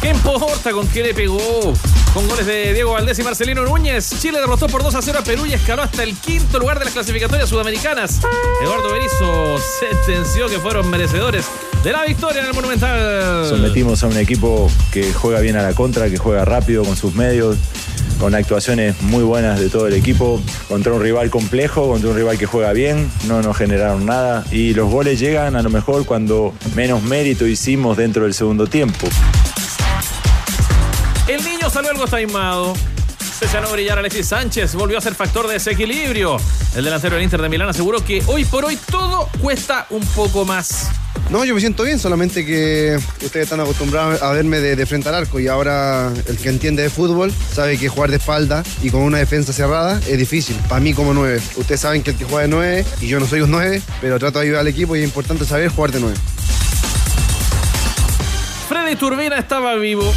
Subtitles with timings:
[0.00, 1.72] ¿Qué importa con qué le pegó?
[2.14, 5.24] Con goles de Diego Valdés y Marcelino Núñez, Chile derrotó por 2 a 0 a
[5.24, 8.20] Perú y escaló hasta el quinto lugar de las clasificatorias sudamericanas.
[8.62, 11.46] Eduardo Berizzo sentenció que fueron merecedores
[11.84, 13.46] de la victoria en el Monumental.
[13.48, 17.14] Sometimos a un equipo que juega bien a la contra, que juega rápido con sus
[17.14, 17.56] medios,
[18.18, 22.38] con actuaciones muy buenas de todo el equipo, contra un rival complejo, contra un rival
[22.38, 26.54] que juega bien, no nos generaron nada y los goles llegan a lo mejor cuando
[26.74, 29.06] menos mérito hicimos dentro del segundo tiempo.
[31.66, 32.74] El niño salió algo taimado.
[33.40, 36.36] Se echó a brillar Alexis Sánchez, volvió a ser factor de desequilibrio.
[36.76, 40.44] El delantero del Inter de Milán aseguró que hoy por hoy todo cuesta un poco
[40.44, 40.90] más.
[41.28, 45.08] No, yo me siento bien, solamente que ustedes están acostumbrados a verme de, de, frente
[45.08, 48.90] al arco y ahora el que entiende de fútbol sabe que jugar de espalda y
[48.90, 50.54] con una defensa cerrada es difícil.
[50.68, 51.42] Para mí como nueve.
[51.56, 54.20] Ustedes saben que el que juega de nueve y yo no soy un nueve, pero
[54.20, 56.16] trato de ayudar al equipo y es importante saber jugar de nueve.
[58.68, 60.12] Freddy Turbina estaba vivo.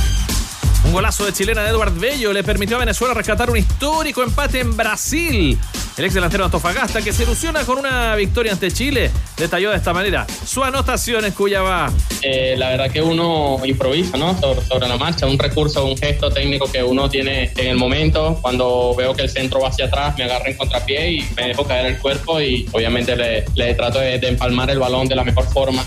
[0.89, 4.61] Un golazo de chilena de Edward Bello le permitió a Venezuela rescatar un histórico empate
[4.61, 5.55] en Brasil.
[5.95, 9.77] El ex delantero de Antofagasta, que se ilusiona con una victoria ante Chile, detalló de
[9.77, 11.93] esta manera su anotación en Cuyabá.
[12.23, 14.35] Eh, la verdad que uno improvisa, ¿no?
[14.39, 18.39] Sobre, la marcha, un recurso, un gesto técnico que uno tiene en el momento.
[18.41, 21.65] Cuando veo que el centro va hacia atrás, me agarro en contrapié y me dejo
[21.65, 25.85] caer el cuerpo y obviamente le, trato de empalmar el balón de la mejor forma.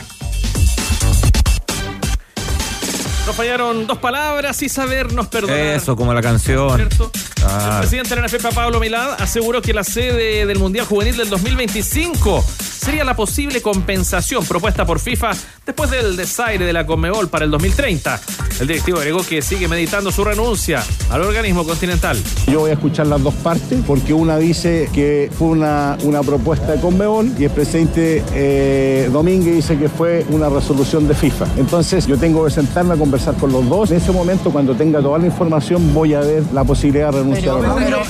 [3.26, 5.56] Nos fallaron dos palabras y sabernos perdonar.
[5.56, 6.88] Eso, como la canción.
[7.44, 7.70] Ah.
[7.74, 11.28] El presidente de la NFP, Pablo Milad, aseguró que la sede del Mundial Juvenil del
[11.28, 12.44] 2025
[12.82, 15.30] sería la posible compensación propuesta por FIFA
[15.64, 18.20] después del desaire de la Conmebol para el 2030.
[18.60, 22.20] El directivo agregó que sigue meditando su renuncia al organismo continental.
[22.46, 26.72] Yo voy a escuchar las dos partes porque una dice que fue una, una propuesta
[26.72, 31.46] de Conmebol y el presidente eh, Domínguez dice que fue una resolución de FIFA.
[31.58, 33.90] Entonces yo tengo que sentarme a conversar con los dos.
[33.90, 37.31] En ese momento, cuando tenga toda la información, voy a ver la posibilidad de renunciar
[37.32, 38.02] o no.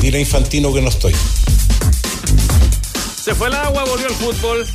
[0.00, 1.14] Dile a Infantino que no estoy.
[3.22, 4.66] Se fue el agua, volvió el fútbol.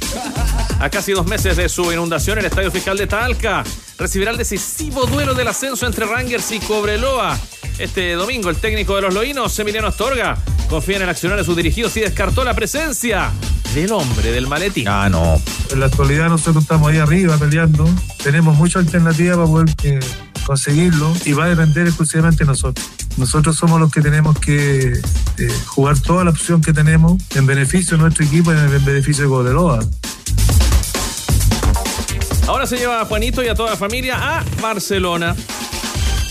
[0.79, 3.63] A casi dos meses de su inundación, el Estadio Fiscal de Talca
[3.97, 7.39] recibirá el decisivo duelo del ascenso entre Rangers y Cobreloa.
[7.79, 10.37] Este domingo, el técnico de los Loínos, Emiliano Astorga,
[10.69, 13.31] confía en el accionar de sus dirigidos y descartó la presencia
[13.73, 14.87] del hombre del maletín.
[14.87, 15.41] Ah, no.
[15.71, 17.89] En la actualidad nosotros estamos ahí arriba peleando.
[18.23, 19.99] Tenemos muchas alternativas para poder eh,
[20.45, 22.85] conseguirlo y va a depender exclusivamente de nosotros.
[23.17, 27.97] Nosotros somos los que tenemos que eh, jugar toda la opción que tenemos en beneficio
[27.97, 29.79] de nuestro equipo y en beneficio de Cobreloa.
[32.47, 35.35] Ahora se lleva a Juanito y a toda la familia a Barcelona.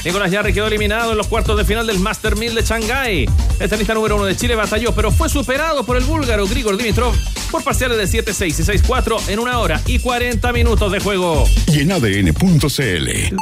[0.05, 3.29] Nicolás Yarri quedó eliminado en los cuartos de final del Master 1000 de Shanghái.
[3.59, 7.15] Esta lista número uno de Chile batalló, pero fue superado por el búlgaro Grigor Dimitrov
[7.51, 11.49] por parciales de 7-6 y 6-4 en una hora y 40 minutos de juego.
[11.69, 13.35] Y en ADN.cl.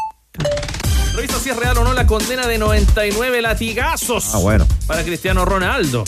[1.15, 4.67] Revisa si es real o no la condena de 99 latigazos Ah, bueno.
[4.87, 6.05] para Cristiano Ronaldo.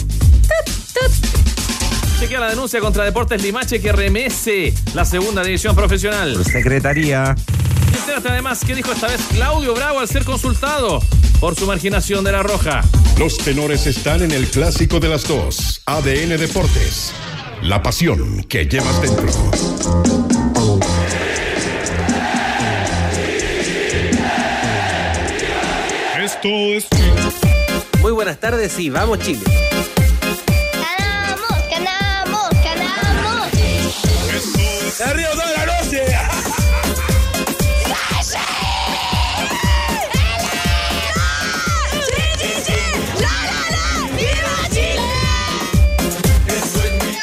[2.21, 6.35] Chequea la denuncia contra Deportes Limache que remece la segunda división profesional.
[6.35, 7.35] Por secretaría.
[7.99, 11.01] Entérate además qué dijo esta vez Claudio Bravo al ser consultado
[11.41, 12.81] por su marginación de la roja.
[13.19, 15.83] Los tenores están en el clásico de las dos.
[15.87, 17.13] ADN Deportes.
[17.63, 19.27] La pasión que llevas dentro.
[26.45, 29.41] Muy buenas tardes y vamos Chile.
[30.75, 33.49] Ganamos, ganamos, ganamos.
[35.07, 36.05] ¡Arriba toda la noche!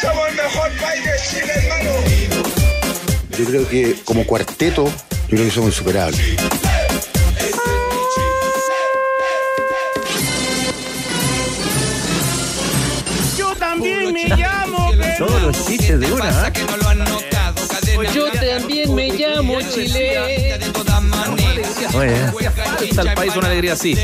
[0.02, 1.92] Somos el mejor país de Chile, hermano.
[3.38, 4.92] Yo creo que como cuarteto, yo
[5.28, 6.61] creo que somos insuperables.
[15.22, 16.48] Todos los chistes de una.
[16.48, 16.52] ¿eh?
[18.12, 20.58] Yo también me llamo Chile.
[21.92, 23.96] Hacía falta al país una alegría así,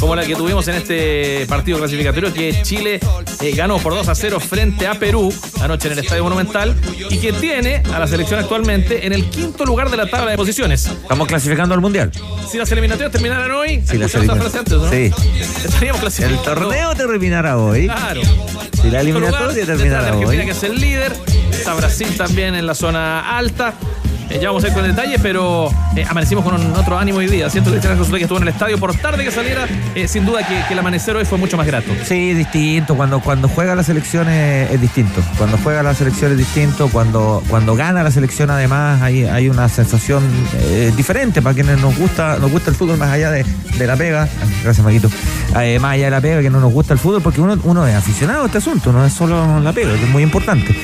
[0.00, 3.00] como la que tuvimos en este partido clasificatorio que Chile
[3.40, 6.74] eh, ganó por 2 a 0 frente a Perú anoche en el Estadio Monumental
[7.10, 10.36] y que tiene a la selección actualmente en el quinto lugar de la tabla de
[10.36, 10.86] posiciones.
[10.86, 12.10] Estamos clasificando al Mundial.
[12.50, 14.90] Si las eliminatorias terminaran hoy, Si las ¿escucharon esa frase antes, ¿no?
[14.90, 15.12] Sí.
[15.64, 16.42] estaríamos El clasificando.
[16.42, 17.86] torneo terminará hoy.
[17.86, 18.20] Claro.
[18.80, 20.46] Si la eliminatoria terminará Argentina, hoy.
[20.46, 21.12] que es el líder.
[21.50, 23.74] Está Brasil también en la zona alta.
[24.30, 27.50] Eh, ya vamos a ir con detalle, pero eh, amanecimos con otro ánimo hoy día.
[27.50, 30.24] Siento que Cristiano Josué que estuvo en el estadio por tarde que saliera, eh, sin
[30.24, 31.90] duda que, el amanecer hoy fue mucho más grato.
[32.04, 32.96] Sí, distinto.
[32.96, 35.22] Cuando, cuando juega la selección es, distinto.
[35.36, 36.88] Cuando juega la selección es distinto.
[36.88, 40.24] Cuando, cuando gana la selección además hay, hay una sensación
[40.96, 44.28] diferente para quienes nos gusta, nos gusta el fútbol más allá de, de la pega.
[44.62, 45.08] Gracias, Maquito.
[45.80, 47.94] Más allá de la pega, que no nos gusta el fútbol, porque uno, uno es
[47.94, 50.74] aficionado a este asunto, no es solo la pega, es muy importante.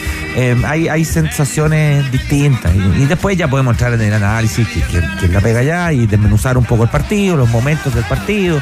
[0.65, 2.73] Hay, hay sensaciones distintas.
[2.75, 6.65] Y después ya podemos entrar en el análisis que, la pega ya y desmenuzar un
[6.65, 8.61] poco el partido, los momentos del partido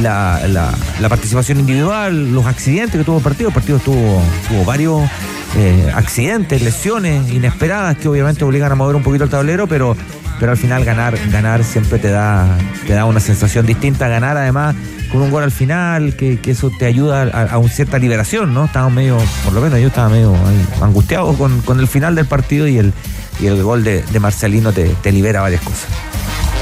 [0.00, 3.48] la, participación individual, los accidentes que tuvo el partido.
[3.48, 4.22] El partido tuvo,
[4.64, 5.02] varios
[5.56, 9.96] eh, accidentes, lesiones inesperadas que obviamente obligan a mover un poquito el tablero, pero,
[10.38, 12.46] pero al final ganar, ganar siempre te da,
[12.86, 14.08] te da una sensación distinta.
[14.08, 14.74] Ganar además
[15.10, 18.64] con un gol al final, que, eso te ayuda a, a una cierta liberación, ¿no?
[18.64, 20.34] Estaba medio, por lo menos yo estaba medio
[20.80, 22.94] angustiado con, con el final del partido y el,
[23.40, 26.11] y el gol de, Marcelino te libera varias cosas.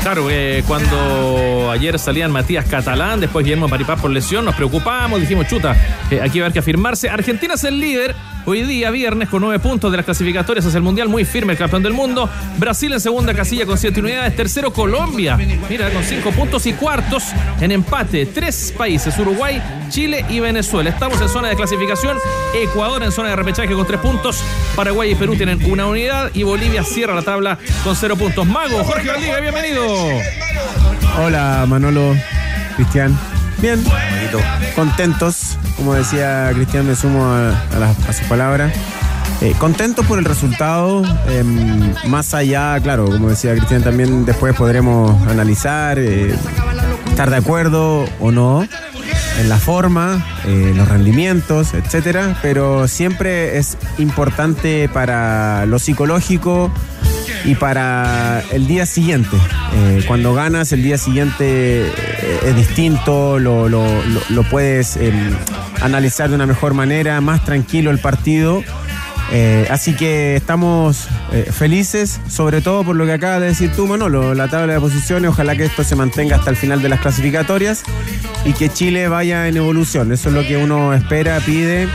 [0.02, 5.47] Claro, eh, cuando ayer salían Matías Catalán, después Guillermo Paripá por lesión, nos preocupamos, dijimos,
[5.47, 5.76] chuta,
[6.11, 7.11] eh, aquí va a haber que afirmarse.
[7.11, 8.17] Argentina es el líder.
[8.47, 11.58] Hoy día, viernes, con nueve puntos de las clasificatorias hacia el Mundial, muy firme el
[11.58, 12.29] campeón del mundo.
[12.56, 14.35] Brasil en segunda casilla con siete unidades.
[14.35, 16.64] Tercero, Colombia, mira, con cinco puntos.
[16.67, 17.25] Y cuartos,
[17.61, 20.88] en empate, tres países, Uruguay, Chile y Venezuela.
[20.88, 22.17] Estamos en zona de clasificación.
[22.55, 24.43] Ecuador en zona de repechaje con tres puntos.
[24.75, 26.31] Paraguay y Perú tienen una unidad.
[26.32, 28.47] Y Bolivia cierra la tabla con cero puntos.
[28.47, 29.89] Mago, Jorge Valdivia, bienvenido.
[31.19, 32.14] Hola Manolo,
[32.76, 33.19] Cristian.
[33.58, 33.82] Bien,
[34.75, 35.56] contentos.
[35.76, 38.72] Como decía Cristian, me sumo a, a las- a sus palabras.
[39.40, 41.02] Eh, contentos por el resultado.
[41.28, 46.34] em, más allá, claro, como decía Cristian, también después podremos analizar, eh,
[47.08, 48.62] estar de acuerdo o no
[49.38, 52.37] en la forma, eh, los rendimientos, etcétera.
[52.42, 56.70] Pero siempre es importante para lo psicológico
[57.44, 59.37] y para el día siguiente.
[59.75, 63.84] Eh, cuando ganas, el día siguiente eh, es distinto, lo, lo-
[64.31, 65.12] lo- puedes eh,
[65.81, 68.62] analizar de una mejor manera, más tranquilo el partido.
[69.32, 71.06] Eh, así que estamos
[71.52, 75.31] felices, sobre todo por lo que acaba de decir tú, Manolo, la tabla de posiciones,
[75.31, 77.84] ojalá que esto se mantenga hasta el final de las clasificatorias
[78.44, 80.10] y que Chile vaya en evolución.
[80.10, 81.87] Eso es lo que uno espera, pide.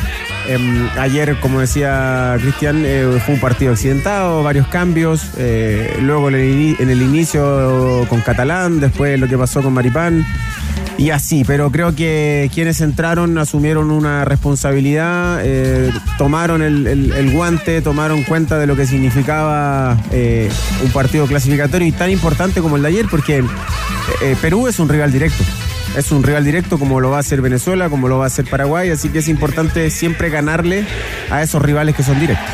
[0.47, 5.29] Em, ayer, como decía Cristian, eh, fue un partido accidentado, varios cambios.
[5.37, 10.25] eh, luego en el, inicio con Catalán, después lo que pasó con Maripán.
[10.97, 17.81] Y así, pero creo que quienes entraron asumieron una responsabilidad, eh, tomaron el, el- guante,
[17.81, 19.97] tomaron cuenta de lo que significaba
[20.83, 23.43] un partido clasificatorio y tan importante como el de ayer, porque
[24.41, 25.43] Perú es un rival directo.
[25.97, 28.45] Es un rival directo como lo va a hacer Venezuela, como lo va a hacer
[28.49, 30.85] Paraguay, así que es importante siempre ganarle
[31.29, 32.45] a esos rivales que son directos.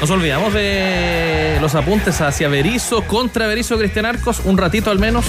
[0.00, 5.24] Nos olvidamos de los apuntes hacia Berizo, contra Berizo Cristian Arcos, un ratito al menos.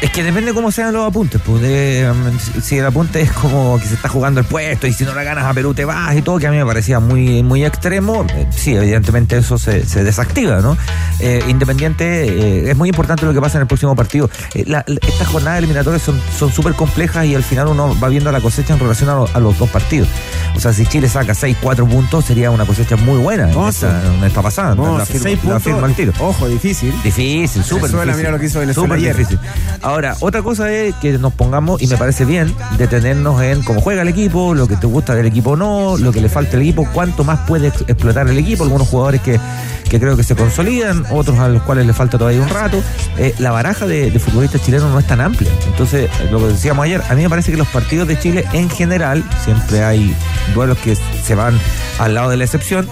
[0.00, 1.40] Es que depende cómo sean los apuntes.
[1.44, 4.92] Pues de, um, si- el apunte es como que se está jugando el puesto y
[4.92, 7.00] si no la ganas a Perú te vas y todo, que a mí me parecía
[7.00, 10.76] muy, muy extremo, eh, sí, evidentemente eso se, se desactiva, ¿no?
[11.18, 14.30] Eh, independiente, eh, es muy importante lo que pasa en el próximo partido.
[14.66, 18.30] La- la- estas jornadas eliminatorias son son súper complejas y al final uno va viendo
[18.30, 20.06] la cosecha en relación a, lo- a los dos partidos.
[20.54, 23.88] O sea, si Chile saca 6, 4 puntos, sería una cosecha muy buena en Hermoso.
[23.88, 24.76] esta, en esta pasada.
[24.76, 25.62] La firmo- Seis la puntos.
[25.64, 26.12] firmo al tiro.
[26.20, 26.94] Ojo, difícil.
[27.02, 28.16] Difícil, súper difícil.
[28.16, 29.16] mira lo que hizo Venezuela ayer.
[29.16, 29.40] difícil.
[29.88, 34.02] Ahora, otra cosa es que nos pongamos, y me parece bien, detenernos en cómo juega
[34.02, 36.62] el equipo, lo que te gusta del equipo o no, lo que le falta al
[36.62, 39.40] equipo, cuánto más puede ex- explotar el equipo, algunos jugadores que,
[39.88, 42.82] que creo que se consolidan, otros a los cuales le falta todavía un rato.
[43.16, 45.50] Eh, la baraja de, de futbolistas chilenos no es tan amplia.
[45.66, 48.68] Entonces, lo que decíamos ayer, a mí me parece que los partidos de Chile en
[48.68, 50.14] general, siempre hay
[50.54, 51.58] duelos que se van
[51.98, 52.86] al lado de la excepción,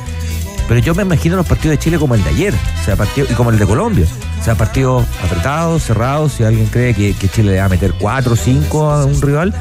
[0.69, 3.27] pero yo me imagino los partidos de Chile como el de ayer, o sea, partido,
[3.31, 4.07] y como el de Colombia.
[4.41, 6.33] O sea, partidos apretados, cerrados.
[6.33, 9.21] Si alguien cree que, que Chile le va a meter 4 o 5 a un
[9.21, 9.55] rival,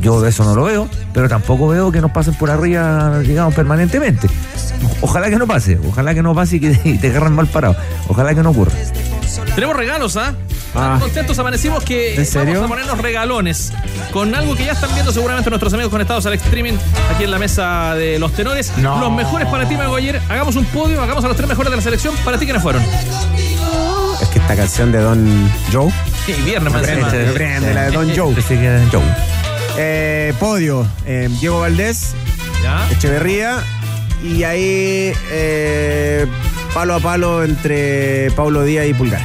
[0.00, 4.28] yo eso no lo veo, pero tampoco veo que nos pasen por arriba, digamos, permanentemente.
[5.00, 7.76] Ojalá que no pase, ojalá que no pase y y te agarren mal parado.
[8.08, 8.72] Ojalá que no ocurra.
[9.54, 10.34] Tenemos regalos, ¿ah?
[10.74, 10.96] Ah.
[11.00, 12.54] Contentos amanecimos que ¿En serio?
[12.54, 13.72] vamos a ponernos regalones
[14.10, 16.74] con algo que ya están viendo seguramente nuestros amigos conectados al streaming
[17.14, 18.72] aquí en la mesa de los tenores.
[18.78, 18.98] No.
[19.00, 20.20] Los mejores para ti, Mago, ayer.
[20.28, 22.14] Hagamos un podio, hagamos a los tres mejores de la selección.
[22.24, 22.82] Para ti, ¿quiénes fueron?
[24.20, 25.92] Es que esta canción de Don Joe
[26.26, 27.08] Y viernes más encima.
[27.34, 28.30] Prende, la de Don Joe.
[28.38, 29.02] Este sí Joe.
[29.76, 32.14] Eh, podio, eh, Diego Valdés,
[32.62, 32.86] ¿Ya?
[32.90, 33.62] Echeverría
[34.22, 36.26] y ahí eh,
[36.72, 39.22] palo a palo entre Paulo Díaz y Pulgar.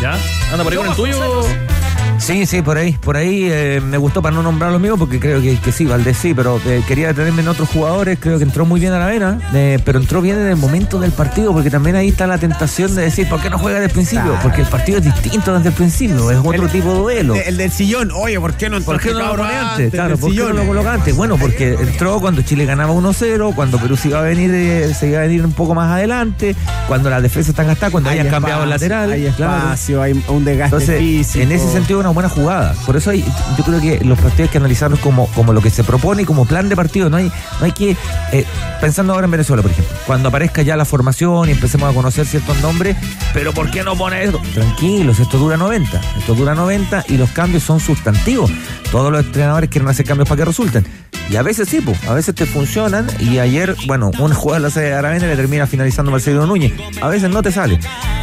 [0.00, 0.16] ¿Ya?
[0.50, 1.77] Anda por ahí con el tuyo.
[2.18, 5.18] Sí, sí, por ahí, por ahí eh, me gustó para no nombrar los míos porque
[5.20, 8.44] creo que, que sí, Valdés sí, pero eh, quería detenerme en otros jugadores, creo que
[8.44, 11.52] entró muy bien a la vena, eh, pero entró bien en el momento del partido
[11.52, 14.36] porque también ahí está la tentación de decir, ¿por qué no juega desde el principio?
[14.42, 17.34] Porque el partido es distinto desde el principio, es otro El- tipo de duelo.
[17.34, 19.90] El, del sillón, oye, ¿por qué no ¿Por qué no lo antes?
[19.92, 21.14] Claro, ¿por qué no lo coloca antes?
[21.16, 25.08] Bueno, porque entró cuando Chile ganaba 1-0, cuando Perú se iba a venir, eh, se
[25.08, 26.54] iba a venir un poco más adelante,
[26.88, 29.12] cuando la defensa está gastada, cuando Hay hayan cambiado el lateral.
[29.12, 29.56] Hay claro.
[29.58, 31.42] espacio, hay un desgaste Entonces, físico.
[31.44, 32.74] en ese sentido, una buena jugada.
[32.86, 33.24] Por eso hay,
[33.56, 36.24] yo creo que los partidos hay que analizarlos como, como lo que se propone y
[36.24, 37.10] como plan de partido.
[37.10, 37.96] No hay, no hay que,
[38.32, 38.44] eh,
[38.80, 42.26] pensando ahora en Venezuela, por ejemplo, cuando aparezca ya la formación y empecemos a conocer
[42.26, 42.96] ciertos nombres,
[43.34, 44.40] pero ¿por qué no pone esto?
[44.54, 46.00] Tranquilos, esto dura 90.
[46.18, 48.50] Esto dura 90 y los cambios son sustantivos.
[48.90, 50.86] Todos los entrenadores quieren hacer cambios para que resulten.
[51.30, 54.68] Y a veces sí, po, a veces te funcionan y ayer, bueno, un jugador la
[54.68, 56.72] hace de Aravena le termina finalizando Marcelo Núñez.
[57.00, 57.78] A veces no te sale.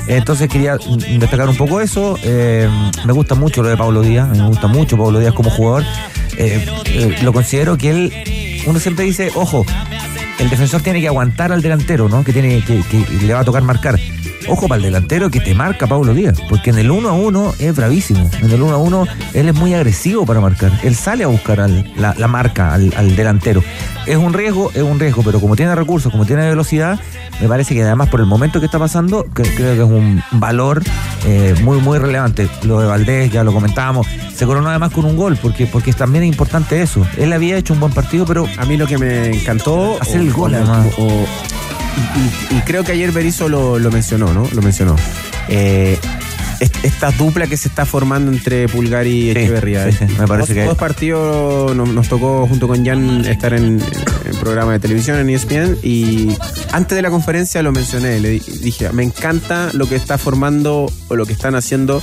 [0.07, 0.77] Entonces quería
[1.19, 2.17] destacar un poco eso.
[2.23, 2.69] Eh,
[3.05, 5.83] me gusta mucho lo de Pablo Díaz, me gusta mucho Pablo Díaz como jugador.
[6.37, 9.65] Eh, eh, lo considero que él, uno siempre dice, ojo,
[10.39, 12.23] el defensor tiene que aguantar al delantero, ¿no?
[12.23, 13.99] Que tiene que, que le va a tocar marcar.
[14.47, 17.53] Ojo para el delantero que te marca Pablo Díaz, porque en el 1 a 1
[17.59, 18.29] es bravísimo.
[18.41, 20.71] En el 1 a 1 él es muy agresivo para marcar.
[20.83, 23.63] Él sale a buscar al- la, la marca al, al delantero.
[24.05, 26.99] Es un riesgo, es un riesgo, pero como tiene recursos, como tiene velocidad,
[27.41, 30.21] me parece que además por el momento que está pasando, que- creo que es un
[30.33, 30.83] valor
[31.25, 32.47] eh, muy, muy relevante.
[32.63, 36.23] Lo de Valdés, ya lo comentábamos, se coronó además con un gol, porque, porque también
[36.23, 37.05] es importante eso.
[37.17, 39.97] Él había hecho un buen partido, pero A mí lo que me encantó.
[39.99, 40.87] Hacer el gol, además.
[40.99, 41.25] o-
[41.97, 44.47] y, y- y creo que ayer Berizzo lo, lo mencionó, ¿no?
[44.53, 44.95] Lo mencionó.
[45.49, 45.97] Eh,
[46.59, 49.91] est- esta dupla que se está formando entre Pulgar y Echeverría.
[49.91, 53.53] sí, sí, me parece dos, que- dos partidos nos, nos tocó junto con Jan estar
[53.53, 53.81] en,
[54.39, 56.35] programa de televisión en ESPN y
[56.71, 58.19] antes de la conferencia lo mencioné.
[58.19, 62.01] Le di- dije, me encanta lo que está formando o lo que están haciendo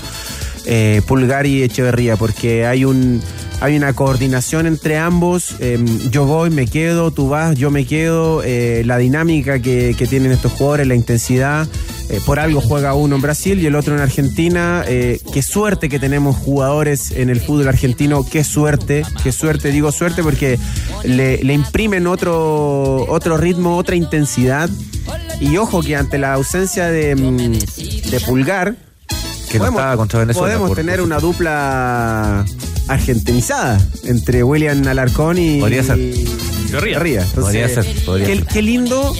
[0.67, 3.21] eh, Pulgar y Echeverría, porque hay un
[3.63, 5.55] hay una coordinación entre ambos.
[5.61, 5.79] eh,
[6.11, 8.43] yo voy, me quedo, tú vas, yo me quedo.
[8.43, 11.69] eh, la dinámica que, tienen estos jugadores, la intensidad.
[12.11, 14.85] eh, por algo juega uno en Brasil y el otro en Argentina.
[14.87, 18.27] qué suerte que tenemos jugadores en el fútbol argentino.
[18.29, 19.71] Qué suerte, qué suerte.
[19.71, 20.59] Digo suerte porque
[21.05, 24.69] le, le imprimen otro, otro ritmo, otra intensidad.
[25.41, 28.75] Y ojo que ante la ausencia de, mm, de Pulgar,
[29.53, 30.49] que no estaba contra Venezuela.
[30.49, 32.45] podemos por- tener una dupla
[32.89, 35.99] argentinizada entre William Alarcón y Podría ser.
[37.23, 38.47] Entonces, Podría ser, podría qué, ser.
[38.47, 39.15] qué lindo.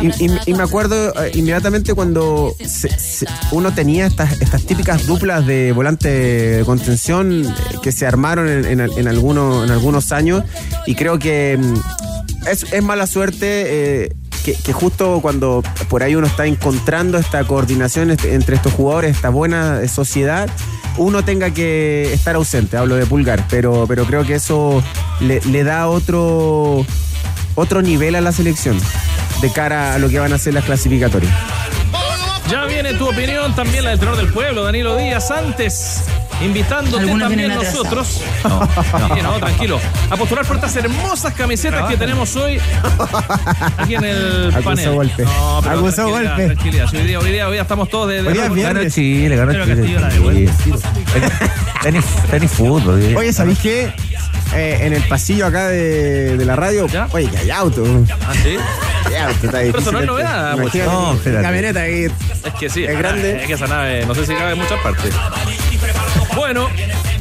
[0.00, 5.06] Y, y- y me acuerdo eh, inmediatamente cuando se- se- uno tenía estas, estas típicas
[5.06, 7.52] duplas de volante de contención eh,
[7.82, 10.42] que se armaron en, en, en algunos, en algunos años
[10.86, 13.46] y creo que mm, es, es mala suerte
[14.04, 14.12] eh,
[14.44, 19.80] que, justo cuando por ahí uno está encontrando esta coordinación entre estos jugadores, esta buena
[19.80, 20.48] eh, sociedad,
[20.98, 24.82] uno tenga que estar ausente, hablo de pulgar, pero, pero creo que eso
[25.20, 26.84] le, da otro,
[27.54, 28.78] otro nivel a la selección
[29.40, 31.32] de cara a lo que van a ser las clasificatorias.
[32.50, 35.30] Ya viene tu opinión, también la del tenor del pueblo, Danilo Díaz.
[35.30, 36.02] Antes,
[36.42, 38.22] invitándote también nosotros.
[38.44, 39.80] No, no, tranquilo.
[40.10, 42.60] A postular por estas hermosas camisetas que tenemos hoy
[43.78, 44.90] aquí en el Acusó panel.
[44.94, 45.24] golpe.
[45.24, 46.46] No, pero Acusó tranquilidad, golpe.
[46.54, 46.86] Tranquilidad.
[46.94, 48.22] Hoy día, hoy día, hoy día estamos todos de.
[48.22, 48.82] de Hoy día viernes.
[48.82, 49.66] Ganó Chile, ganó Chile.
[49.76, 50.50] Castillo la devuelve.
[50.62, 50.72] Sí.
[51.82, 53.02] Tenis, tenis fútbol.
[53.02, 53.14] sí.
[53.14, 53.92] Oye, ¿sabéis qué?
[54.54, 57.82] Eh, en el pasillo acá de, de la radio, oye, que hay auto.
[58.26, 58.56] Ah, sí.
[59.06, 60.06] Hay auto, está Pero eso no es difícil.
[60.06, 60.74] novedad, pues.
[60.86, 61.42] No, espérate.
[61.42, 62.04] camioneta ahí.
[62.44, 63.40] Es que sí, Es grande.
[63.40, 65.12] Es que esa nave, no sé si cabe en muchas partes.
[66.44, 66.68] Bueno,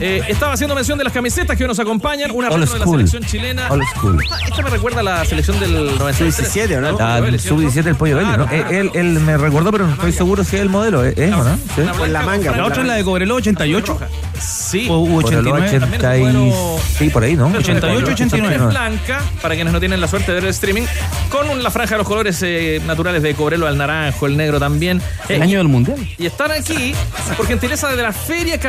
[0.02, 2.30] eh, estaba haciendo mención de las camisetas que hoy nos acompañan.
[2.32, 3.70] Una retro de la selección chilena.
[3.72, 4.20] Old school.
[4.22, 6.36] Esta, esta me recuerda a la selección del 93.
[6.36, 6.98] Sub-17, ¿o no?
[7.00, 7.88] Ah, Vélez, el sub-17 ¿cierto?
[7.88, 8.46] del pollo Vélez, ¿no?
[8.48, 11.06] Claro, Eh, Él, él me recordó, pero no estoy seguro si es el modelo.
[11.06, 11.56] ¿Es, es o no?
[11.56, 11.82] Sí.
[11.98, 13.98] Con la manga, La otra es la de Cobreloa 88.
[14.42, 14.88] Sí.
[14.90, 15.68] O U Por el 89.
[15.88, 16.54] 80 y...
[16.98, 17.48] Sí, por ahí, ¿no?
[17.48, 18.56] 88, 89.
[18.56, 20.84] Es blanca, para quienes no tienen la suerte de ver el streaming,
[21.30, 24.60] con un- la franja de los colores eh, naturales de Cobrelo al naranjo, el negro
[24.60, 24.98] también.
[25.30, 25.98] Eh, El año del mundial.
[26.18, 26.94] Y están aquí
[27.38, 28.60] porque en Teresa de la Feria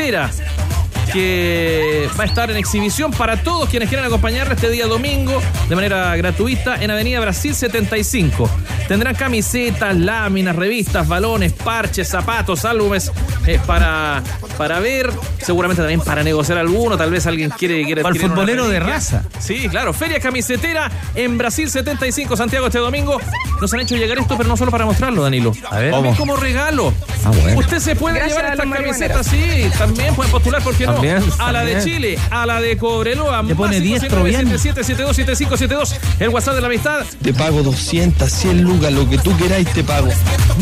[0.00, 0.79] Camisetera.
[1.12, 5.74] Que va a estar en exhibición para todos quienes quieran acompañarle este día domingo de
[5.74, 8.48] manera gratuita en Avenida Brasil 75.
[8.88, 13.10] Tendrán camisetas, láminas, revistas, balones, parches, zapatos, álbumes
[13.46, 14.22] eh, para,
[14.58, 17.84] para ver, seguramente también para negociar alguno, tal vez alguien quiere...
[17.84, 19.22] quiere Para el futbolero de raza.
[19.38, 23.20] Sí, claro, Feria Camisetera en Brasil 75, Santiago este domingo.
[23.60, 25.52] Nos han hecho llegar esto, pero no solo para mostrarlo, Danilo.
[25.70, 25.94] A ver.
[26.16, 26.92] Como regalo.
[27.24, 27.58] Ah, bueno.
[27.58, 29.70] Usted se puede Gracias llevar estas camisetas, sí.
[29.78, 30.99] También pueden postular, ¿por qué no?
[31.00, 31.82] También, a la de.
[31.82, 33.42] Chile, a la de Cobreloa.
[33.42, 34.48] Le pone más diestro bien.
[34.50, 35.94] 569-7772-7572.
[36.18, 37.04] El WhatsApp de la amistad.
[37.22, 40.08] Te pago 200, 100 lucas, lo que tú queráis te pago.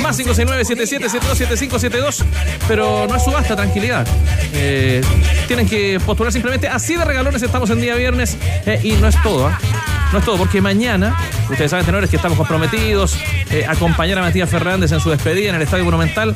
[0.03, 2.25] Más 569-7772-7572.
[2.67, 4.07] Pero no es subasta, tranquilidad.
[4.53, 5.01] Eh,
[5.47, 6.69] tienen que postular simplemente.
[6.69, 8.37] Así de regalones estamos en día viernes.
[8.67, 9.59] eh, y no es todo, ¿ah?
[10.13, 11.15] No es todo, porque mañana,
[11.51, 13.15] ustedes saben, tenores, que estamos comprometidos,
[13.51, 16.35] eh, acompañar a Matías Fernández en su despedida en el Estadio Monumental.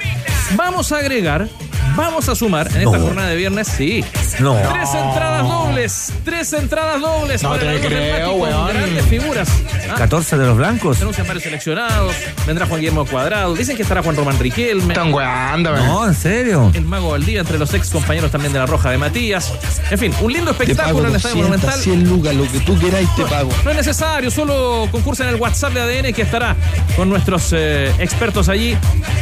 [0.56, 1.48] Vamos a agregar,
[1.96, 3.04] vamos a sumar en esta No.
[3.04, 4.04] jornada de viernes, sí.
[4.38, 4.54] No.
[4.72, 8.68] Tres entradas dobles, tres entradas dobles No para te el creo, weón.
[8.68, 9.48] grandes figuras.
[9.90, 11.00] Ah, 14 de los blancos.
[11.02, 12.14] anuncian varios seleccionados,
[12.46, 14.94] vendrá Juan Guillermo Cuadrado, dicen que estará Juan Román Riquelme.
[14.94, 16.70] Están weando, No, en serio.
[16.74, 19.52] El Mago Valdivia entre los ex compañeros también de la Roja de Matías.
[19.90, 21.80] En fin, un lindo espectáculo en el Estadio 200, Monumental.
[21.80, 23.50] 100 lucas, lo que tú queráis te pago.
[23.64, 26.56] No es necesario, solo concursa en el WhatsApp de ADN que estará
[26.96, 28.76] con nuestros eh, expertos allí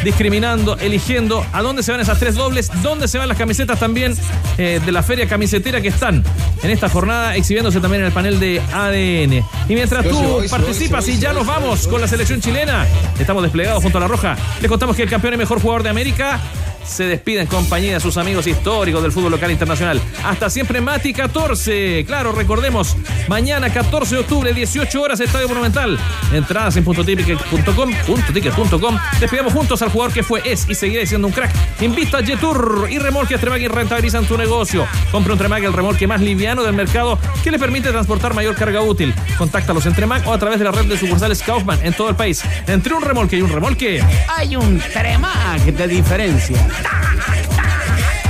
[0.04, 4.14] discriminando, eligiendo a dónde se van esas tres dobles, dónde se van las camisetas también
[4.58, 6.22] eh, de la feria camisetera que están
[6.62, 9.44] en esta jornada exhibiéndose también en el panel de ADN.
[9.68, 12.40] Y mientras tú voy, sí participas voy, y ya voy, nos vamos con la selección
[12.40, 12.86] chilena,
[13.18, 15.90] estamos desplegados junto a la Roja, les contamos que el campeón y mejor jugador de
[15.90, 16.40] América
[16.84, 20.00] se despide en compañía de sus amigos históricos del fútbol local internacional.
[20.24, 22.04] Hasta siempre, Mati 14.
[22.06, 22.96] Claro, recordemos,
[23.28, 25.98] mañana 14 de octubre, 18 horas, Estadio Monumental.
[26.32, 28.98] Entradas en puntoticket.com, puntoticket.com.
[29.20, 31.52] Despidamos juntos al jugador que fue, es y seguirá siendo un crack.
[31.80, 34.86] Invita a Jetur y Remolque Tremague y rentabilizan tu negocio.
[35.10, 38.82] Compra un Tremague, el remolque más liviano del mercado que le permite transportar mayor carga
[38.82, 39.14] útil.
[39.38, 42.16] Contáctalos en Tremac o a través de la red de sucursales Kaufman en todo el
[42.16, 42.42] país.
[42.66, 44.02] Entre un remolque y un remolque.
[44.28, 46.69] Hay un Tremac de diferencia.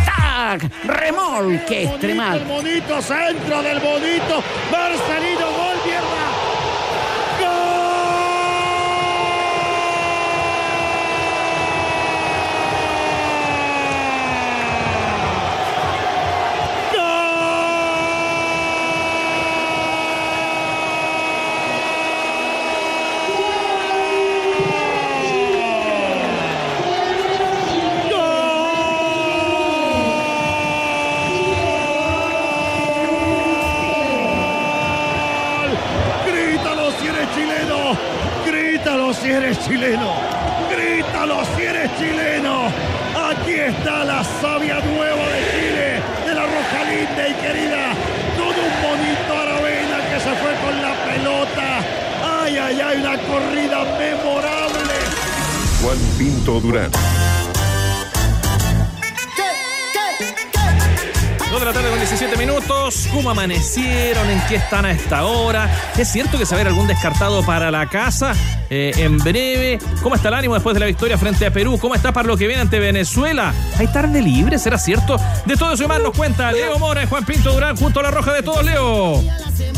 [0.04, 0.70] ¡Tac!
[0.84, 2.46] Remolque Tremac.
[2.46, 4.42] bonito centro del bonito.
[4.70, 5.59] Marcelino
[56.60, 56.90] Durán.
[61.50, 63.08] Dos de la tarde con 17 minutos.
[63.12, 64.30] ¿Cómo amanecieron?
[64.30, 65.68] ¿En qué están a esta hora?
[65.98, 68.34] ¿Es cierto que se va a ver algún descartado para la casa
[68.70, 69.80] eh, en breve?
[70.00, 71.76] ¿Cómo está el ánimo después de la victoria frente a Perú?
[71.80, 73.52] ¿Cómo está para lo que viene ante Venezuela?
[73.78, 74.58] ¿Hay tarde libre?
[74.58, 75.16] ¿Será cierto?
[75.46, 78.04] De todo eso y más nos cuenta Leo Mora y Juan Pinto Durán junto a
[78.04, 79.20] la roja de todos, Leo.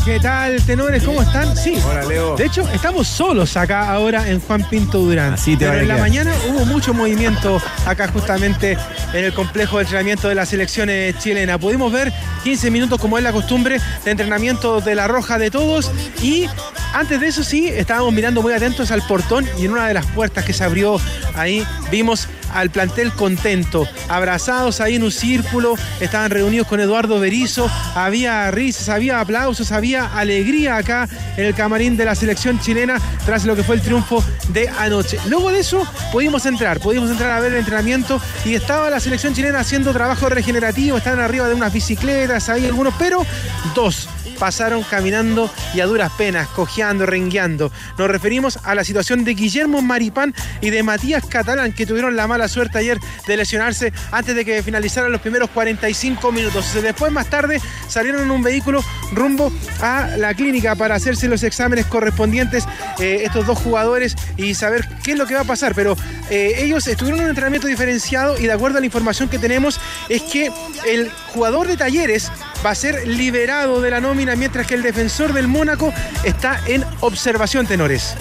[0.05, 1.01] ¿Qué tal, tenores?
[1.03, 1.55] ¿Cómo están?
[1.55, 1.75] Sí.
[1.89, 2.35] Hola, Leo.
[2.35, 5.33] De hecho, estamos solos acá ahora en Juan Pinto Durán.
[5.33, 8.77] Así te va Pero en la mañana hubo mucho movimiento acá justamente
[9.13, 11.57] en el complejo de entrenamiento de la selección eh, chilena.
[11.57, 12.11] Pudimos ver
[12.43, 15.89] 15 minutos, como es la costumbre, de entrenamiento de la roja de todos.
[16.21, 16.49] Y
[16.93, 20.05] antes de eso sí, estábamos mirando muy atentos al portón y en una de las
[20.05, 20.99] puertas que se abrió
[21.35, 27.69] ahí vimos al plantel contento, abrazados ahí en un círculo, estaban reunidos con Eduardo Berizo,
[27.95, 33.45] había risas, había aplausos, había alegría acá en el camarín de la selección chilena tras
[33.45, 35.17] lo que fue el triunfo de anoche.
[35.27, 39.33] Luego de eso pudimos entrar, pudimos entrar a ver el entrenamiento y estaba la selección
[39.33, 43.25] chilena haciendo trabajo regenerativo, estaban arriba de unas bicicletas, ahí algunos, pero
[43.73, 44.07] dos
[44.43, 47.71] pasaron caminando y a duras penas, cojeando, rengueando.
[47.97, 52.27] Nos referimos a la situación de Guillermo Maripán y de Matías Catalán, que tuvieron la
[52.27, 56.73] mala suerte ayer de lesionarse antes de que finalizaran los primeros 45 minutos.
[56.73, 61.85] Después, más tarde, salieron en un vehículo rumbo a la clínica para hacerse los exámenes
[61.85, 62.65] correspondientes
[62.99, 65.73] eh, estos dos jugadores y saber qué es lo que va a pasar.
[65.73, 65.95] Pero
[66.29, 69.79] eh, ellos estuvieron en un entrenamiento diferenciado y de acuerdo a la información que tenemos
[70.09, 70.51] es que
[70.85, 72.29] el jugador de talleres
[72.65, 76.83] va a ser liberado de la nómina mientras que el defensor del Mónaco está en
[77.01, 78.15] observación, tenores.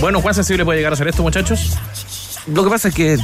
[0.00, 1.76] Bueno, ¿cuán sensible puede llegar a ser esto, muchachos?
[2.46, 3.18] Lo que pasa es que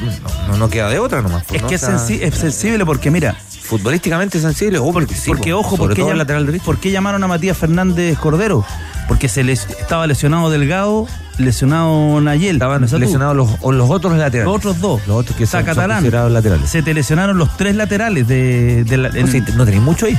[0.48, 1.44] no, no queda de otra nomás.
[1.44, 1.68] pues, Es ¿no?
[1.68, 5.76] que O es, sensi- es sensible porque, mira, Futbolísticamente sensible, oh, porque, sí, porque ojo,
[5.76, 6.64] porque todo el llam- lateral derecho.
[6.64, 8.64] ¿por qué llamaron a Matías Fernández Cordero?
[9.09, 12.57] Porque se les estaba lesionado Delgado, lesionado Nayel.
[12.57, 14.44] Estaban ¿no lesionados los, o los otros laterales.
[14.46, 15.00] Los otros dos.
[15.09, 15.96] Los otros que O son, son Catalán.
[15.98, 16.70] considerados laterales.
[16.70, 20.16] Se te lesionaron los tres laterales de, de la- No, tenéis mucho ahí.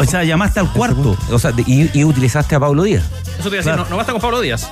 [0.00, 1.16] O sea, llamaste al cuarto.
[1.30, 3.04] O sea, de- y, y utilizaste a Pablo Díaz.
[3.38, 3.84] Eso te iba a decir, Claro.
[3.84, 4.68] no, no basta con Pablo Díaz.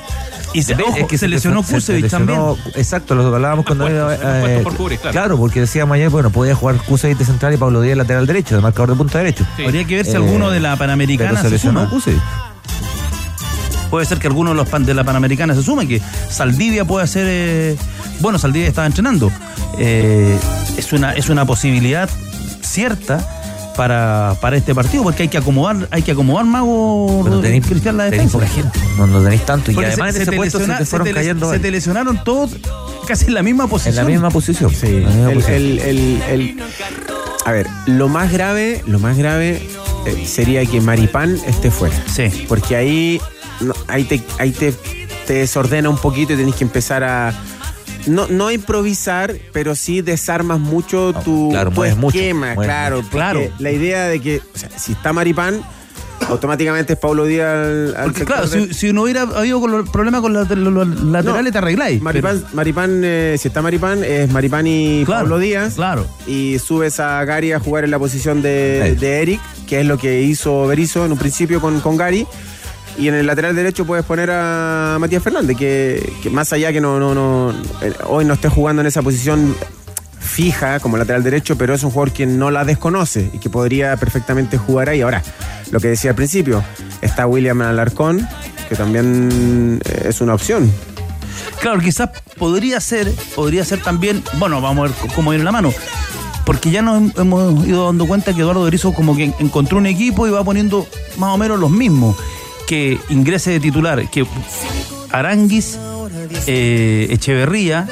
[0.58, 2.40] Y se, ojo, Es que se, lesionó se- se Kusevich también.
[2.74, 5.36] Exacto, lo hablábamos cuando puestos, eh, por cubrir, claro.
[5.36, 8.62] porque decíamos ayer, bueno, podía jugar Kusevich de central y Pablo Díaz lateral derecho, de
[8.62, 9.44] marcador de punta derecho.
[9.56, 9.64] Sí.
[9.64, 11.90] Habría que ver si Eh, alguno de la Panamericana Pero se se lesionó suma.
[11.90, 12.22] Kusevich.
[13.90, 17.06] Puede ser que alguno de los pan- de la Panamericana se sume, que Saldivia puede
[17.06, 17.26] ser.
[17.28, 17.76] eh,
[18.20, 19.30] bueno, Saldivia estaba entrenando.
[19.78, 20.36] Eh,
[20.76, 22.08] es, una, es una posibilidad
[22.62, 23.35] cierta
[23.76, 27.96] para, para este partido, porque hay que acomodar, hay que acomodar mago Pero tenéis, Cristian
[27.96, 28.32] la defensa.
[28.38, 29.70] poca gente, no, no tenéis tanto.
[29.70, 32.56] Y además en ese puesto se te fueron se te cayendo se te lesionaron todos
[33.06, 33.96] casi en la misma en posición.
[33.96, 34.70] la misma posición.
[34.74, 35.56] Sí, en la misma el, posición.
[35.62, 36.62] el- el- el-
[37.44, 39.62] a ver, lo más grave, lo más grave
[40.06, 41.94] eh, sería que Maripán esté fuera.
[42.12, 42.44] Sí.
[42.48, 43.20] Porque ahí,
[43.60, 44.72] no, ahí, te, ahí te,
[45.26, 47.32] te desordena un poquito y tenés que empezar a.
[48.06, 52.98] No, no improvisar, pero sí desarmas mucho tu, claro, tu mucho, esquema, claro.
[52.98, 53.08] mucho.
[53.10, 53.40] Claro.
[53.58, 55.60] La idea de que, o sea, si está Maripán,
[56.28, 59.70] automáticamente es Pablo Díaz al, al Porque claro, de- si, si no hubiera habido con
[59.70, 62.00] los problemas con los, los- los laterales, No, te arregláis.
[62.02, 65.74] Maripán, Maripán eh, si está Maripán, es Maripán y Claro, Pablo Díaz.
[65.74, 66.06] claro.
[66.26, 68.98] Y subes a Gary a jugar en la posición de, Eric.
[68.98, 72.26] de Eric, que es lo que hizo Berizzo en un principio con, con Gary.
[72.98, 76.98] Y en el lateral derecho puedes poner a Matías Fernández, que, más allá que no,
[76.98, 77.50] no, no
[77.82, 79.54] eh, hoy no esté jugando en esa posición
[80.18, 83.96] fija como lateral derecho, pero es un jugador que no la desconoce y que podría
[83.96, 85.02] perfectamente jugar ahí.
[85.02, 85.22] Ahora,
[85.70, 86.62] lo que decía al principio,
[87.02, 88.26] está William Alarcón,
[88.68, 90.70] que también eh, es una opción.
[91.60, 95.72] Claro, quizás podría ser, podría ser también, bueno, vamos a ver cómo viene la mano.
[96.44, 99.86] Porque ya nos hem- hemos ido dando cuenta que Eduardo Berizzo como que encontró un
[99.86, 100.86] equipo y va poniendo
[101.18, 102.16] más o menos los mismos.
[102.66, 104.26] Que ingrese de titular, que
[105.10, 105.78] Aranguis,
[106.46, 107.86] eh, Echeverría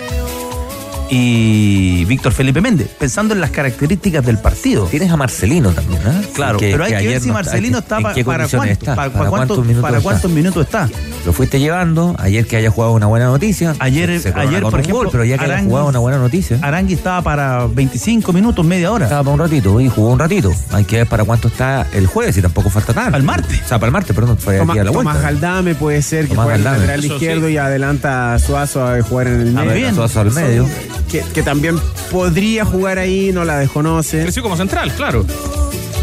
[1.10, 4.86] y Víctor Felipe Méndez, pensando en las características del partido.
[4.86, 6.20] Tienes a Marcelino también, ¿ah?
[6.34, 8.24] Claro, Que- pero hay que, ver ayer si no Marcelino está- está, ¿en pa- qué
[8.24, 8.94] para condiciones cuánto, está?
[8.96, 10.10] para, ¿Para cuántos, cuántos minutos para está?
[10.10, 10.88] cuántos minutos está.
[11.26, 13.74] Lo fuiste llevando, ayer que haya jugado una buena noticia.
[13.78, 16.58] Ayer, se ayer por ejemplo, gol, pero ya que haya jugado una buena noticia.
[16.60, 19.04] Arangui estaba para 25 minutos, media hora.
[19.06, 20.52] Estaba para un ratito y jugó un ratito.
[20.72, 23.10] Hay que ver para cuánto está el jueves y tampoco falta tanto.
[23.12, 23.62] Para el martes.
[23.64, 25.22] O sea, para el martes, perdón, fue Tomás, aquí a la Tomás vuelta.
[25.30, 26.78] Galdame puede ser que Tomás juegue Galdame.
[26.86, 27.52] lateral Eso izquierdo sí.
[27.54, 29.72] y adelanta a Suazo a jugar en el medio.
[29.74, 29.94] bien.
[29.94, 30.68] Suazo al medio.
[31.10, 31.78] Que, que también
[32.10, 34.22] podría jugar ahí, no la desconoce.
[34.22, 35.24] Creció como central, claro.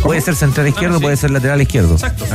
[0.04, 1.04] Puede ser central izquierdo, sí.
[1.04, 1.94] puede ser lateral izquierdo.
[1.94, 2.26] Exacto.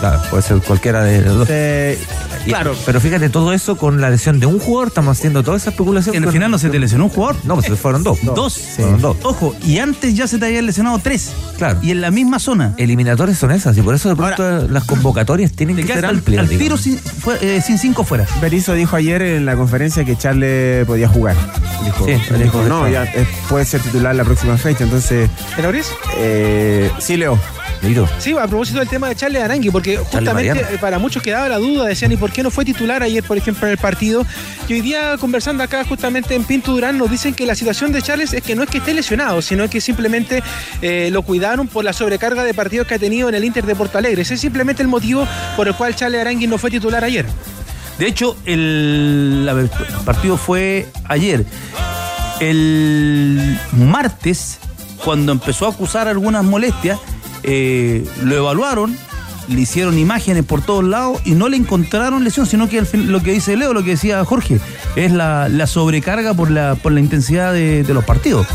[0.00, 1.48] Claro, puede ser cualquiera de los dos.
[1.50, 1.98] Eh,
[2.44, 2.74] claro.
[2.86, 6.14] Pero fíjate, todo eso con la lesión de un jugador, estamos haciendo toda esa especulación.
[6.16, 7.36] En el final no se te lesionó un jugador.
[7.44, 8.18] No, pues fueron dos.
[8.22, 8.58] Dos.
[8.76, 9.16] Fueron dos.
[9.22, 11.30] Ojo, y antes ya se te habían lesionado tres.
[11.58, 11.78] Claro.
[11.82, 12.74] Y en la misma zona.
[12.76, 16.40] Eliminatorias son esas, y por eso de pronto las convocatorias tienen que ser al, amplias.
[16.40, 16.82] al digamos.
[16.82, 18.26] tiro sin, fue- eh, sin cinco fuera.
[18.40, 21.36] Berizzo dijo ayer en la conferencia que Charle podía jugar.
[21.84, 24.84] Dijo, Sí, dijo, dijo que no, ya eh, puede ser titular la próxima fecha.
[24.84, 25.86] Entonces, ¿Te lo abrís?
[26.16, 27.38] eh, sí, Leo.
[28.18, 30.60] Sí, a propósito del tema de Charles Arangui, porque justamente Mariano.
[30.60, 33.36] eh, para muchos quedaba la duda, decían, ¿y por qué no fue titular ayer, por
[33.36, 34.24] ejemplo, en el partido?
[34.68, 38.00] Y hoy día, conversando acá justamente en Pinto Durán, nos dicen que la situación de
[38.00, 40.42] Charles es que no es que esté lesionado, sino que simplemente
[40.80, 43.74] eh, lo cuidaron por la sobrecarga de partidos que ha tenido en el Inter de
[43.74, 44.22] Porto Alegre.
[44.22, 47.26] Ese es simplemente el motivo por el cual Charles Arangui no fue titular ayer.
[47.98, 49.70] De hecho, el
[50.04, 51.44] partido fue ayer.
[52.40, 54.58] El martes,
[55.04, 56.98] cuando empezó a acusar algunas molestias,
[57.42, 58.96] eh, lo evaluaron,
[59.48, 63.10] le hicieron imágenes por todos lados y no le encontraron lesión, sino que al fin-
[63.10, 64.60] lo que dice Leo, lo que decía Jorge,
[64.96, 68.46] es la, la sobrecarga por la, por la intensidad de, de los partidos.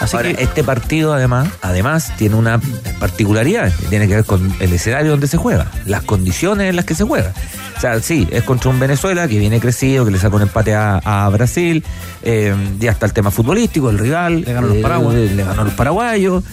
[0.00, 2.60] Así Ahora, que este partido además, además tiene una
[2.98, 6.84] particularidad que tiene que ver con el escenario donde se juega, las condiciones en las
[6.84, 7.32] que se juega.
[7.76, 10.74] O sea, sí, es contra un Venezuela que viene crecido, que le sacó un empate
[10.74, 11.84] a, a Brasil,
[12.22, 15.30] eh, ya está el tema futbolístico, el rival, Le ganó los eh, paraguayos.
[15.32, 16.44] le ganó los paraguayos,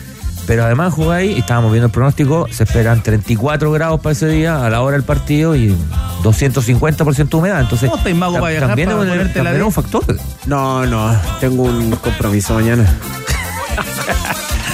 [0.49, 4.27] pero además juega ahí, y estábamos viendo el pronóstico, se esperan 34 grados para ese
[4.29, 5.77] día a la hora del partido y
[6.23, 9.71] 250% de humedad, entonces ¿Cómo estáis, mago, tam- para viajar, también, para es un- la
[9.71, 10.03] factor.
[10.47, 12.83] No, no, tengo un compromiso mañana.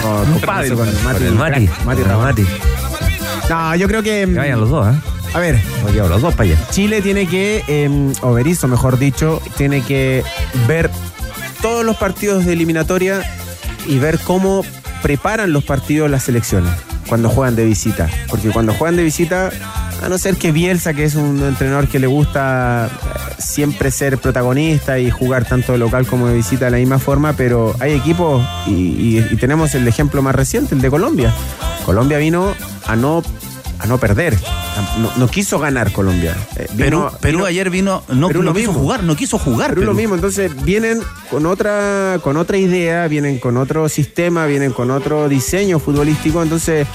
[0.01, 1.17] No, compromiso con el Mati.
[1.17, 2.35] con el Mati, Mati Ramón.
[3.49, 4.25] No, yo creo que.
[4.31, 4.99] Que vayan los dos, ¿eh?
[5.33, 5.59] A ver,
[5.91, 6.59] llevado los dos para allá.
[6.69, 10.23] Chile tiene que, eh, o Berizzo mejor dicho, tiene que
[10.67, 10.89] ver
[11.61, 13.23] todos los partidos de eliminatoria
[13.87, 14.63] y ver cómo
[15.05, 16.73] preparan los partidos las selecciones
[17.07, 18.09] cuando juegan de visita.
[18.27, 19.51] Porque cuando juegan de visita,
[20.01, 22.89] a no ser que Bielsa, que es un entrenador que le gusta
[23.37, 27.33] siempre ser protagonista y jugar tanto de local como de visita de la misma forma,
[27.33, 31.31] pero hay equipos y tenemos el ejemplo más reciente, el de Colombia.
[31.85, 32.55] Colombia vino
[32.87, 33.21] a no,
[33.77, 34.35] a no perder,
[34.99, 36.35] no, no quiso ganar Colombia.
[36.55, 38.81] Eh, Perú, vino- Perú vino- ayer vino, no, Perú no lo quiso mismo.
[38.83, 39.69] jugar, no quiso jugar.
[39.69, 39.97] Perú lo Perú.
[39.97, 45.27] mismo, entonces vienen con otra, con otra idea, vienen con otro sistema, vienen con otro
[45.29, 46.87] diseño futbolístico, entonces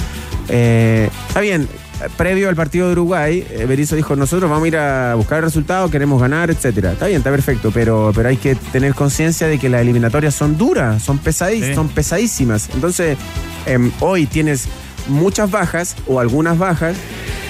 [0.49, 1.69] eh, está bien.
[2.17, 5.45] Previo al partido de Uruguay, eh, Berizzo dijo, nosotros vamos a ir a buscar el
[5.45, 6.93] resultado, queremos ganar, etcétera.
[6.93, 10.57] Está bien, está perfecto, pero, pero hay que tener conciencia de que las eliminatorias son
[10.57, 11.75] duras, son, pesadís- Sí.
[11.75, 12.71] son pesadísimas.
[12.73, 13.19] Entonces,
[13.67, 14.65] em, hoy tienes
[15.11, 16.97] muchas bajas o algunas bajas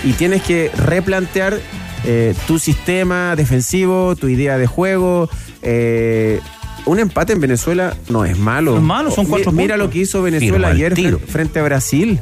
[0.05, 1.59] y tienes que replantear
[2.05, 5.29] eh, tu sistema defensivo, tu idea de juego.
[5.62, 6.40] eh,
[6.87, 8.73] un empate en Venezuela no es malo.
[8.73, 9.87] No es malo, son Mi- cuatro Mira puntos.
[9.87, 11.18] lo que hizo Venezuela el ayer tiro.
[11.18, 12.18] frente a Brasil.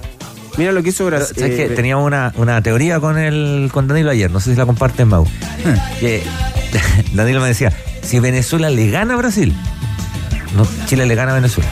[0.56, 1.36] Mira lo que hizo Brasil.
[1.38, 1.68] ¿Sabes qué?
[1.68, 5.24] Teníamos una, una teoría con el con Danilo ayer, no sé si la comparten, Mau.
[6.00, 6.22] Que
[7.14, 7.72] Danilo me decía,
[8.02, 9.54] si Venezuela le gana a Brasil,
[10.56, 11.70] no, Chile le gana a Venezuela.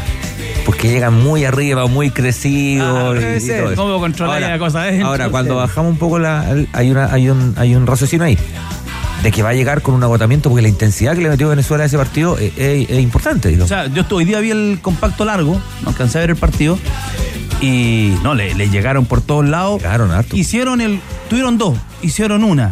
[0.76, 3.16] Porque llegan muy arriba, muy crecidos.
[3.18, 3.62] Ah, y, y ser.
[3.62, 3.82] todo eso.
[3.82, 5.08] ¿Cómo controlar la cosa adentro?
[5.08, 8.38] Ahora, cuando bajamos un poco la, hay una, hay un, hay un raciocinio ahí.
[9.22, 11.84] De que va a llegar con un agotamiento, porque la intensidad que le metió Venezuela
[11.84, 13.60] a ese partido es, es- es importante.
[13.60, 16.78] O sea, yo hoy día vi el compacto largo, no alcancé a ver el partido.
[17.62, 19.80] Y no, le, le llegaron por todos lados.
[19.82, 20.36] Llegaron harto.
[20.36, 21.00] Hicieron el.
[21.30, 22.70] Tuvieron dos, hicieron una.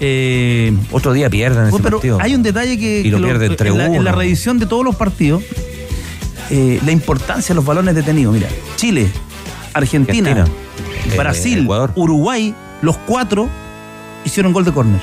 [0.00, 2.18] Eh, Otro día pierden ese pero partido.
[2.20, 4.16] hay un detalle que, Y lo que pierden en, la, en la 3-1.
[4.16, 5.42] revisión de todos los partidos,
[6.50, 8.34] eh, la importancia de los balones detenidos.
[8.34, 9.08] Mira, Chile,
[9.74, 10.46] Argentina, Argentina,
[11.12, 11.92] eh, Brasil, Ecuador.
[11.94, 13.48] Uruguay, los cuatro
[14.24, 15.00] hicieron gol de córner.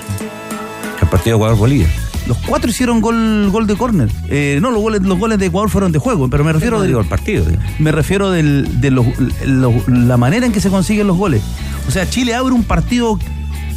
[1.02, 1.88] El partido Ecuador-Bolivia.
[2.28, 4.10] Los cuatro hicieron gol, gol de córner.
[4.28, 6.94] Eh, no, los goles, los goles de Ecuador fueron de juego, pero me refiero del-
[7.06, 7.46] partido.
[7.80, 9.06] me refiero del- de los-
[9.46, 11.42] los- la manera en que se consiguen los goles.
[11.88, 13.18] O sea, Chile abre un partido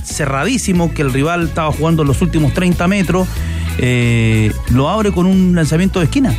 [0.04, 3.28] cerradísimo que el rival estaba jugando los últimos 30 metros,
[3.78, 6.34] eh, lo abre con un lanzamiento de esquina.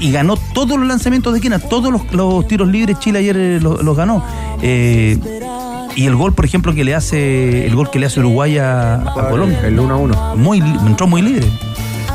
[0.00, 3.60] Y ganó todos los lanzamientos de esquina, todos los, los tiros libres Chile ayer eh,
[3.60, 4.24] los, los ganó.
[4.62, 5.18] Eh,
[5.96, 8.94] y el gol, por ejemplo, que le hace, el gol que le hace Uruguay a,
[8.94, 9.60] a Colombia.
[9.64, 10.36] El 1 a 1.
[10.36, 11.46] Muy, entró muy libre.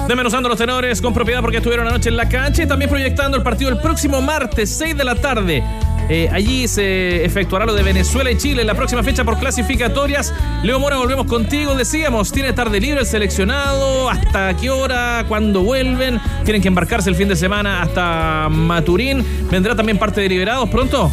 [0.08, 3.43] Desmenuzando los tenores con propiedad porque estuvieron anoche en la cancha y también proyectando el
[3.43, 5.63] partido el próximo martes, 6 de la tarde.
[6.10, 10.34] Eh, allí se efectuará lo de Venezuela y Chile en la próxima fecha por clasificatorias.
[10.63, 11.76] Leo Mora, volvemos contigo.
[11.76, 14.10] Decíamos, tiene tarde libre el seleccionado.
[14.10, 15.26] ¿Hasta qué hora?
[15.28, 16.20] ¿Cuándo vuelven?
[16.44, 19.26] Tienen que embarcarse el fin de semana hasta Maturín.
[19.50, 21.12] ¿Vendrá también parte de Liberados pronto?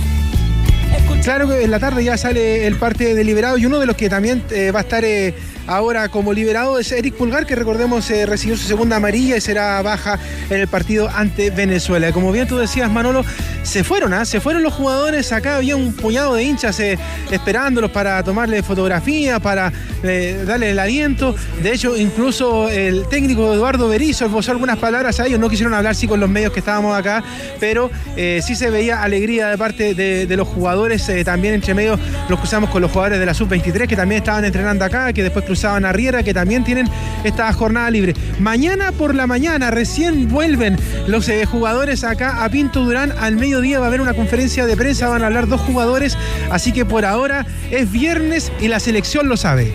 [1.23, 3.95] Claro que en la tarde ya sale el parte de liberado y uno de los
[3.95, 5.35] que también eh, va a estar eh,
[5.67, 9.81] ahora como liberado es Eric Pulgar, que recordemos eh, recibió su segunda amarilla y será
[9.83, 10.19] baja
[10.49, 12.13] en el partido ante Venezuela.
[12.13, 13.25] Como bien tú decías, Manolo,
[13.63, 14.25] se fueron, ¿ah?
[14.25, 15.33] se fueron los jugadores.
[15.33, 16.99] Acá había un puñado de hinchas eh,
[17.31, 21.35] esperándolos para tomarle fotografía, para eh, darle el aliento.
[21.63, 25.39] De hecho, incluso el técnico Eduardo Berizzo esbozó algunas palabras a ellos.
[25.39, 27.23] No quisieron hablar sí con los medios que estábamos acá,
[27.59, 31.11] pero sí se veía alegría de parte de, de los jugadores.
[31.25, 34.85] también entre medio los cruzamos con los jugadores de la sub-23 que también estaban entrenando
[34.85, 36.89] acá, que después cruzaban a Riera, que también tienen
[37.25, 38.15] esta jornada libre.
[38.39, 40.77] Mañana por la mañana recién vuelven
[41.09, 43.13] los eh, jugadores acá a Pinto Durán.
[43.19, 46.17] Al mediodía va a haber una conferencia de prensa, van a hablar dos jugadores.
[46.53, 49.73] Así que por ahora es viernes y la selección lo sabe.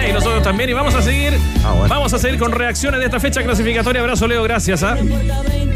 [0.00, 0.70] Hey, nosotros también.
[0.70, 1.34] Y vamos a seguir.
[1.88, 4.00] Vamos a seguir con reacciones de esta fecha clasificatoria.
[4.00, 4.42] Abrazo, Leo.
[4.42, 4.82] Gracias.
[4.82, 4.96] ¿ah?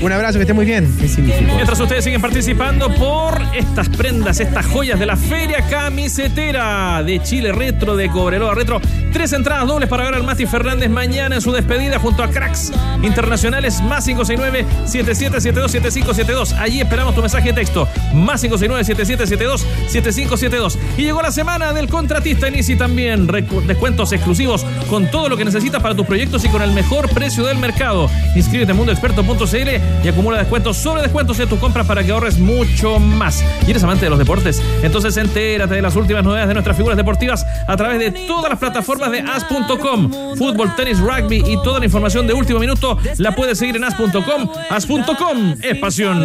[0.00, 0.94] Un abrazo, que esté muy bien.
[1.00, 1.52] ¿Qué significa?
[1.54, 7.50] Mientras ustedes siguen participando por estas prendas, estas joyas de la Feria Camisetera de Chile
[7.52, 8.80] Retro, de Cobreloa Retro.
[9.12, 12.70] Tres entradas dobles para ver al Mati Fernández mañana en su despedida junto a cracks
[13.02, 16.52] internacionales más 569-7772-7572.
[16.58, 17.88] Allí esperamos tu mensaje de texto.
[18.14, 20.76] Más 569-7772-7572.
[20.96, 23.26] Y llegó la semana del contratista Inisi también.
[23.26, 27.08] Recu- Descuentos exclusivos con todo lo que necesitas para tus proyectos y con el mejor
[27.08, 28.10] precio del mercado.
[28.36, 32.98] Inscríbete en mundoexperto.cl y acumula descuentos sobre descuentos en tus compras para que ahorres mucho
[32.98, 33.42] más.
[33.66, 34.60] ¿Y eres amante de los deportes?
[34.82, 38.58] Entonces entérate de las últimas novedades de nuestras figuras deportivas a través de todas las
[38.58, 40.10] plataformas de as.com.
[40.36, 44.50] Fútbol, tenis, rugby y toda la información de último minuto la puedes seguir en as.com.
[44.68, 46.22] As.com es pasión.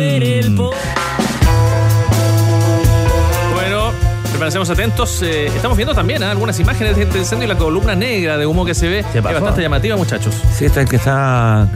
[4.34, 5.22] Permanecemos atentos.
[5.22, 6.26] Eh, estamos viendo también ¿eh?
[6.26, 9.00] algunas imágenes de este incendio y la columna negra de humo que se ve.
[9.00, 9.36] Es pasó?
[9.36, 10.34] bastante llamativa, muchachos.
[10.58, 11.69] Sí, este es el que está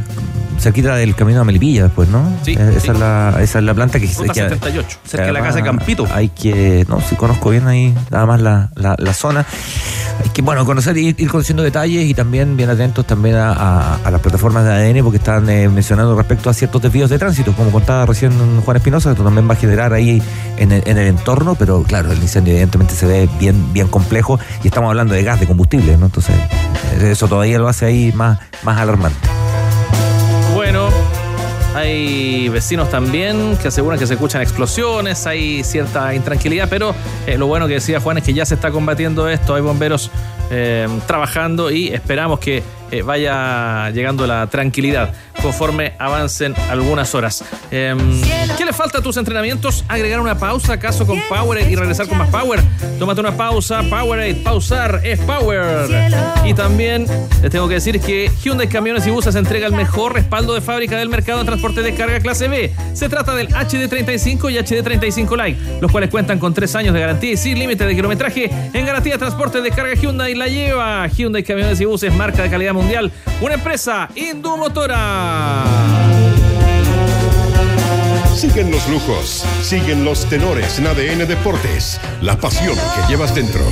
[0.60, 2.22] cerquita del camino a Melipilla después, ¿no?
[2.44, 2.92] Sí, Eh, esa, sí.
[2.92, 4.98] Es la, esa es la planta que Ruta que- 78.
[5.06, 6.08] Cerca de la casa de Campito.
[6.14, 9.46] Hay que, no, sí conozco bien ahí, nada más la, la, la zona.
[10.24, 13.96] Hay que, bueno, conocer, ir, ir conociendo detalles y también bien atentos también a, a-
[14.04, 17.54] a las plataformas de ADN porque están eh, mencionando respecto a ciertos desvíos de tránsito,
[17.54, 20.22] como contaba recién Juan Espinosa, esto también va a generar ahí
[20.58, 24.40] en el, en el entorno, pero claro, el incendio evidentemente se ve bien, bien complejo
[24.64, 26.08] y estamos hablando de gas, de combustible, ¿no?
[26.08, 26.36] Entonces,
[27.00, 29.18] eh, eso todavía lo hace ahí más, más alarmante.
[31.78, 36.96] Hay vecinos también que aseguran que se escuchan explosiones, hay cierta intranquilidad, pero
[37.28, 40.10] eh, lo bueno que decía Juan es que ya se está combatiendo esto, hay bomberos
[40.50, 47.44] eh, trabajando y esperamos que eh, vaya llegando la tranquilidad conforme avancen algunas horas.
[47.72, 47.96] Eh,
[48.58, 49.86] ¿Qué le falta a tus entrenamientos?
[49.88, 52.60] ¿Agregar una pausa acaso con Powerade y regresar con más Power?
[53.00, 55.90] Tómate una pausa, Powerade, pausar es Power.
[56.46, 57.06] Y también
[57.42, 60.98] les tengo que decir que Hyundai Camiones y Buses entrega el mejor respaldo de fábrica
[60.98, 62.74] del mercado en transporte de carga clase B.
[62.94, 67.32] Se trata del HD35 y HD35 Lite, los cuales cuentan con tres años de garantía
[67.34, 71.08] y sin límite de kilometraje en garantía de transporte de carga Hyundai la lleva.
[71.08, 73.12] Hyundai Camiones y Buses, marca de calidad mundial,
[73.42, 75.64] una empresa Indumotora.
[78.36, 83.66] Siguen los lujos, siguen los tenores en ADN Deportes, la pasión que llevas dentro.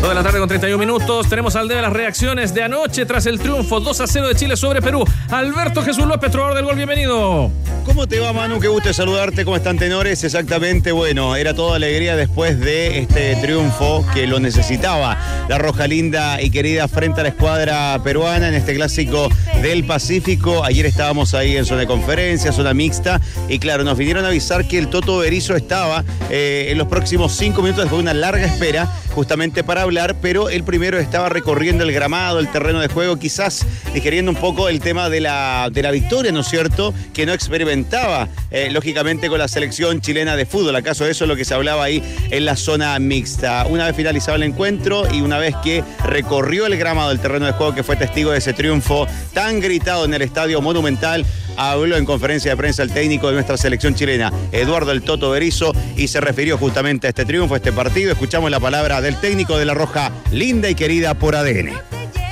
[0.00, 1.28] 2 de la tarde con 31 minutos.
[1.28, 4.56] Tenemos al de las reacciones de anoche tras el triunfo 2 a 0 de Chile
[4.56, 5.04] sobre Perú.
[5.28, 7.50] Alberto Jesús López, trovador del gol, bienvenido.
[7.84, 8.60] ¿Cómo te va, Manu?
[8.60, 9.44] Qué gusto saludarte.
[9.44, 10.22] ¿Cómo están, tenores?
[10.24, 16.40] Exactamente, bueno, era toda alegría después de este triunfo que lo necesitaba la Roja Linda
[16.40, 19.28] y querida frente a la escuadra peruana en este clásico
[19.60, 20.64] del Pacífico.
[20.64, 24.66] Ayer estábamos ahí en zona de conferencia, zona mixta, y claro, nos vinieron a avisar
[24.68, 28.46] que el Toto Berizo estaba eh, en los próximos cinco minutos después de una larga
[28.46, 29.82] espera, justamente para
[30.20, 34.68] pero él primero estaba recorriendo el gramado, el terreno de juego, quizás digeriendo un poco
[34.68, 36.94] el tema de la, de la victoria, ¿no es cierto?
[37.12, 40.76] Que no experimentaba, eh, lógicamente, con la selección chilena de fútbol.
[40.76, 43.66] ¿Acaso eso es lo que se hablaba ahí en la zona mixta?
[43.66, 47.52] Una vez finalizado el encuentro y una vez que recorrió el gramado del terreno de
[47.52, 51.26] juego, que fue testigo de ese triunfo tan gritado en el Estadio Monumental,
[51.60, 55.72] habló en conferencia de prensa el técnico de nuestra selección chilena, Eduardo El Toto Berizo,
[55.94, 58.12] y se refirió justamente a este triunfo, a este partido.
[58.12, 61.72] Escuchamos la palabra del técnico de la Roja, linda y querida por ADN.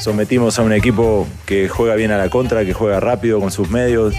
[0.01, 3.69] Sometimos a un equipo que juega bien a la contra, que juega rápido con sus
[3.69, 4.15] medios,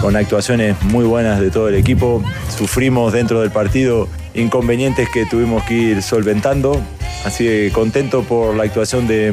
[0.00, 2.22] con actuaciones muy buenas de todo el equipo.
[2.56, 6.80] Sufrimos dentro del partido inconvenientes que tuvimos que ir solventando.
[7.24, 9.32] Así que contento por la actuación de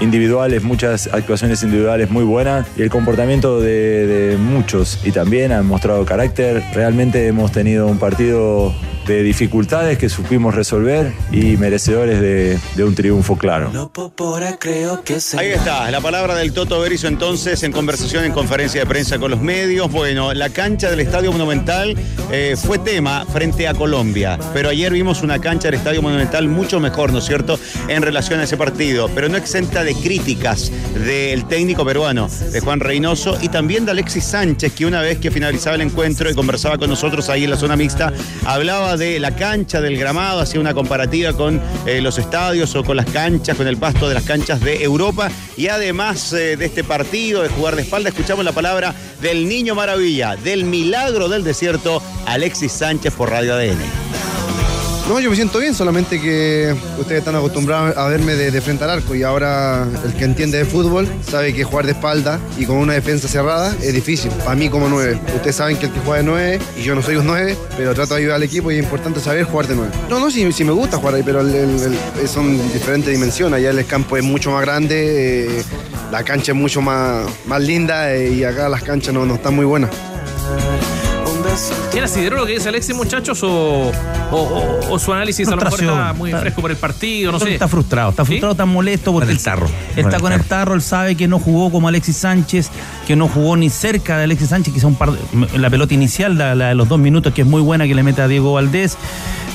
[0.00, 5.00] individuales, muchas actuaciones individuales muy buenas y el comportamiento de, de muchos.
[5.04, 6.62] Y también han mostrado carácter.
[6.74, 8.74] Realmente hemos tenido un partido
[9.10, 13.72] de dificultades que supimos resolver y merecedores de, de un triunfo claro.
[15.36, 19.32] Ahí está, la palabra del Toto Berizo entonces en conversación en conferencia de prensa con
[19.32, 19.90] los medios.
[19.90, 21.96] Bueno, la cancha del Estadio Monumental
[22.30, 26.78] eh, fue tema frente a Colombia, pero ayer vimos una cancha del Estadio Monumental mucho
[26.78, 31.46] mejor, ¿no es cierto?, en relación a ese partido, pero no exenta de críticas del
[31.46, 35.74] técnico peruano, de Juan Reynoso, y también de Alexis Sánchez, que una vez que finalizaba
[35.74, 38.12] el encuentro y conversaba con nosotros ahí en la zona mixta,
[38.44, 42.96] hablaba de la cancha, del gramado, hacía una comparativa con eh, los estadios o con
[42.96, 45.30] las canchas, con el pasto de las canchas de Europa.
[45.56, 49.74] Y además eh, de este partido, de jugar de espalda, escuchamos la palabra del niño
[49.74, 54.09] maravilla, del milagro del desierto, Alexis Sánchez por Radio ADN.
[55.10, 58.90] No, yo me siento bien, solamente que ustedes están acostumbrados a verme de, frente al
[58.90, 62.76] arco y ahora el que entiende de fútbol sabe que jugar de espalda y con
[62.76, 64.30] una defensa cerrada es difícil.
[64.44, 65.18] Para mí como nueve.
[65.34, 67.92] Ustedes saben que el que juega de nueve y yo no soy un nueve, pero
[67.92, 69.90] trato de ayudar al equipo y es importante saber jugar de nueve.
[70.08, 73.58] No, no, sí, sí me gusta jugar ahí, pero el- el- el- son diferentes dimensiones.
[73.58, 75.64] Allá el campo es mucho más grande, eh,
[76.12, 79.56] la cancha es mucho más, más linda eh, y acá las canchas no, no están
[79.56, 79.90] muy buenas.
[81.90, 83.42] ¿Tiene asidero lo que dice Alexis, muchachos?
[83.42, 83.90] ¿O, o-
[84.32, 87.32] o- o su análisis a lo mejor está muy Está- fresco por el partido?
[87.32, 87.54] No sé.
[87.54, 88.28] Está frustrado, está ¿Sí?
[88.28, 89.66] frustrado, está molesto porque Con el tarro.
[89.96, 90.74] Está con el tarro.
[90.74, 92.70] él sabe que no jugó como Alexis Sánchez,
[93.06, 96.38] que no jugó ni cerca de Alexis Sánchez, quizá un par de- la pelota inicial,
[96.38, 98.52] la, la de los dos minutos, que es muy buena, que le mete a Diego
[98.52, 98.96] Valdés.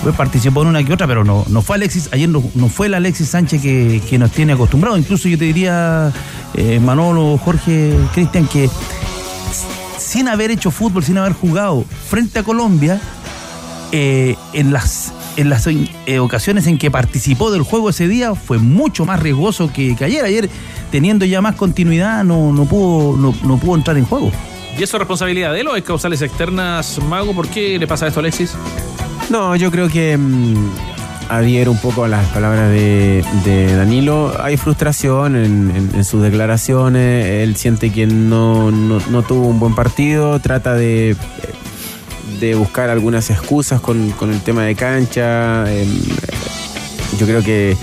[0.03, 2.87] Pues participó en una que otra, pero no, no fue Alexis, ayer no, no fue
[2.87, 4.99] el Alexis Sánchez que, que nos tiene acostumbrados.
[4.99, 6.11] Incluso yo te diría,
[6.55, 8.69] eh, Manolo, Jorge, Cristian, que
[10.15, 13.01] sin haber hecho fútbol, sin haber jugado frente a Colombia,
[13.91, 18.57] eh, en las, en las eh, ocasiones en que participó del juego ese día fue
[18.57, 20.23] mucho más riesgoso que, que ayer.
[20.23, 20.49] Ayer,
[20.89, 24.31] teniendo ya más continuidad, no, no, pudo, no, no pudo entrar en juego.
[24.79, 27.35] ¿Y eso es responsabilidad de él o es causales externas, Mago?
[27.35, 28.53] ¿Por qué le pasa esto a Alexis?
[29.29, 30.69] No, yo creo que mm,
[31.29, 33.23] adhiero un poco a las palabras de,
[33.75, 34.33] Danilo.
[34.41, 37.25] Hay frustración en, sus declaraciones.
[37.25, 40.39] Él siente que no, no- no tuvo un buen partido.
[40.39, 41.15] Trata de,
[42.39, 45.71] de buscar algunas excusas con, con el tema de cancha.
[45.71, 45.87] Em,
[47.19, 47.75] yo creo que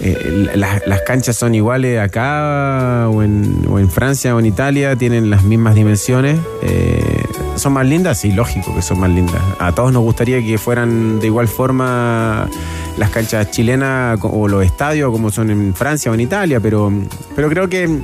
[0.00, 4.96] eh, las, las canchas son iguales acá o en, o en Francia o en Italia,
[4.96, 6.38] tienen las mismas dimensiones.
[6.62, 7.21] Eh,
[7.56, 8.18] ¿Son más lindas?
[8.18, 9.40] Sí, lógico que son más lindas.
[9.58, 12.48] A todos nos gustaría que fueran de igual forma
[12.96, 16.92] las canchas chilenas o los estadios como son en Francia o en Italia, pero,
[17.36, 18.00] pero creo que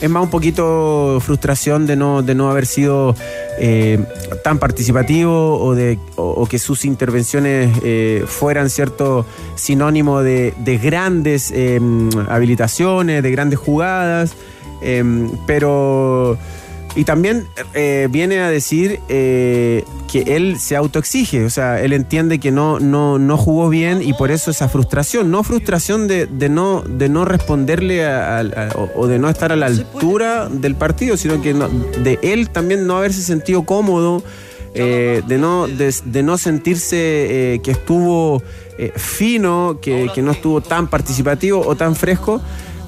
[0.00, 3.14] es más un poquito frustración de no, de no haber sido
[3.58, 4.04] eh,
[4.42, 9.24] tan participativo o, de, o, que sus intervenciones eh, fueran cierto
[9.54, 11.80] sinónimo de, de grandes eh,
[12.28, 14.34] habilitaciones, de grandes jugadas,
[14.80, 15.04] eh,
[15.46, 16.36] pero...
[16.94, 22.38] Y también eh, viene a decir eh, que él se autoexige, o sea, él entiende
[22.38, 26.50] que no, no, no jugó bien y por eso esa frustración, no frustración de, de
[26.50, 28.44] no, de no responderle a- a-
[28.94, 32.86] o, de no estar a la altura del partido, sino que no- de él también
[32.86, 34.22] no haberse sentido cómodo,
[34.74, 36.96] eh, de, no, de, de no sentirse
[37.54, 38.42] eh, que estuvo
[38.78, 42.42] eh, fino, que, que no estuvo tan participativo o tan fresco.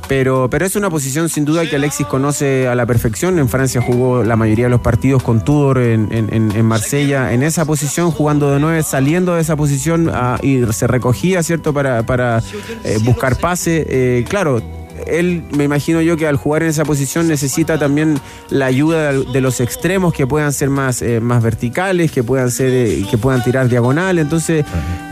[0.07, 3.39] Pero, pero es una posición sin duda que Alexis conoce a la perfección.
[3.39, 7.43] En Francia jugó la mayoría de los partidos con Tudor en, en- en- Marsella, en
[7.43, 12.03] esa posición, jugando de nueve, saliendo de esa posición ah, y se recogía, ¿cierto?, para,
[12.05, 12.43] para
[12.85, 13.87] eh, buscar pase.
[13.89, 14.61] Eh, claro,
[15.07, 18.19] él, me imagino yo que al jugar en esa posición necesita también
[18.51, 22.73] la ayuda de los extremos que puedan ser más, eh, más verticales, que puedan ser,
[22.73, 24.19] eh, que puedan tirar diagonal.
[24.19, 24.65] Entonces,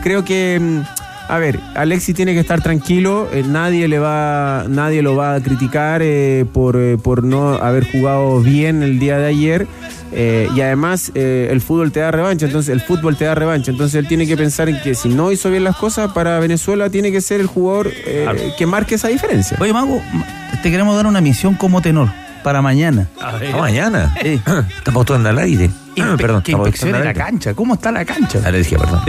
[0.03, 0.61] creo que.
[1.29, 5.39] A ver, Alexis tiene que estar tranquilo, eh, nadie le va, nadie lo va a
[5.41, 9.67] criticar eh, por, eh, por no haber jugado bien el día de ayer.
[10.11, 13.71] eh, y además eh, el fútbol te da revancha, entonces el fútbol te da revancha.
[13.71, 16.89] Entonces él tiene que pensar en que si no hizo bien las cosas para Venezuela,
[16.89, 19.57] tiene que ser el jugador eh, que marque esa diferencia.
[19.59, 20.01] Oye, Mago,
[20.61, 22.09] te queremos dar una misión como tenor
[22.43, 23.07] para mañana.
[23.21, 24.13] Ah, mañana.
[24.77, 25.69] Estamos todos en el aire.
[25.95, 26.41] Inspe- perdón.
[26.43, 27.13] que inspeccione la aire.
[27.13, 27.53] cancha.
[27.53, 28.39] ¿Cómo está la cancha?
[28.45, 29.01] Ah, le dije, perdón.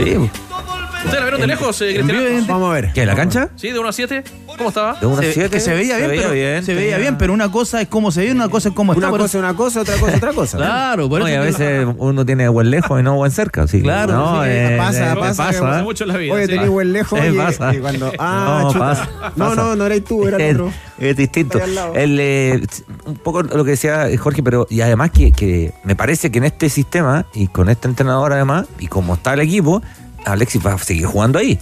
[1.05, 2.47] ¿Ustedes la vieron de lejos, eh, Cristian?
[2.47, 2.91] Vamos a ver.
[2.93, 3.49] ¿Qué, la cancha?
[3.55, 4.23] Sí, de 1 a 7.
[4.57, 4.93] ¿Cómo estaba?
[4.99, 5.49] De 1 a Se- 7.
[5.49, 8.31] que se veía bien, pero, se veía bien, pero una cosa es cómo se ve,
[8.31, 9.09] una cosa es cómo está.
[9.09, 10.57] Una cosa es una cosa, otra cosa otra cosa.
[10.57, 13.65] Claro, por No, y eso a veces uno tiene buen lejos y no buen cerca.
[13.67, 16.33] Claro, no, sí, eh, pasa, eh, pasa, pasa, pasa mucho en la vida.
[16.33, 16.51] Oye, sí.
[16.53, 17.75] tenés buen lejos Eh, y, pasa.
[17.75, 18.11] y cuando.
[18.17, 18.79] Ah, No, chuta.
[18.85, 20.71] pasa, no, no, no eres tú, era el otro.
[20.97, 21.59] Es distinto.
[21.93, 22.65] El, eh,
[23.05, 26.45] un poco lo que decía Jorge, pero y además que, que me parece que en
[26.45, 29.81] este sistema y con este entrenador además, y como está el equipo,
[30.25, 31.59] Alexis va a seguir jugando ahí.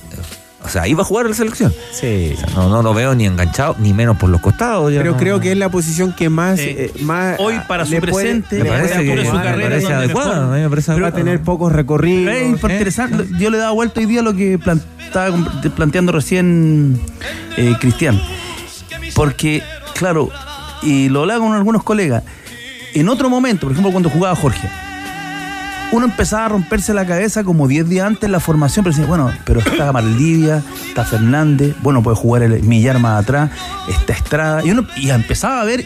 [0.65, 1.73] O sea, ahí va a jugar la selección.
[1.91, 2.35] Sí.
[2.35, 4.93] O sea, no, no lo veo ni enganchado, ni menos por los costados.
[4.95, 6.57] Pero no- creo que es la posición que más.
[6.57, 9.31] Eh, eh, más hoy para su le puede- presente, me le parece que de su
[9.33, 10.29] carrera me parece donde adecuado.
[10.29, 11.15] mejor- a mí me parece Va a adecuado.
[11.25, 12.33] tener pocos recorridos.
[12.33, 13.25] Es interesante.
[13.37, 14.53] Yo le daba vuelta hoy día a lo que
[15.05, 15.35] estaba
[15.75, 16.97] planteando recién
[17.57, 18.17] eh, Cristian.
[19.15, 19.61] Porque,
[19.95, 20.29] claro,
[20.81, 22.23] y lo hablaba con algunos colegas,
[22.93, 24.69] en otro momento, por ejemplo, cuando jugaba Jorge,
[25.93, 29.07] uno empezaba a romperse la cabeza como 10 días antes en la formación, pero decía,
[29.07, 33.51] bueno, pero está Maldivia, está Fernández, bueno, puede jugar el Millar más atrás,
[33.87, 35.85] está Estrada, y uno y empezaba a ver,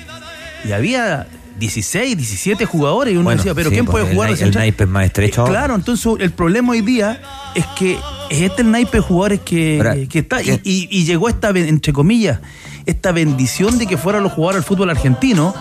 [0.63, 1.27] y había
[1.59, 4.29] 16, 17 jugadores, y uno Bueno, decía, pero sí, ¿quién pues, puede el jugar?
[4.29, 5.53] el naipe es más estrecho ahora.
[5.53, 7.19] Claro, entonces el problema hoy día
[7.53, 7.97] es que
[8.29, 9.77] es este el naipe de jugadores que,
[10.09, 10.61] que está, y, ¿qué?
[10.63, 12.39] y- y llegó esta, entre comillas,
[12.85, 15.53] esta bendición de que fueran los jugadores del fútbol argentino,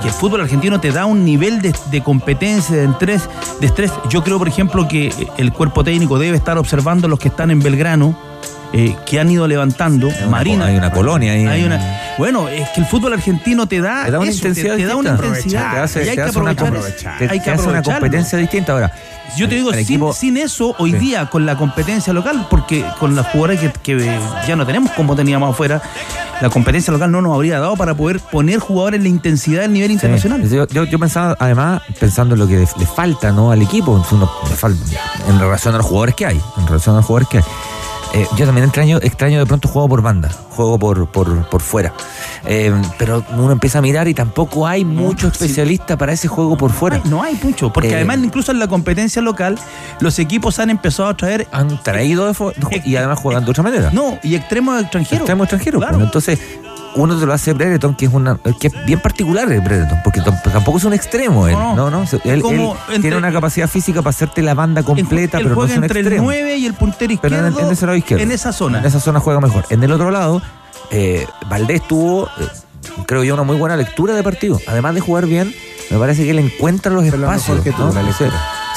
[0.00, 3.22] que el fútbol argentino te da un nivel de, de competencia, de estrés,
[3.60, 3.90] de estrés.
[4.08, 7.58] Yo creo, por ejemplo, que el cuerpo técnico debe estar observando los que están en
[7.60, 8.16] Belgrano,
[8.72, 10.08] eh, que han ido levantando.
[10.08, 10.66] una Marina.
[10.66, 14.04] hay una colonia ahí Hay en- una- bueno, es que el fútbol argentino te da,
[14.06, 15.72] Te da una eso, intensidad te, da una intensidad.
[15.72, 18.72] Te hace, y hay que una, aprovechar te- Hay que hace una competencia distinta.
[18.72, 18.92] Ahora,
[19.36, 20.98] Yo te digo, sin, equipo- sin eso, hoy Sí.
[20.98, 25.14] día, con la competencia local, porque con las jugadoras que, que ya no tenemos como
[25.14, 25.82] teníamos afuera,
[26.40, 29.72] la competencia local no nos habría dado para poder poner jugadores en la intensidad del
[29.74, 30.42] nivel internacional.
[30.48, 30.56] Sí.
[30.56, 33.50] Yo, yo, yo pensaba, además, pensando en lo que le, le falta ¿no?
[33.52, 34.02] al equipo,
[34.60, 34.76] fal-
[35.28, 37.44] en relación a los jugadores que hay, en relación a los jugadores que hay.
[38.14, 41.92] Eh, yo también extraño, extraño de pronto juego por banda, juego por, por, por fuera.
[42.46, 46.72] Eh, pero uno empieza a mirar y tampoco hay mucho especialista para ese juego por
[46.72, 47.00] fuera.
[47.04, 49.58] No hay mucho, porque Eh, además incluso en la competencia local,
[50.00, 51.46] los equipos han empezado a traer...
[51.52, 53.90] Han traído de y además juegan de otra manera.
[53.92, 55.20] No, y extremos extranjeros.
[55.20, 55.78] Extremo extranjero.
[55.78, 55.94] Claro.
[55.96, 56.06] pues.
[56.06, 56.38] Entonces,
[57.02, 60.20] uno te lo hace Brereton, que es una que es bien particular el Brereton, porque
[60.20, 61.54] tam- tampoco es un extremo él.
[61.54, 62.00] No, No, no.
[62.00, 62.06] no.
[62.06, 65.50] se- Él, Como él entre- tiene una capacidad física para hacerte la banda completa, pero
[65.50, 66.24] no juega es un entre el extremo.
[66.26, 67.66] 9 y el puntero Pero en, izquierdo.
[67.66, 68.22] en ese lado izquierdo.
[68.24, 68.78] En esa zona.
[68.80, 69.64] En esa zona juega mejor.
[69.70, 70.42] En el otro lado,
[70.90, 72.46] eh, Valdés tuvo, eh,
[73.06, 74.58] creo yo, una muy buena lectura de partido.
[74.66, 75.54] Además de jugar bien,
[75.90, 77.48] me parece que él encuentra los Fue lo espacios.
[77.58, 77.94] mejor que tuvo ¿no?
[77.94, 78.02] la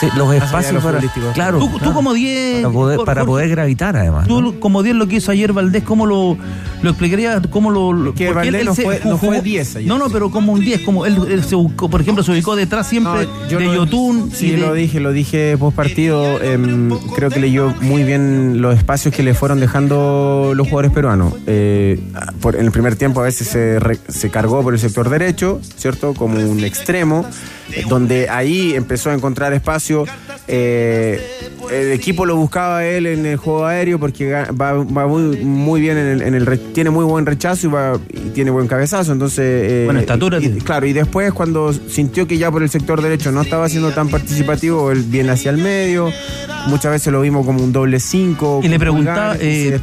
[0.02, 0.08] Sí.
[0.18, 0.99] los allá de espacios para,
[1.34, 2.62] claro, Tú, como 10.
[2.64, 4.28] para poder, Jor- para Jorge, poder gravitar además.
[4.28, 4.39] ¿no?
[4.41, 6.38] Tú, como 10 lo que hizo ayer Valdés, ¿cómo lo,
[6.82, 7.41] lo explicarías?
[7.49, 9.88] ¿Cómo lo, lo- Que Valdés no se fue- no fue 10 ayer.
[9.88, 12.56] No, no, pero como un 10, como él, él se ubicó, por ejemplo, se ubicó
[12.56, 14.32] detrás siempre No, yo de lo- Yotun.
[14.34, 16.39] Sí, y de- lo dije, lo dije post partido.
[17.16, 21.34] creo que leyó muy bien los espacios que le fueron dejando los jugadores peruanos.
[21.47, 21.99] Eh,
[22.41, 25.60] por- en el primer tiempo a veces se, re- se cargó por el sector derecho,
[25.78, 26.14] ¿cierto?
[26.14, 27.26] Como un extremo,
[27.74, 29.54] eh, donde ahí empezó a encontrar
[30.00, 30.42] espacio.
[30.48, 31.22] Eh,
[31.72, 35.98] el equipo lo buscaba él en el juego aéreo porque va, va muy, muy bien
[35.98, 39.14] en el, en el tiene muy buen rechazo y, va, y tiene buen cabezazo.
[39.14, 43.02] Entonces, eh, Buena estatura y- claro, y después cuando sintió que ya por el sector
[43.02, 46.12] derecho no estaba siendo tan participativo, él viene hacia el medio.
[46.68, 48.60] Muchas veces lo vimos como un doble cinco.
[48.64, 49.80] Y le preguntaba, Pulgar, eh.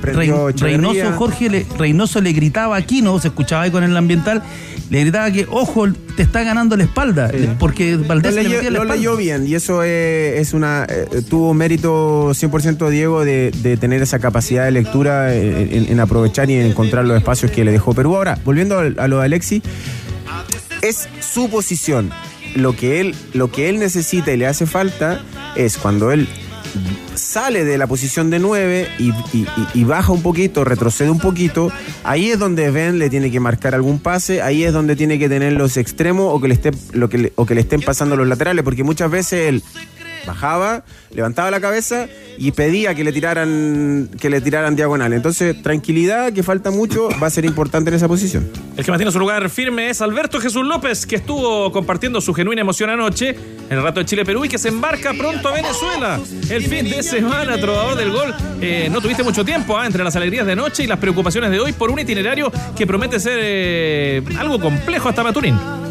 [0.57, 3.19] Reynoso, Jorge, le- Reynoso le gritaba aquí, ¿no?
[3.19, 4.43] Se escuchaba ahí con el ambiental,
[4.91, 5.87] le gritaba que, ojo,
[6.19, 8.97] te está ganando la espalda, le- porque Valdés le metía la lo espalda.
[8.97, 14.03] leyó bien y eso es, es una eh, tuvo mérito 100% Diego de, de tener
[14.03, 17.95] esa capacidad de lectura en, en- aprovechar y en encontrar los espacios que le dejó
[17.95, 18.16] Perú.
[18.16, 19.62] Ahora, volviendo a, lo de Alexi,
[20.83, 22.11] es su posición.
[22.57, 25.21] Lo que él lo que él necesita y le hace falta
[25.55, 26.27] es cuando él
[27.14, 28.89] sale de la posición de 9
[29.75, 31.71] y, baja un poquito, retrocede un poquito,
[32.05, 35.29] ahí es donde Ben le tiene que marcar algún pase, ahí es donde tiene que
[35.29, 36.71] tener los extremos o que le, esté,
[37.35, 39.62] o que le estén pasando los laterales, porque muchas veces él
[40.29, 42.07] bajaba, levantaba la cabeza
[42.37, 45.12] y pedía que le tiraran que le tiraran diagonal.
[45.12, 48.49] Entonces, tranquilidad, que falta mucho, va a ser importante en esa posición.
[48.76, 52.61] El que mantiene su lugar firme es Alberto Jesús López, que estuvo compartiendo su genuina
[52.61, 56.20] emoción anoche en el rato de Chile-Perú y que se embarca pronto a Venezuela.
[56.51, 58.35] El fin de semana, trovador del gol.
[58.61, 61.61] Eh, no tuviste mucho tiempo ah, entre las alegrías de anoche y las preocupaciones de
[61.61, 65.88] hoy por un itinerario que promete ser eh, algo complejo hasta Maturín.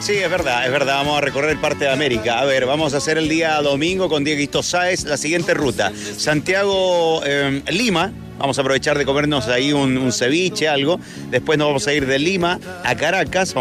[0.00, 0.94] Sí, es verdad, es verdad.
[0.94, 2.40] Vamos a recorrer parte de América.
[2.40, 5.92] A ver, vamos a hacer el día domingo con Dieguito Sáez la siguiente ruta.
[6.16, 8.10] Santiago, eh, Lima.
[8.38, 10.98] Vamos a aprovechar de comernos ahí un, ceviche, algo.
[11.30, 13.54] Después nos vamos a ir de Lima a Caracas.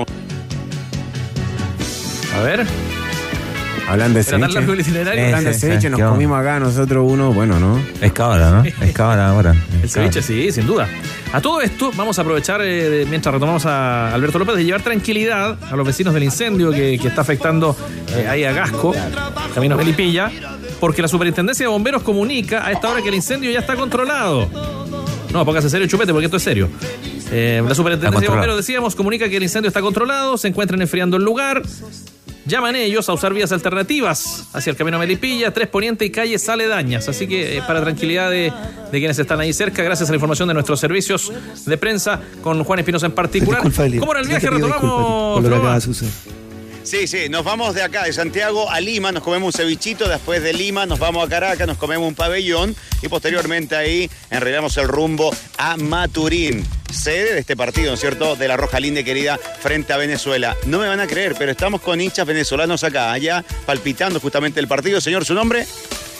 [2.33, 2.65] A ver.
[3.89, 4.53] Hablando de tan ceviche.
[4.59, 5.25] largo el itinerario.
[5.25, 7.81] Hablando de Sí, ceviche, sí, nos qué comimos acá nosotros uno, bueno, ¿no?
[8.01, 8.63] Es cábala, ¿no?
[8.85, 9.55] Es cábala ahora.
[9.81, 10.87] El ceviche, sí, sin duda.
[11.33, 14.81] A todo esto, vamos a aprovechar, eh, de- mientras retomamos a Alberto López, de llevar
[14.81, 17.75] tranquilidad a los vecinos del incendio que, que está afectando
[18.15, 18.93] eh, ahí a Gasco,
[19.53, 20.31] camino a Melipilla,
[20.79, 24.47] porque la superintendencia de bomberos comunica a esta hora que el incendio ya está controlado.
[25.31, 26.69] No, póngase serio, chupete, porque esto es serio.
[27.31, 28.31] Eh, la superintendencia de controlado.
[28.37, 31.61] bomberos, decíamos, comunica que el incendio está controlado, se encuentran enfriando el lugar.
[32.49, 37.07] Llaman ellos a usar vías alternativas hacia el camino Melipilla, Tres Poniente y calles aledañas.
[37.07, 38.51] Así que eh, para tranquilidad de,
[38.91, 41.31] de quienes están ahí cerca, gracias a la información de nuestros servicios
[41.67, 43.61] de prensa, con Juan Espinosa en particular.
[43.61, 43.99] Disculpa, Eli.
[43.99, 44.49] ¿Cómo era el viaje?
[44.49, 46.03] Retomamos.
[46.81, 50.41] Sí, sí, nos vamos de acá, de Santiago a Lima, nos comemos un cevichito, después
[50.41, 54.87] de Lima nos vamos a Caracas, nos comemos un pabellón y posteriormente ahí enredamos el
[54.87, 59.03] rumbo a Maturín, sede de este partido, ¿no es cierto?, de la Roja Linda y
[59.03, 60.55] querida frente a Venezuela.
[60.65, 64.67] No me van a creer, pero estamos con hinchas venezolanos acá, allá, palpitando justamente el
[64.67, 65.01] partido.
[65.01, 65.65] Señor, ¿su nombre?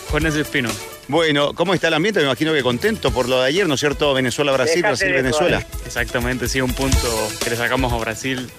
[0.09, 0.69] Juan Espino.
[1.07, 2.19] Bueno, ¿cómo está el ambiente?
[2.19, 4.13] Me imagino que contento por lo de ayer, ¿no es cierto?
[4.13, 5.65] Venezuela-Brasil, Brasil-Venezuela.
[5.85, 8.49] Exactamente, sí, un punto que le sacamos a Brasil.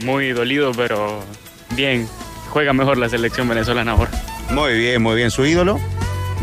[0.00, 1.22] Muy dolido, pero
[1.76, 2.08] bien.
[2.48, 4.10] Juega mejor la selección venezolana ahora.
[4.50, 5.30] Muy bien, muy bien.
[5.30, 5.78] ¿Su ídolo?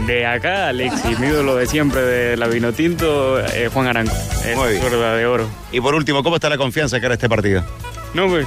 [0.06, 4.12] De acá, Alexi, mi ídolo de siempre de la Vinotinto, eh, Juan Arango.
[4.46, 4.82] Es Muy bien.
[4.92, 5.50] de oro.
[5.72, 7.64] Y por último, ¿cómo está la confianza cara a este partido?
[8.14, 8.46] No, pues.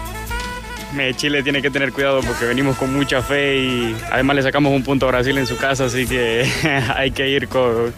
[0.95, 4.73] me- Chile tiene que tener cuidado porque venimos con mucha fe y además le sacamos
[4.73, 6.49] un punto a Brasil en su casa, así que
[6.95, 7.93] hay que ir con.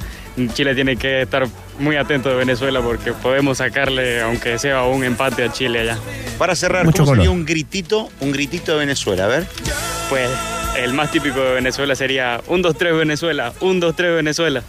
[0.54, 1.46] Chile tiene que estar
[1.82, 5.98] muy atento de Venezuela porque podemos sacarle, aunque sea un empate a Chile allá.
[6.38, 7.24] Para cerrar, Mucho ¿cómo color.
[7.24, 9.24] sería un gritito, un gritito de Venezuela?
[9.24, 9.46] A ver.
[10.08, 10.30] Pues
[10.78, 14.62] el más típico de Venezuela sería un 2-3 Venezuela, un 2-3 Venezuela.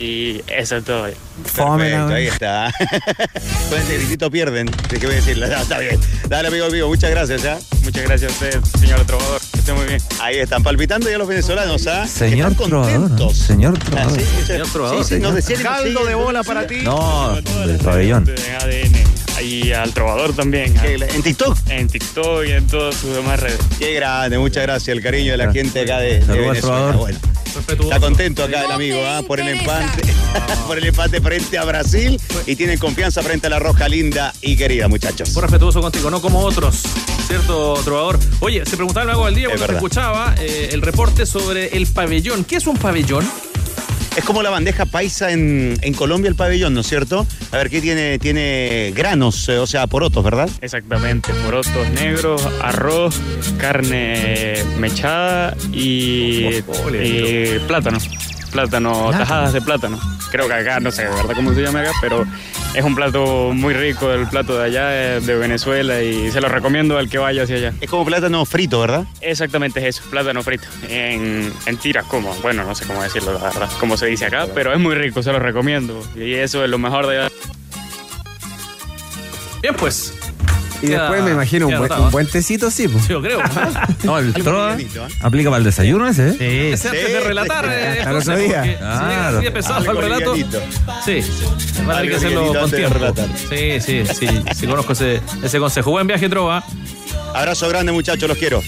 [0.00, 1.02] Y eso es todo.
[1.42, 2.72] Perfecto, ahí está.
[3.68, 4.66] Con ese gritito pierden.
[4.88, 5.46] ¿De qué voy a decirle?
[5.48, 6.00] No, está bien.
[6.26, 7.58] Dale, amigo mío, muchas gracias, ¿ah?
[7.82, 9.42] Muchas gracias a usted, señor trovador.
[9.52, 10.00] Que esté muy bien.
[10.22, 12.06] Ahí están, palpitando ya los venezolanos, ¿ah?
[12.06, 13.34] Señor Están trovador.
[13.34, 14.18] Señor trovador.
[14.18, 16.76] Sí, sí, Señor trovador, sí, sí, nos decían Caldo de bola para ti.
[16.82, 17.34] No,
[17.66, 18.26] del pabellón.
[18.26, 19.19] En ADN.
[19.42, 20.74] Y al trovador también.
[20.78, 20.86] ¿ah?
[20.86, 21.56] ¿En TikTok?
[21.68, 23.58] En TikTok y en todas sus demás redes.
[23.78, 24.88] Qué grande, muchas gracias.
[24.96, 26.60] El cariño de la gente acá de, de al Venezuela.
[26.60, 26.96] trovador.
[26.96, 27.18] Bueno.
[27.68, 29.22] Está contento acá el amigo, ¿ah?
[29.26, 30.02] Por el empate,
[30.68, 34.54] por el empate frente a Brasil y tienen confianza frente a la Roja linda y
[34.56, 35.30] querida, muchachos.
[35.30, 36.84] Fue respetuoso contigo, no como otros,
[37.26, 38.20] ¿cierto, trovador?
[38.38, 39.76] Oye, se preguntaba luego al día Es cuando verdad.
[39.78, 42.44] escuchaba eh, el reporte sobre el pabellón.
[42.44, 43.28] ¿Qué es un pabellón?
[44.16, 47.26] Es como la bandeja paisa en, en Colombia, el pabellón, ¿no es cierto?
[47.52, 48.18] A ver, ¿qué tiene?
[48.18, 50.50] Tiene granos, eh, o sea, porotos, ¿verdad?
[50.60, 53.14] Exactamente, porotos negros, arroz,
[53.58, 56.46] carne mechada y,
[57.02, 57.98] y plátano.
[58.52, 59.98] Plátano, tajadas de plátano.
[60.30, 62.26] Creo que acá, no sé de verdad cómo se llama acá, pero
[62.74, 66.48] es un plato muy rico, el plato de allá, eh, de Venezuela, y se lo
[66.48, 67.72] recomiendo al que vaya hacia allá.
[67.80, 69.04] Es como plátano frito, ¿verdad?
[69.20, 70.66] Exactamente es eso, plátano frito.
[70.88, 74.46] En, en tiras, como, bueno, no sé cómo decirlo, la verdad, como se dice acá,
[74.54, 76.02] pero es muy rico, se lo recomiendo.
[76.14, 77.30] Y eso es lo mejor de allá.
[79.62, 80.14] Bien, pues.
[80.82, 82.88] Y Queda- después me imagino un buen, un buen tecito, sí.
[82.88, 83.06] pues.
[83.08, 83.40] Yo creo.
[84.04, 85.10] No, el livianito, ¿eh?
[85.20, 86.72] aplica para el desayuno ese, ¿eh?
[86.72, 87.66] Ese antes de relatar.
[87.68, 88.14] eh, Al día.
[88.14, 90.34] porque Si llega así de pesado Algo el relato.
[90.34, 91.20] Sí,
[91.86, 92.98] va a tener que hacerlo con tiempo.
[93.50, 95.90] Sí, sí, sí, sí, conozco ese, ese consejo.
[95.90, 96.64] Buen viaje, Trova.
[97.34, 98.62] Abrazo grande, muchachos, los quiero.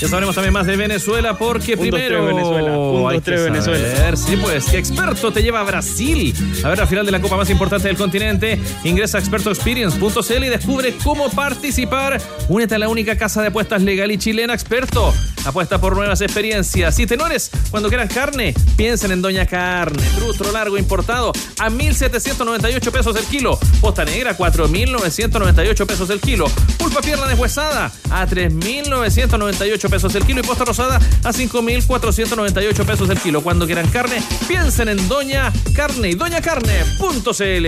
[0.00, 2.24] Ya sabremos también más de Venezuela porque primero.
[2.24, 3.10] tres, Venezuela.
[3.10, 3.96] Hay tres, que Venezuela.
[3.96, 6.34] saber, Sí, pues, ¿qué experto te lleva a Brasil?
[6.64, 8.60] A ver la final de la copa más importante del continente.
[8.82, 12.20] Ingresa a expertoexperience.cl y descubre cómo participar.
[12.48, 15.12] Únete a la única casa de apuestas legal y chilena experto.
[15.44, 16.98] Apuesta por nuevas experiencias.
[16.98, 20.02] Y tenores, cuando quieran carne, piensen en Doña Carne.
[20.16, 23.58] Trustro largo importado a 1.798 pesos el kilo.
[23.80, 26.46] Posta negra, 4.998 pesos el kilo.
[26.78, 30.40] Pulpa pierna deshuesada a 3.998 pesos el kilo.
[30.40, 33.42] Y posta rosada a 5.498 pesos el kilo.
[33.42, 37.66] Cuando quieran carne, piensen en Doña Carne y doñacarne.cl.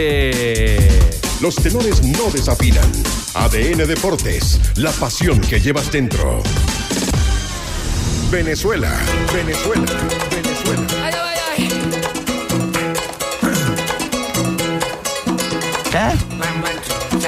[1.40, 2.90] Los tenores no desafinan.
[3.34, 6.42] ADN Deportes, la pasión que llevas dentro.
[8.30, 8.92] Venezuela,
[9.32, 9.86] Venezuela,
[10.30, 10.86] Venezuela.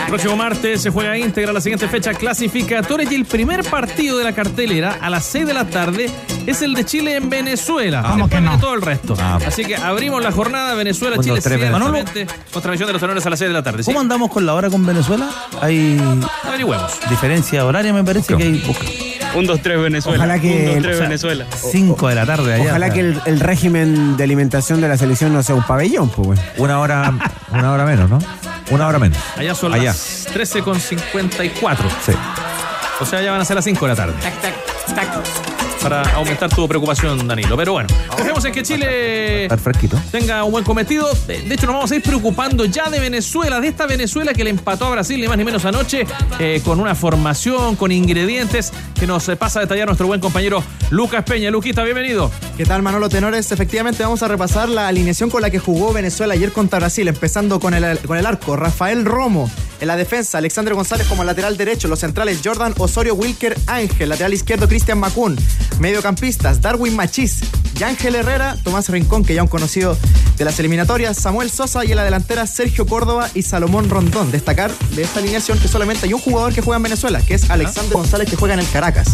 [0.08, 4.32] Próximo martes se juega íntegra la siguiente fecha clasificatoria y el primer partido de la
[4.32, 6.10] cartelera a las 6 de la tarde
[6.46, 8.00] es el de Chile en Venezuela.
[8.00, 8.58] Vamos que no.
[8.58, 9.14] todo el resto.
[9.20, 9.38] Ah.
[9.46, 13.00] Así que abrimos la jornada Venezuela, Un, Chile, dos, tres, ciertamente, con transmisión de los
[13.02, 13.82] tenores a las 6 de la tarde.
[13.82, 13.86] ¿sí?
[13.86, 15.28] ¿Cómo andamos con la hora con Venezuela?
[15.60, 16.00] Hay
[16.44, 16.92] Averigüemos.
[17.10, 20.18] diferencia horaria, me parece que hay Un, dos, tres, Venezuela.
[20.18, 21.46] Ojalá que- Un, dos, o tres, sea, Venezuela.
[21.72, 22.64] 5 de la tarde allá.
[22.70, 26.26] Ojalá que el, el régimen de alimentación de la selección no sea un pabellón, pues,
[26.28, 26.38] güey.
[26.58, 27.12] Una hora,
[27.50, 28.18] una hora menos, ¿no?
[28.70, 29.18] Una hora menos.
[29.36, 29.84] Allá son Allá.
[29.84, 31.76] las 13.54.
[32.04, 32.12] Sí.
[33.00, 34.14] O sea, ya van a ser las 5 de la tarde.
[35.88, 37.56] Para aumentar tu preocupación, Danilo.
[37.56, 39.48] Pero bueno, dejemos en que Chile
[40.12, 41.08] tenga un buen cometido.
[41.26, 44.44] De de hecho, nos vamos a ir preocupando ya de Venezuela, de esta Venezuela que
[44.44, 46.04] le empató a Brasil, ni más ni menos anoche,
[46.40, 48.70] eh, con una formación, con ingredientes
[49.00, 51.50] que nos eh, pasa a detallar nuestro buen compañero Lucas Peña.
[51.50, 52.30] Luquita, bienvenido.
[52.58, 53.50] ¿Qué tal, Manolo Tenores?
[53.50, 57.60] Efectivamente, vamos a repasar la alineación con la que jugó Venezuela ayer contra Brasil, empezando
[57.60, 58.56] con el, con el arco.
[58.56, 59.50] Rafael Romo.
[59.80, 61.88] En la defensa, Alexandre González como lateral derecho.
[61.88, 64.08] Los centrales, Jordan Osorio Wilker Ángel.
[64.08, 65.36] Lateral izquierdo, Cristian Macún.
[65.78, 67.40] Mediocampistas, Darwin Machís.
[67.74, 69.96] Yángel Herrera, Tomás Rincón, que ya un conocido
[70.36, 74.32] de las eliminatorias, Samuel Sosa y en la delantera Sergio Córdoba y Salomón Rondón.
[74.32, 77.48] Destacar de esta alineación que solamente hay un jugador que juega en Venezuela, que es
[77.50, 79.08] Alexandre González, que juega en el Caracas.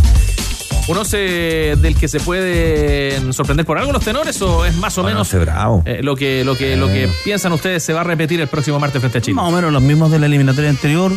[0.87, 5.03] ¿Un once del que se puede sorprender por algo los tenores o es más o
[5.03, 5.83] Bueno, menos bravo.
[5.87, 8.79] eh, lo, que, lo, que, lo que piensan ustedes se va a repetir el próximo
[8.79, 9.35] martes frente a Chile?
[9.35, 11.11] Más o menos los mismos de la eliminatoria anterior.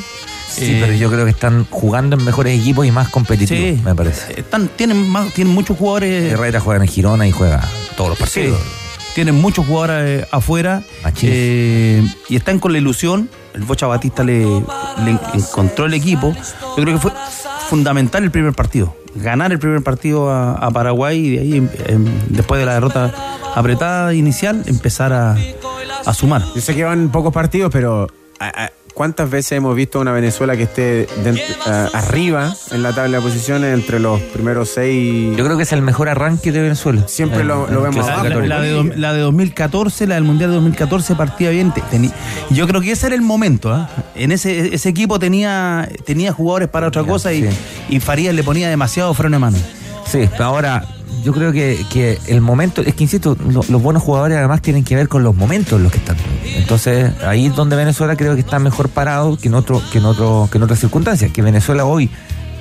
[0.49, 3.81] Sí, Eh, pero yo creo que están jugando en mejores equipos y más competitivos, Sí.
[3.83, 4.39] me parece.
[4.39, 6.31] Están, tienen, más, tienen muchos jugadores.
[6.31, 7.61] Herrera juega en Girona y juega
[7.97, 8.59] todos los Sí, partidos.
[9.15, 10.81] tienen muchos jugadores eh, afuera
[11.23, 13.29] eh, y están con la ilusión.
[13.53, 16.33] El Bocha Batista le, le encontró el equipo.
[16.77, 17.11] Yo creo que fue
[17.69, 18.95] fundamental el primer partido.
[19.15, 23.13] Ganar el primer partido a, Paraguay y de ahí, em, em, después de la derrota
[23.55, 25.35] apretada inicial, empezar a,
[26.05, 26.43] a sumar.
[26.55, 28.07] Yo sé que van pocos partidos, pero
[28.39, 31.07] a- ¿cuántas veces hemos visto a una Venezuela que esté
[31.67, 35.37] a- arriba en la tabla de posiciones entre los primeros seis?
[35.37, 37.03] Yo creo que es el mejor arranque de Venezuela.
[37.07, 38.27] Siempre lo- lo vemos La, abajo.
[38.27, 38.49] clasificatoria.
[38.55, 41.71] la de, do- la de 2014, la del Mundial de 2014 partía bien.
[42.49, 43.71] Yo creo que ese era el momento.
[43.71, 43.87] ¿ah?
[44.15, 47.57] En ese, ese equipo tenía, tenía jugadores para otra cosa y, sí.
[47.89, 49.57] y Farías le ponía demasiado freno de mano.
[50.07, 50.83] Sí, ahora
[51.27, 54.85] yo creo que, que el momento, es que insisto, lo- los buenos jugadores además tienen
[54.85, 56.15] que ver con los momentos en los que están.
[56.55, 60.05] Entonces, ahí es donde Venezuela creo que está mejor parado que en otro, que en
[60.05, 61.29] otro, que en otras circunstancias.
[61.33, 62.09] Que Venezuela hoy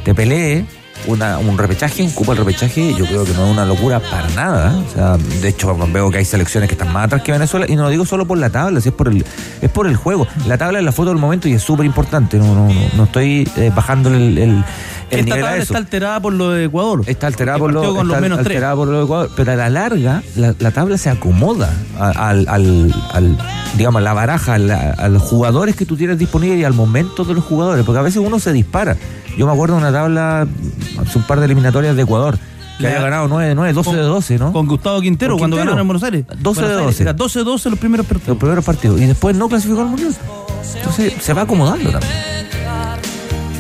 [0.05, 0.67] te pelee
[1.07, 4.29] una, un repechaje, un cupo al repechaje, yo creo que no es una locura para
[4.31, 4.77] nada.
[4.89, 7.77] O sea, de hecho veo que hay selecciones que están más atrás que Venezuela, y
[7.77, 9.25] no lo digo solo por la tabla, si es por el,
[9.61, 10.27] es por el juego.
[10.47, 12.39] La tabla es la foto del momento y es súper importante.
[12.39, 14.65] No, no, no, no estoy eh, bajándole el, el, el
[15.11, 15.63] Esta nivel a tabla eso.
[15.63, 17.03] está alterada por lo de Ecuador.
[17.07, 18.47] Está alterada por lo, con los está menos tres.
[18.49, 22.29] alterada por lo de Ecuador, pero a la larga la, la tabla se acomoda a-
[22.31, 23.39] al, al, al,
[23.77, 27.35] digamos, la baraja, al- a, los jugadores que tú tienes disponibles y al momento de
[27.35, 28.97] los jugadores, porque a veces uno se dispara.
[29.37, 30.47] Yo me acuerdo de una tabla
[31.01, 32.39] hace un par de eliminatorias de Ecuador.
[32.79, 34.53] Que había ganado 9 de 9, 12 de 12, ¿no?
[34.53, 35.71] Con Gustavo Quintero, Con cuando Quintero.
[35.77, 36.25] ganaron en Buenos Aires.
[36.43, 37.03] 12 de Buenos Aires, 12.
[37.05, 38.29] Era 12 de 12 los primeros partidos.
[38.29, 39.01] Los primeros partidos.
[39.01, 40.15] Y después no clasificó al mundial.
[40.77, 42.13] Entonces se va acomodando también.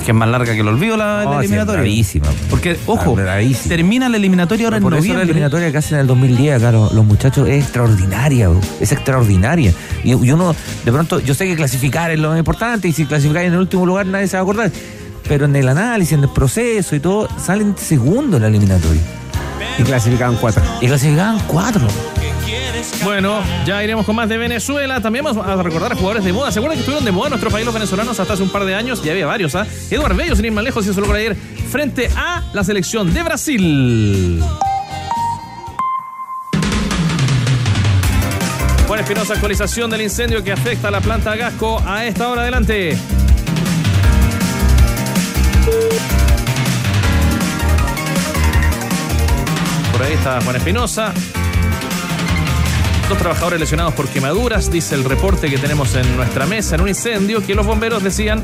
[0.04, 1.80] Que es más larga que el olvido la, la eliminatoria.
[1.80, 2.26] bravísima.
[2.48, 3.68] Porque, ojo, Bravísima.
[3.74, 5.22] termina la eliminatoria ahora en eso la noviembre.
[5.24, 8.60] eliminatoria que hacen en el 2010 acá los, los muchachos es extraordinaria, bro.
[8.80, 9.72] es extraordinaria.
[10.04, 10.54] Y, y uno,
[10.84, 13.58] de pronto, yo sé que clasificar es lo más importante y si clasificáis en el
[13.60, 14.70] último lugar nadie se va a acordar.
[15.28, 19.02] Pero en el análisis, en el proceso y todo, salen segundo en la eliminatoria.
[19.78, 20.62] Y clasificaban cuatro.
[20.80, 21.86] Y clasificaban cuatro.
[23.04, 25.00] Bueno, ya iremos con más de Venezuela.
[25.00, 26.50] También vamos a recordar a jugadores de moda.
[26.50, 28.64] ¿Se acuerdan que estuvieron de moda en nuestro país los venezolanos hasta hace un par
[28.64, 29.02] de años?
[29.02, 29.66] Ya había varios, ¿ah?
[29.90, 31.36] Eduardo Bello, sin ir más lejos, hizo logro ayer
[31.70, 34.42] frente a la selección de Brasil.
[38.86, 42.42] Juan Espinosa, actualización del incendio que afecta a la planta Gasco a esta hora.
[42.42, 42.96] Adelante.
[49.92, 51.12] Por ahí está Juan Espinosa.
[53.08, 56.88] Dos trabajadores lesionados por quemaduras, dice el reporte que tenemos en nuestra mesa, en un
[56.88, 58.42] incendio que los bomberos decían,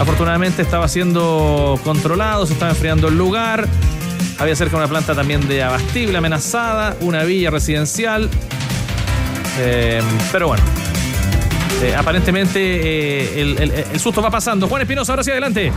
[0.00, 3.68] afortunadamente estaba siendo controlado, se estaba enfriando el lugar.
[4.38, 8.28] Había cerca una planta también de abastible amenazada, una villa residencial.
[9.60, 10.02] Eh,
[10.32, 10.62] pero bueno,
[11.82, 14.66] eh, aparentemente eh, el, el- el susto va pasando.
[14.66, 15.70] Juan Espinosa, ahora sí adelante.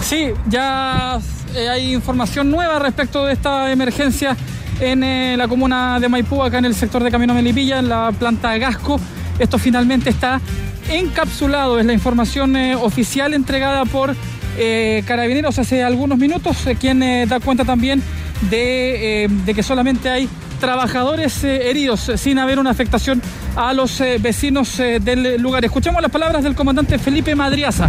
[0.00, 1.18] Sí, ya
[1.54, 4.36] eh, hay información nueva respecto de esta emergencia
[4.80, 8.12] en eh, la comuna de Maipú, acá en el sector de Camino Melipilla, en la
[8.12, 8.98] planta Gasco.
[9.38, 10.40] Esto finalmente está
[10.88, 14.14] encapsulado, es la información eh, oficial entregada por
[15.06, 18.02] Carabineros hace algunos minutos, quien da cuenta también
[18.50, 20.28] de, de que solamente hay
[20.58, 23.22] trabajadores heridos, sin haber una afectación
[23.54, 25.64] a los vecinos del lugar.
[25.64, 27.88] Escuchemos las palabras del comandante Felipe Madriaza.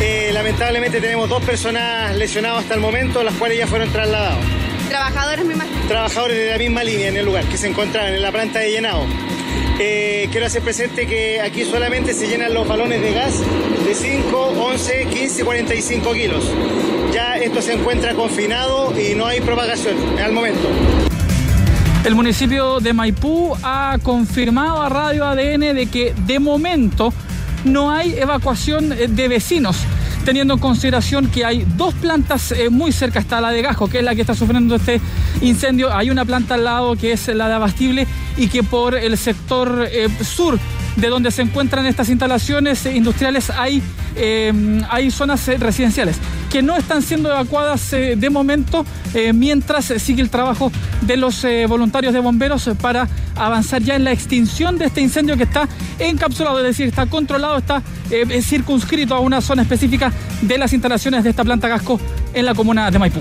[0.00, 4.44] Eh, lamentablemente tenemos dos personas lesionadas hasta el momento, las cuales ya fueron trasladados.
[4.88, 5.80] Trabajadores, me imagino.
[5.86, 8.70] Trabajadores de la misma línea en el lugar, que se encontraban en la planta de
[8.70, 9.04] llenado.
[9.78, 13.40] Eh, quiero hacer presente que aquí solamente se llenan los balones de gas
[13.84, 16.44] de 5, 11, 15, 45 kilos.
[17.12, 20.68] Ya esto se encuentra confinado y no hay propagación al momento.
[22.04, 27.12] El municipio de Maipú ha confirmado a Radio ADN de que de momento
[27.64, 29.78] no hay evacuación eh, de vecinos,
[30.24, 33.98] teniendo en consideración que hay dos plantas eh, muy cerca, está la de Gajo, que
[33.98, 35.00] es la que está sufriendo este
[35.40, 38.06] incendio, hay una planta al lado que es la de Abastible
[38.36, 40.58] y que por el sector eh, sur
[40.96, 43.82] de donde se encuentran estas instalaciones industriales hay,
[44.16, 44.52] eh,
[44.90, 46.16] hay zonas eh, residenciales
[46.50, 48.86] que no están siendo evacuadas eh, de momento
[49.32, 50.72] mientras sigue el trabajo
[51.02, 53.06] de los voluntarios de bomberos para
[53.36, 55.68] avanzar ya en la extinción de este incendio que está
[56.00, 57.80] encapsulado, es decir, está controlado, está
[58.42, 60.12] circunscrito a una zona específica
[60.42, 62.00] de las instalaciones de esta planta Gasco
[62.32, 63.20] en la comuna de Maipú.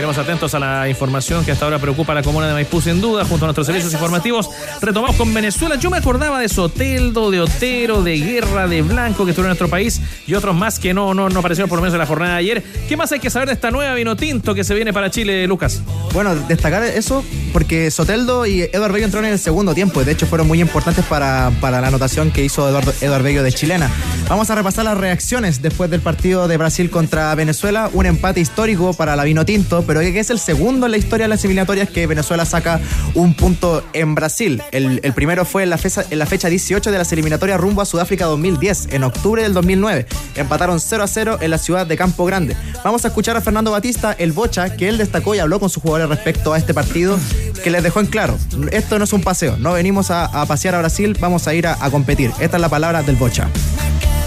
[0.00, 3.02] Seguiremos atentos a la información que hasta ahora preocupa a la comuna de Maipú, sin
[3.02, 4.48] duda, junto a nuestros servicios informativos.
[4.80, 5.74] Retomamos con Venezuela.
[5.74, 9.68] Yo me acordaba de Soteldo, de Otero, de Guerra, de Blanco, que estuvieron en nuestro
[9.68, 12.32] país, y otros más que no, no, no aparecieron por lo menos en la jornada
[12.32, 12.62] de ayer.
[12.88, 15.46] ¿Qué más hay que saber de esta nueva vino tinto que se viene para Chile,
[15.46, 15.82] Lucas?
[16.14, 17.22] Bueno, destacar eso
[17.52, 20.00] porque Soteldo y Eduardo Bello entraron en el segundo tiempo.
[20.00, 23.42] y De hecho, fueron muy importantes para, para la anotación que hizo Eduardo, Eduardo Bello
[23.42, 23.90] de chilena.
[24.30, 27.90] Vamos a repasar las reacciones después del partido de Brasil contra Venezuela.
[27.92, 31.30] Un empate histórico para la Vino Tinto, pero es el segundo en la historia de
[31.30, 32.78] las eliminatorias que Venezuela saca
[33.14, 34.62] un punto en Brasil.
[34.70, 37.82] El, el primero fue en la, fecha, en la fecha 18 de las eliminatorias rumbo
[37.82, 40.06] a Sudáfrica 2010, en octubre del 2009.
[40.36, 42.56] Empataron 0 a 0 en la ciudad de Campo Grande.
[42.84, 45.82] Vamos a escuchar a Fernando Batista, el Bocha, que él destacó y habló con sus
[45.82, 47.18] jugadores respecto a este partido,
[47.64, 48.38] que les dejó en claro,
[48.70, 51.66] esto no es un paseo, no venimos a, a pasear a Brasil, vamos a ir
[51.66, 52.30] a, a competir.
[52.38, 53.50] Esta es la palabra del Bocha.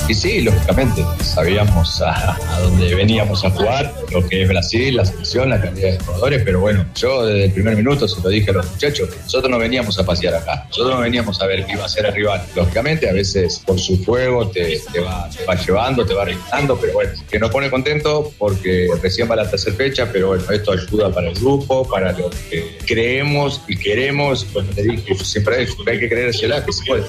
[0.08, 5.06] Y sí, lógicamente, sabíamos a, a dónde veníamos a jugar, lo que es Brasil, la
[5.06, 8.50] selección, la calidad de jugadores, pero bueno, yo desde el primer minuto se lo dije
[8.50, 11.74] a los muchachos, nosotros no veníamos a pasear acá, nosotros no veníamos a ver qué
[11.74, 12.46] iba a ser el rival.
[12.54, 16.78] Lógicamente, a veces por su juego te, te va, te va llevando, te va arriesgando,
[16.78, 20.74] pero bueno, que nos pone contento porque recién va la tercera fecha, pero bueno, esto
[20.74, 25.78] ayuda para el grupo, para lo que creemos y queremos, pues te dije, siempre dicho,
[25.88, 27.04] hay que creer hacia la que se puede.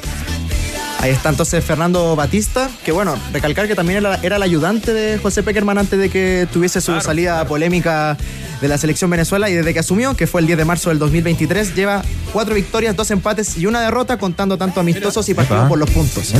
[1.04, 5.18] Ahí está entonces Fernando Batista, que bueno, recalcar que también era, era el ayudante de
[5.18, 8.16] José Peckerman antes de que tuviese su salida polémica
[8.62, 10.98] de la selección Venezuela y desde que asumió, que fue el 10 de marzo del
[10.98, 12.00] 2023, lleva
[12.32, 16.32] cuatro victorias, dos empates y una derrota contando tanto amistosos y partidos por los puntos.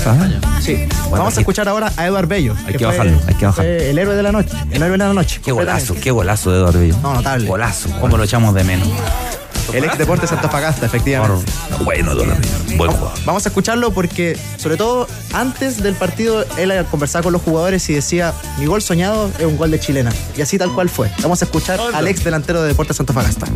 [0.63, 0.87] Sí.
[1.11, 2.55] Vamos a escuchar ahora a Eduard Bello.
[2.67, 3.71] Hay que fue- bajarlo, hay que bajarlo.
[3.71, 4.57] fue El héroe de la noche.
[4.71, 5.43] El héroe de la noche.
[5.45, 6.97] Qué golazo, qué golazo de Eduardo Bello.
[7.03, 7.47] No, notable.
[7.47, 7.91] Golazo.
[8.01, 8.89] ¿Cómo lo echamos de menos?
[9.73, 11.51] El ex Deportes Antofagasta, efectivamente.
[11.83, 12.29] Bueno, Don.
[12.77, 13.19] Buen jugador.
[13.25, 17.95] Vamos a escucharlo porque, sobre todo, antes del partido, él conversaba con los jugadores y
[17.95, 20.13] decía: Mi gol soñado es un gol de chilena.
[20.37, 21.11] Y así tal cual fue.
[21.23, 23.47] Vamos a escuchar al ex delantero de Deportes Antofagasta.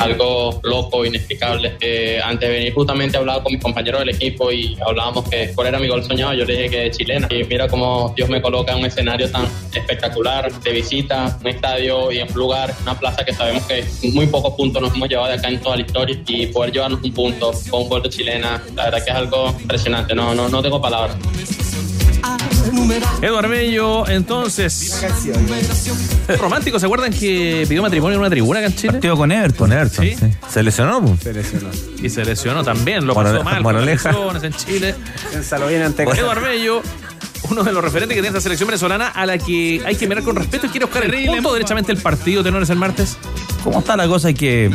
[0.00, 1.76] Algo loco, inexplicable.
[1.80, 5.68] Eh, antes de venir justamente hablaba con mis compañeros del equipo y hablábamos que cuál
[5.68, 6.34] era mi gol soñado.
[6.34, 7.28] Yo le dije que chilena.
[7.30, 12.10] Y mira cómo Dios me coloca en un escenario tan espectacular de visita, un estadio
[12.10, 15.28] y en un lugar, una plaza que sabemos que muy pocos puntos nos hemos llevado
[15.28, 18.08] de acá en toda la historia y poder llevarnos un punto con un gol de
[18.08, 20.14] chilena, la verdad que es algo impresionante.
[20.14, 21.16] No, no, no tengo palabras.
[23.22, 25.02] Eduardo Bello, entonces.
[26.38, 28.92] Romántico, ¿se acuerdan que pidió matrimonio en una tribuna acá en Chile?
[28.94, 29.56] Partido con Everton.
[29.68, 30.16] Con Everton, Sí.
[30.18, 30.26] sí.
[30.48, 31.20] Se lesionó, pues.
[31.20, 31.68] Se lesionó.
[32.02, 33.54] Y se lesionó también, lo pasó Morale- mal.
[33.54, 34.10] con moraleja.
[34.12, 34.94] lesiones en Chile.
[35.30, 36.82] Piénsalo bien ante Eduardo Bello,
[37.50, 40.22] uno de los referentes que tiene esta selección venezolana a la que hay que mirar
[40.24, 43.16] con respeto y quiere buscar el punto derechamente el partido, tenores el martes.
[43.64, 44.28] ¿Cómo está la cosa?
[44.28, 44.70] Hay que,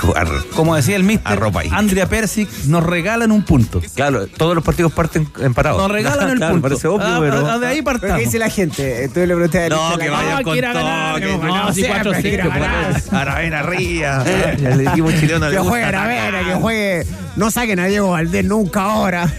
[0.00, 0.28] que jugar.
[0.54, 1.38] como decía el mister.
[1.72, 3.80] Andrea Persic, nos regalan un punto.
[3.94, 5.78] Claro, todos los partidos parten empatados.
[5.80, 6.68] Nos regalan el Claro, punto.
[6.68, 7.46] Parece obvio, Ah, pero.
[7.46, 8.18] ah, de ahí ¿Pero qué partamos.
[8.24, 9.08] dice la gente?
[9.12, 12.20] Tú le preguntaste a No, que la- vayan con todo, ganar, que no, siempre 4-5,
[12.22, 12.54] quiera pues.
[12.60, 13.02] ganar.
[13.12, 14.22] Aravena Ría.
[14.58, 15.84] El equipo chileno le Que juegue.
[15.84, 17.06] Aravena, que juegue.
[17.36, 19.32] No saquen a Diego Valdés nunca ahora.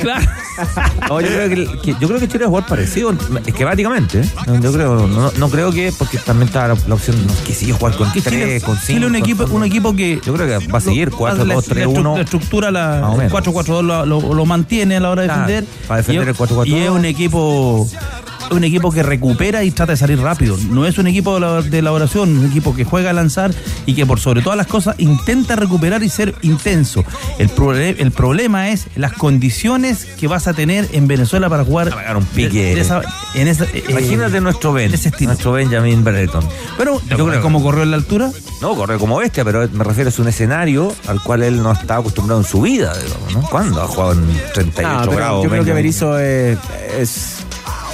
[0.00, 0.24] Claro.
[1.08, 3.14] No, yo creo que, que- yo creo que Chile va a jugar parecido,
[3.46, 4.20] esquemáticamente.
[4.20, 4.24] ¿eh?
[4.62, 7.66] Yo creo, no, no creo que, porque también está la, la opción, no, que si
[7.66, 8.86] yo jugar con Que 3, Chile, con 5.
[8.86, 11.54] Chile es un equipo, un equipo que Yo creo que va a seguir 4, la,
[11.54, 12.14] 2, 3, la estru- 1.
[12.16, 13.32] la estructura, la, el menos.
[13.32, 15.64] 4-4-2 lo, lo- lo mantiene a la hora de Claro, defender.
[15.88, 16.66] para defender Y el 4-4-2.
[16.66, 17.88] Y es un equipo
[18.50, 20.56] un equipo que recupera y trata de salir rápido.
[20.70, 23.52] No es un equipo de la- de elaboración, un equipo que juega a lanzar
[23.86, 27.04] y que por sobre todas las cosas intenta recuperar y ser intenso.
[27.38, 27.50] El,
[27.98, 32.62] el problema es las condiciones que vas a tener en Venezuela para jugar un pique.
[32.70, 33.02] de- de esa-
[33.34, 35.30] en esa- eh, Imagínate nuestro Ben, ese estilo.
[35.30, 36.44] nuestro Benjamin Brereton.
[36.78, 38.30] Pero, Yo creo- ¿cómo corrió en la altura?
[38.62, 41.96] No, corre como bestia, pero me refiero a un escenario al cual él no está
[41.96, 43.42] acostumbrado en su vida, digamos, ¿no?
[43.50, 45.44] ¿Cuándo ha jugado en 38 No, grados?
[45.44, 45.72] yo creo que?
[45.72, 46.58] Berizzo es,
[46.98, 47.45] es-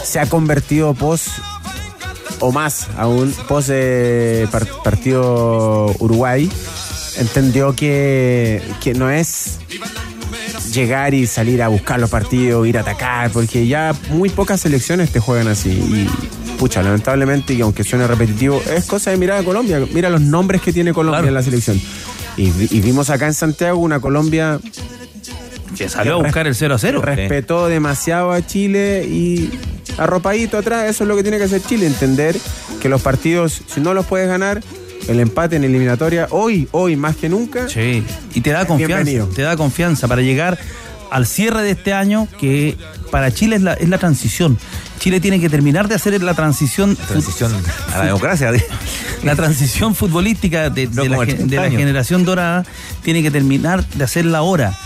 [0.05, 1.27] se ha convertido pos
[2.41, 6.51] o más aún pos eh, par- partido Uruguay
[7.19, 9.59] entendió que, que no es
[10.73, 15.11] llegar y salir a buscar los partidos, ir a atacar, porque ya muy pocas selecciones
[15.11, 15.69] te juegan así.
[15.71, 16.09] Y
[16.59, 19.81] pucha, lamentablemente, y aunque suene repetitivo, es cosa de mirar a Colombia.
[19.93, 21.79] Mira los nombres que tiene Colombia en la selección.
[22.39, 24.59] Y, y vimos acá en Santiago una Colombia
[25.77, 27.03] que salió a buscar el 0 a 0.
[27.03, 29.51] Respetó demasiado a Chile y
[29.99, 32.37] arropadito atrás, eso es lo que tiene que hacer Chile, entender
[32.80, 34.62] que los partidos, si no los puedes ganar,
[35.09, 37.68] el empate en eliminatoria, hoy, hoy más que nunca.
[37.68, 38.05] Sí,
[38.35, 38.97] y te da confianza.
[38.97, 39.26] Bienvenido.
[39.28, 40.59] Te da confianza para llegar
[41.11, 42.76] al cierre de este año, que
[43.11, 44.57] para Chile es la, es la transición.
[44.99, 46.95] Chile tiene que terminar de hacer la transición.
[46.97, 47.53] Transición
[47.93, 48.51] a la democracia.
[49.24, 52.64] La transición futbolística de, de la, como ge- 80 de la generación dorada
[53.05, 54.76] tiene que terminar de hacerla ahora.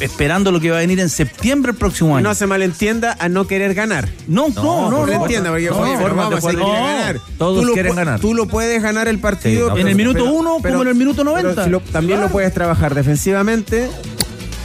[0.00, 2.28] Esperando lo que va a venir en septiembre del próximo año.
[2.28, 4.08] No se malentienda a no querer ganar.
[4.28, 4.90] No, no, no.
[4.90, 5.12] No, no.
[5.12, 7.20] entienda, porque No, oye, pero vamos, ganar.
[7.38, 8.20] Todos Tú lo quieren ganar.
[8.20, 9.68] Tú lo puedes ganar el partido.
[9.68, 11.64] Sí, no, En el minuto pero- uno pero- como en el minuto pero 90.
[11.64, 13.88] si lo- también lo puedes trabajar defensivamente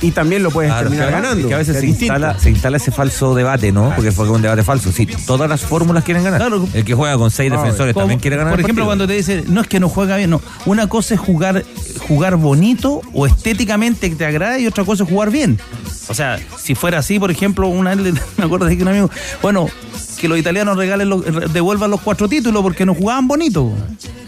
[0.01, 1.47] y también lo puedes Claro, terminar claro, ganando.
[1.47, 3.91] que a veces Es se instala, se instala ese falso debate, ¿no?
[3.95, 4.91] Porque fue un debate falso.
[4.91, 6.41] Sí, todas las fórmulas quieren ganar.
[6.73, 8.53] El que juega con seis defensores como- también quiere ganar.
[8.53, 10.41] Por ejemplo, cuando te dicen, no es que no juega bien, no.
[10.65, 11.63] Una cosa es jugar,
[12.07, 15.59] jugar bonito o estéticamente que te agrade y otra cosa es jugar bien.
[16.09, 19.09] O sea, si fuera así, por ejemplo, una vez me acuerdo de que un amigo,
[19.41, 19.67] bueno,
[20.19, 21.23] que los italianos regalen los-
[21.53, 23.71] devuelvan los cuatro títulos porque no jugaban bonito.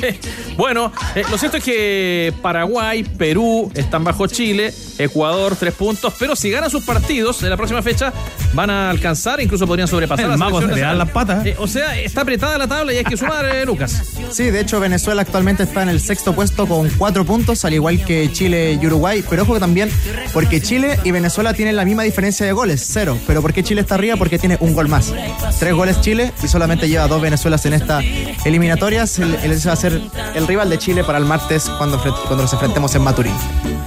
[0.56, 6.36] Bueno, eh, lo cierto es que Paraguay, Perú están bajo Chile, Ecuador tres puntos, pero
[6.36, 8.12] si ganan sus partidos en la próxima fecha
[8.52, 11.44] van a alcanzar, incluso podrían sobrepasar El las mago se le dan las patas.
[11.44, 14.00] Eh, o sea, está apretada la tabla y hay que sumar, eh, Lucas.
[14.30, 18.04] Sí, de hecho Venezuela actualmente está en el sexto puesto con cuatro puntos, al igual
[18.04, 19.24] que Chile y Uruguay.
[19.28, 19.90] Pero ojo que también,
[20.32, 23.18] porque Chile y Venezuela tienen la misma diferencia de goles, cero.
[23.26, 24.16] Pero ¿por qué Chile está arriba?
[24.16, 25.12] Porque tiene un gol más.
[25.58, 28.00] Tres goles Chile y solamente lleva dos Venezuelas en esta
[28.44, 29.04] eliminatoria.
[29.18, 29.93] Él, él va a ser
[30.34, 33.34] el rival de Chile para el martes cuando, cuando nos enfrentemos en Maturín.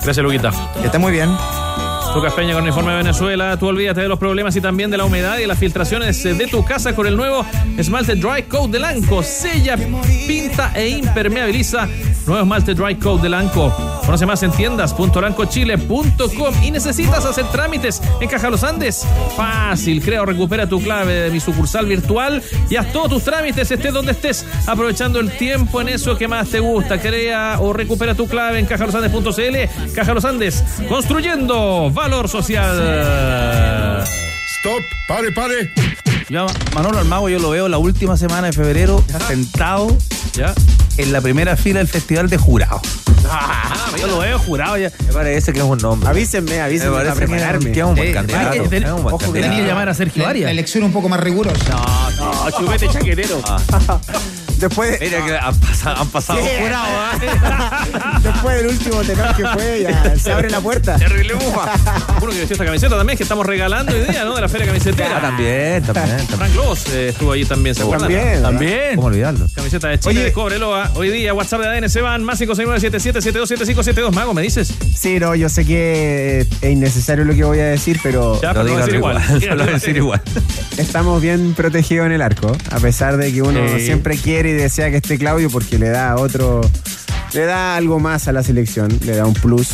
[0.04, 0.52] Gracias, Luquita.
[0.80, 1.30] Que esté muy bien.
[2.14, 3.58] Lucas Peña con de Venezuela.
[3.58, 6.64] Tú olvídate de los problemas y también de la humedad y las filtraciones de tu
[6.64, 7.46] casa con el nuevo
[7.78, 9.24] esmalte Dry Coat de Lanco.
[9.24, 9.78] Sella,
[10.28, 11.88] pinta e impermeabiliza.
[12.26, 13.98] Nuevo esmalte Dry Coat de Lanco.
[14.08, 19.06] Conoce más en tiendas.lancochile.com y necesitas hacer trámites en Caja Los Andes.
[19.36, 23.70] Fácil, crea o recupera tu clave de mi sucursal virtual y haz todos tus trámites,
[23.70, 27.02] estés donde estés, aprovechando el tiempo en eso que más te gusta.
[27.02, 29.92] Crea o recupera tu clave en cajalosandes.cl.
[29.94, 34.04] Caja Los Andes, construyendo valor social.
[34.60, 35.72] Stop, pare, pare.
[36.30, 39.96] Yo, Manolo Almago, yo lo veo la última semana de febrero sentado
[40.34, 40.54] ¿Ya?
[40.98, 42.82] en la primera fila del Festival de Jurados.
[43.30, 44.90] Ah, yo lo veo jurado ya.
[45.06, 46.10] Me parece que es un nombre.
[46.10, 47.72] Avísenme, avísenme Me para parece que prepararme.
[47.74, 48.70] que es un buen candidato.
[49.34, 50.46] tenés que- llamar a Sergio Arias.
[50.46, 51.58] la elección un poco más rigurosa.
[52.20, 53.42] No, no, chupete chaquetero.
[54.58, 56.50] Después, Mira que han pasado, han pasado Sí.
[56.60, 57.28] jurados, ¿eh?
[58.24, 60.96] después del último tenor que fue, ya se abre la puerta.
[60.98, 61.72] Terrible bufa.
[62.22, 64.36] Uno que vistió esta camiseta también, que estamos regalando hoy día, ¿no?
[64.36, 65.22] De la feria Ah, camisetera.
[65.22, 66.08] también, también.
[66.18, 66.28] también.
[66.38, 68.10] Frank Lobos eh, estuvo allí también, ¿se acuerdan?
[68.12, 68.42] También.
[68.42, 68.96] También.
[68.96, 69.48] ¿Cómo olvidarlo?
[69.54, 70.24] Camiseta de Chile Oye.
[70.26, 70.92] de Cobreloa.
[70.96, 74.12] Hoy día, WhatsApp de ADN se van, más 569-7772-7572.
[74.12, 74.74] Mago, ¿me dices?
[74.96, 78.54] Sí, no, yo sé que es innecesario lo que voy a decir, pero Ya, Lo
[78.54, 79.18] pero a digan decir igual.
[79.24, 79.40] igual.
[79.40, 80.22] Dígalo, Lo voy a decir igual.
[80.78, 82.56] estamos bien protegidos en el arco.
[82.72, 83.86] A pesar de que uno Sí.
[83.86, 86.62] siempre quiere y desea que esté Claudio porque le da otro.
[87.34, 89.70] Le da algo más a la selección, le da un plus.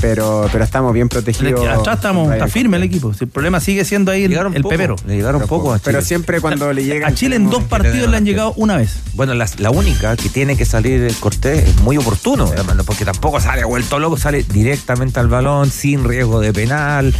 [0.00, 1.66] Pero, pero estamos bien protegidos.
[1.66, 3.12] Atrás estamos, está firme el equipo.
[3.18, 4.96] El problema sigue siendo ahí el, Llegaron el poco, pepero.
[5.06, 5.82] Le llegaron poco a Chile.
[5.86, 7.08] Pero siempre cuando le llega.
[7.08, 9.00] A Chile en dos partidos le han llegado una vez.
[9.14, 13.04] Bueno, la, la única que tiene que salir el Cortés es muy oportuno, hermano, porque
[13.04, 17.12] tampoco sale vuelto loco, sale directamente al balón, sin riesgo de penal.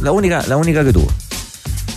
[0.00, 1.08] La única, la única que tuvo.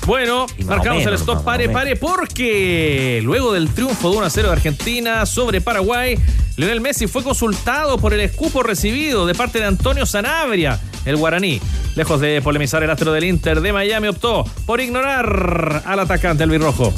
[0.05, 4.53] Bueno, marcamos el stop pare pare porque luego del triunfo de 1 a 0 de
[4.53, 6.15] Argentina sobre Paraguay,
[6.57, 11.59] Lionel Messi fue consultado por el escupo recibido de parte de Antonio Sanabria, el guaraní.
[11.95, 16.93] Lejos de polemizar el astro del Inter de Miami, optó por ignorar al atacante albirrojo.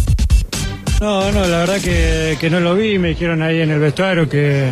[0.99, 4.27] No, no, la verdad que, que no lo vi, me dijeron ahí en el vestuario
[4.27, 4.71] que,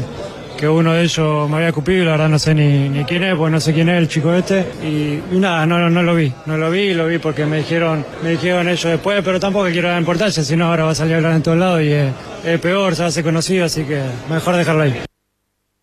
[0.57, 3.23] que uno de ellos me había cupido y la verdad no sé ni, ni quién
[3.23, 6.03] es, pues no sé quién es el chico este y, y nada, no, no, no
[6.03, 9.39] lo vi, no lo vi, lo vi porque me dijeron, me dijeron ellos después, pero
[9.39, 11.81] tampoco quiero dar importancia, si no ahora va a salir a hablar en todos lados
[11.81, 12.13] y es,
[12.45, 15.01] es peor, se hace conocido, así que mejor dejarlo ahí.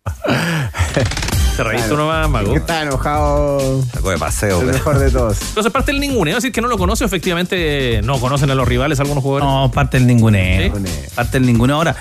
[1.55, 2.51] Te reíste uno más, Mago.
[2.51, 3.83] Que está enojado.
[3.93, 4.61] Sacó de paseo.
[4.61, 5.39] El mejor de todos.
[5.49, 8.55] Entonces, parte del ninguneo, es decir, que no lo conoce, o efectivamente no conocen a
[8.55, 9.47] los rivales algunos jugadores.
[9.47, 10.75] No, parte del ninguneo.
[10.75, 11.09] ¿Sí?
[11.13, 11.75] Parte del ninguneo.
[11.75, 11.95] Ahora,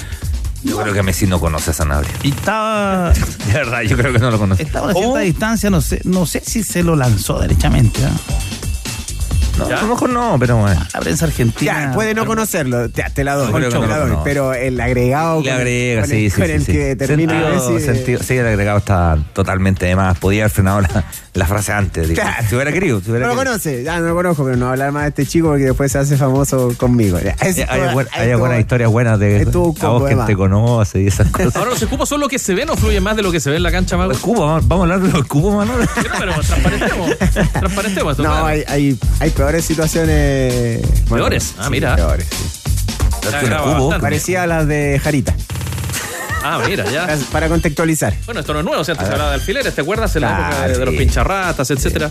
[0.64, 2.12] Yo creo que Messi no conoce a Sanabria.
[2.22, 3.10] y estaba,
[3.46, 4.62] De verdad, yo creo que no lo conoce.
[4.62, 8.00] estaba a cierta distancia, no sé, no sé si se lo lanzó derechamente.
[8.04, 8.10] ¿ah?
[9.66, 10.80] A lo mejor no, pero bueno.
[10.94, 11.86] La prensa argentina.
[11.88, 14.00] Ya, puede no conocerlo, te, te la doy, Yo creo que te no la lo
[14.02, 14.24] doy, conoce.
[14.30, 16.72] pero el agregado Le con- agrega, con sí, el, sí, con sí, el sí.
[16.72, 20.18] que termina Sentido- eh, sentido- sí, el agregado está totalmente de más.
[20.18, 21.04] Podía haber frenado la,
[21.34, 22.08] la frase antes.
[22.08, 22.20] digo.
[22.22, 22.46] Claro.
[22.48, 23.00] Si hubiera querido.
[23.00, 25.26] Si hubiera No lo conoce, ya no lo conozco, pero no hablar más de este
[25.26, 27.18] chico porque después se hace famoso conmigo.
[27.24, 31.02] Ya, Hay, eso- hay buen- hay algunas historias buenas de a vos que te conoce
[31.02, 31.56] y esas cosas.
[31.56, 33.50] Ahora, ¿los escupos son lo que se ven o fluyen más de lo que se
[33.50, 34.10] ve en la cancha, Mago?
[34.12, 35.88] Los cubos, vamos, vamos a hablar de los cubos, Manuel.
[36.18, 37.10] Pero transparentemos.
[37.52, 38.18] Transparentemos.
[38.18, 40.80] No, hay, hay, hay peores situaciones.
[41.09, 41.55] bueno, ¿Peores?
[41.59, 41.94] Ah, sí, mira.
[41.94, 42.70] Peores, sí.
[43.62, 43.98] Cubo.
[44.00, 45.34] Parecía a las de Jarita.
[46.42, 47.03] Ah, mira, ya.
[47.07, 48.14] Para, para contextualizar.
[48.24, 50.16] Bueno, esto no es nuevo, o sea, antes se hablaba de alfileres, ¿te acuerdas?
[50.16, 50.98] En la Claro, época de, de los sí.
[51.00, 52.09] pincharratas, etcétera.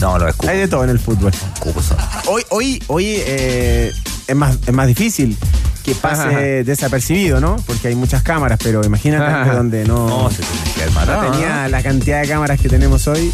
[0.00, 0.34] No, no es.
[0.48, 1.32] Hay de todo en el fútbol.
[1.58, 1.86] Cubos.
[2.26, 3.92] Hoy, hoy, hoy eh,
[4.28, 5.36] es, más, es más difícil
[5.84, 6.38] que pase Ajá.
[6.64, 7.56] desapercibido, ¿no?
[7.66, 9.54] Porque hay muchas cámaras, pero imagínate Ajá.
[9.54, 13.06] donde no, No, se tiene que haber no tenía la cantidad de cámaras que tenemos
[13.08, 13.32] hoy,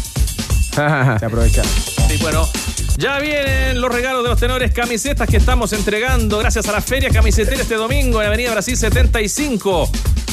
[0.73, 0.81] se
[1.25, 1.67] aprovechaba.
[2.09, 2.47] Sí, bueno.
[2.97, 7.09] Ya vienen los regalos de los tenores, camisetas que estamos entregando gracias a la Feria
[7.09, 9.89] Camisetera este domingo en Avenida Brasil 75.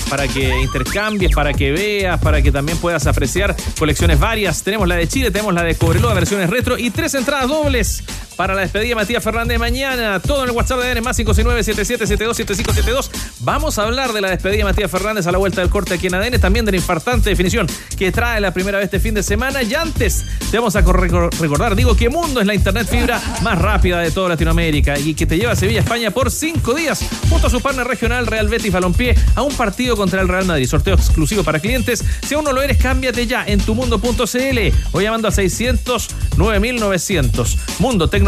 [0.09, 4.63] Para que intercambies, para que veas, para que también puedas apreciar colecciones varias.
[4.63, 8.05] Tenemos la de Chile, tenemos la de Cobreloa, versiones retro y tres entradas dobles
[8.37, 10.21] para la despedida de Matías Fernández mañana.
[10.21, 13.11] Todo en el WhatsApp de ADN más 569-7772-7572.
[13.41, 16.09] Vamos a hablar de la despedida de Matías Fernández a la vuelta del corte aquí
[16.09, 16.41] en ADN.
[16.41, 17.67] También de la infartante definición
[17.97, 19.63] que trae la primera vez este fin de semana.
[19.63, 24.01] Y antes te vamos a recordar, digo que Mundo es la internet fibra más rápida
[24.01, 27.51] de toda Latinoamérica y que te lleva a Sevilla, España por cinco días junto a
[27.51, 30.67] su partner regional Real Betis Balompié a un partido contra el Real Madrid.
[30.67, 32.05] Sorteo exclusivo para clientes.
[32.27, 34.59] Si aún no lo eres, cámbiate ya en tumundo.cl
[34.93, 37.59] o llamando a 600 9900.
[37.79, 38.24] Mundo, tecnología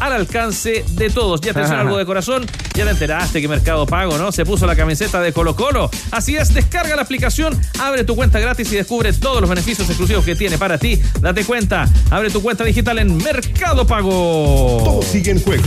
[0.00, 1.40] al alcance de todos.
[1.44, 2.46] Y atención, algo de corazón.
[2.74, 4.32] Ya te enteraste que Mercado Pago, ¿no?
[4.32, 5.90] Se puso la camiseta de Colo Colo.
[6.10, 10.24] Así es, descarga la aplicación, abre tu cuenta gratis y descubre todos los beneficios exclusivos
[10.24, 11.00] que tiene para ti.
[11.20, 14.82] Date cuenta, abre tu cuenta digital en Mercado Pago.
[14.84, 15.64] Todo sigue en juego.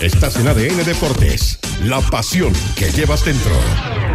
[0.00, 1.58] Estás en ADN Deportes.
[1.84, 4.11] La pasión que llevas dentro.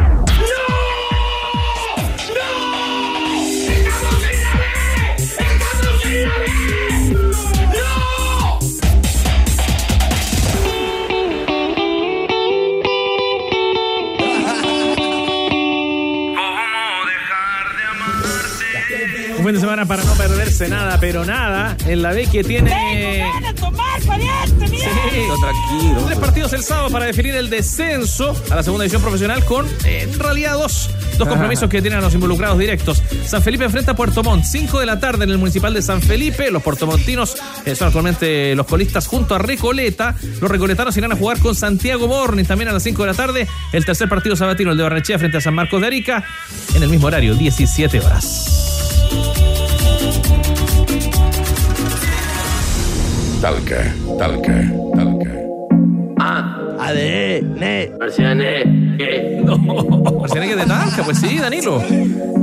[19.48, 21.78] Fin de semana para no perderse nada, pero nada.
[21.86, 22.70] En la B que tiene.
[23.56, 26.04] tomar, pariente, tranquilo.
[26.06, 30.20] Tres partidos el sábado para definir el descenso a la segunda división profesional con, en
[30.20, 30.90] realidad, dos.
[31.18, 33.02] Dos compromisos que tienen a los involucrados directos.
[33.26, 36.02] San Felipe enfrenta a Puerto Montt, 5 de la tarde en el municipal de San
[36.02, 36.52] Felipe.
[36.52, 40.16] Los puertomontinos eh, son actualmente los colistas junto a Recoleta.
[40.42, 43.48] Los recoletanos irán a jugar con Santiago Morning también a las 5 de la tarde.
[43.72, 46.24] El tercer partido sabatino, el de Barnechea frente a San Marcos de Arica,
[46.76, 48.77] en el mismo horario, 17 horas.
[53.42, 54.56] Talca, talca,
[54.96, 56.67] talca.
[56.88, 57.98] ADN.
[58.00, 59.42] Marcianeque.
[59.44, 59.58] No.
[59.58, 61.82] Marcianeque de Talca, pues sí, Danilo.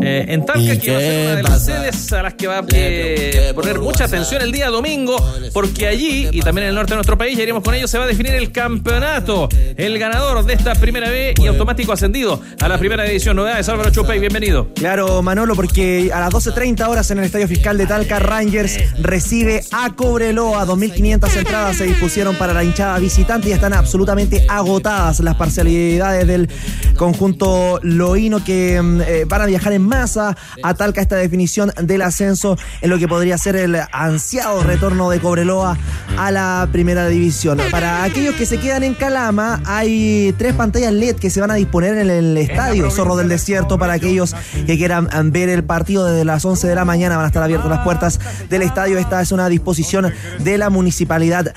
[0.02, 2.58] Eh, en Talca, que va a ser una de las sedes a las que va
[2.58, 5.16] a eh, poner mucha atención el día domingo,
[5.54, 7.96] porque allí, y también en el norte de nuestro país, ya iremos con ellos, se
[7.96, 9.48] va a definir el campeonato.
[9.76, 13.36] El ganador de esta primera B y automático ascendido a la primera edición.
[13.36, 14.68] Novedades, Álvaro Chupey, bienvenido.
[14.74, 19.62] Claro, Manolo, porque a las 12.30 horas en el Estadio Fiscal de Talca, Rangers recibe
[19.72, 20.66] a Cobreloa.
[20.66, 26.48] 2.500 entradas se dispusieron para la hinchada visitante y están absolutamente agotadas las parcialidades del
[26.96, 32.02] conjunto loíno que mm, eh, van a viajar en masa a Talca esta definición del
[32.02, 35.76] ascenso en lo que podría ser el ansiado retorno de Cobreloa
[36.16, 37.58] a la primera división.
[37.70, 41.54] Para aquellos que se quedan en Calama, hay tres pantallas LED que se van a
[41.54, 44.34] disponer en el estadio Zorro del Desierto para aquellos
[44.66, 47.16] que quieran mm, ver el partido desde las 11 de la mañana.
[47.16, 48.98] Van a estar abiertas las puertas del estadio.
[48.98, 51.52] Esta es una disposición de la municipalidad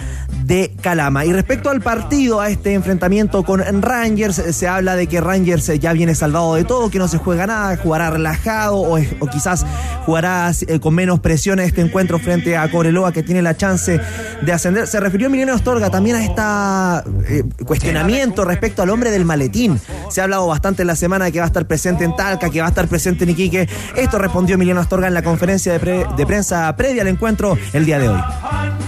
[0.47, 1.25] de Calama.
[1.25, 5.91] Y respecto al partido, a este enfrentamiento con Rangers, se habla de que Rangers ya
[5.91, 8.97] viene salvado de todo, que no se juega nada, jugará relajado o,
[9.29, 9.65] quizás
[10.05, 13.99] jugará eh, con menos presión este encuentro frente a Coreloa que tiene la chance
[14.41, 14.87] de ascender.
[14.87, 19.79] Se refirió Emiliano Astorga también a este cuestionamiento respecto al hombre del maletín.
[20.09, 22.49] Se ha hablado bastante en la semana de que va a estar presente en Talca,
[22.49, 23.67] que va a estar presente en Iquique.
[23.97, 27.85] Esto respondió Emiliano Astorga en la conferencia de, pre- de prensa previa al encuentro el
[27.85, 28.21] día de hoy.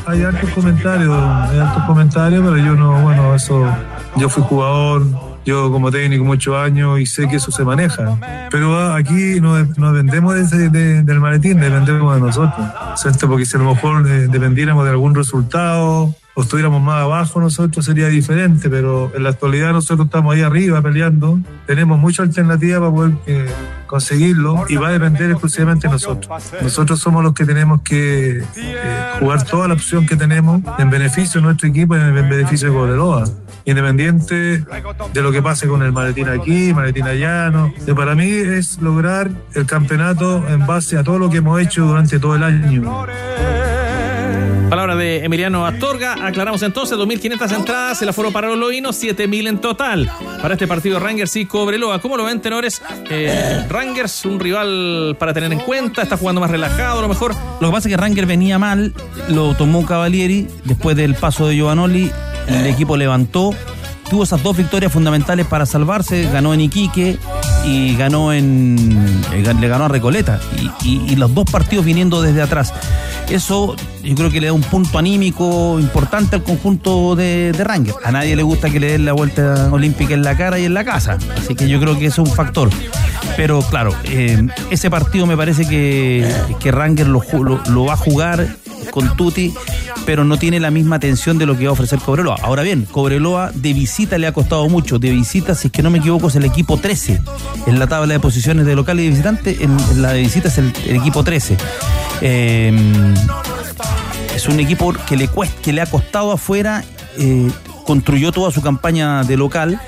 [0.06, 3.66] Hay altos comentarios, hay altos comentarios, pero yo no, bueno, eso,
[4.16, 5.04] yo fui jugador,
[5.46, 8.18] yo como técnico muchos años y sé que eso se maneja.
[8.52, 9.94] Pero aquí no, no
[10.70, 13.28] de- del maletín, dependemos de nosotros, ¿cierto?
[13.28, 17.84] Porque si a lo mejor eh, dependiéramos de algún resultado o estuviéramos más abajo nosotros
[17.84, 21.38] sería diferente, pero en la actualidad nosotros estamos ahí arriba peleando,
[21.68, 23.46] tenemos muchas alternativas para poder eh,
[23.88, 26.54] conseguirlo y va a depender exclusivamente de nosotros.
[26.62, 31.42] Nosotros somos los que tenemos que eh, jugar toda la opción que tenemos en beneficio
[31.42, 33.26] de nuestro equipo y en beneficio de Cobreloa.
[33.66, 34.64] Independiente
[35.14, 37.74] de lo que pase con el maletín aquí, maletín allá, no.
[37.86, 41.86] Eh, Para mí es lograr el campeonato en base a todo lo que hemos hecho
[41.86, 43.06] durante todo el año.
[44.70, 46.14] Palabra de Emiliano Astorga.
[46.28, 50.12] Aclaramos entonces, 2.500 entradas, el aforo para los loinos, 7.000 en total.
[50.44, 52.00] Para este partido Rangers y Cobreloa.
[52.00, 52.80] ¿Cómo lo ven, tenores?
[53.10, 57.34] Eh, Rangers, un rival para tener en cuenta, está jugando más relajado a lo mejor.
[57.60, 58.94] Lo que pasa es que Ranger venía mal,
[59.28, 62.12] lo tomó Cavalieri, después del paso de Giovanoli,
[62.48, 63.56] el equipo levantó,
[64.08, 67.18] tuvo esas dos victorias fundamentales para salvarse, ganó en Iquique
[67.66, 70.40] y ganó en eh, le ganó a Recoleta
[70.84, 72.74] y, los dos partidos viniendo desde atrás.
[73.30, 77.94] Eso yo creo que le da un punto anímico importante al conjunto de, de Ranger.
[78.06, 80.74] A nadie le gusta que le den la vuelta olímpica en la cara y en
[80.74, 82.70] la casa, así que yo creo que eso es un factor.
[83.36, 86.30] Pero claro, eh, ese partido me parece que,
[86.60, 87.22] que Ranger lo-
[87.70, 88.48] lo va a jugar
[88.92, 89.54] con Tuti,
[90.10, 92.38] pero no tiene la misma atención de lo que va a ofrecer Cobreloa.
[92.42, 94.98] Ahora bien, Cobreloa de visita le ha costado mucho.
[94.98, 97.22] De visita, si es que no me equivoco, es el equipo 13
[97.68, 99.64] en la tabla de posiciones de local y de visitante.
[99.64, 101.58] En, la de visita es el, equipo 13.
[102.22, 102.74] Eh,
[104.36, 105.30] es un equipo que le,
[105.62, 106.84] que le ha costado afuera,
[107.20, 107.48] eh,
[107.86, 109.80] construyó toda su campaña de local,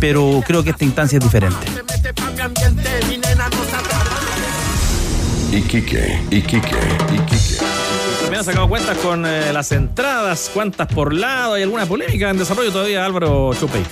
[0.00, 1.64] pero creo que esta instancia es diferente.
[5.52, 6.76] Iquique, Iquique,
[7.14, 7.57] Iquique.
[8.38, 12.38] También ha sacado cuentas con eh, las entradas, cuántas por lado, hay alguna polémica en
[12.38, 13.82] desarrollo todavía, Álvaro Chupey.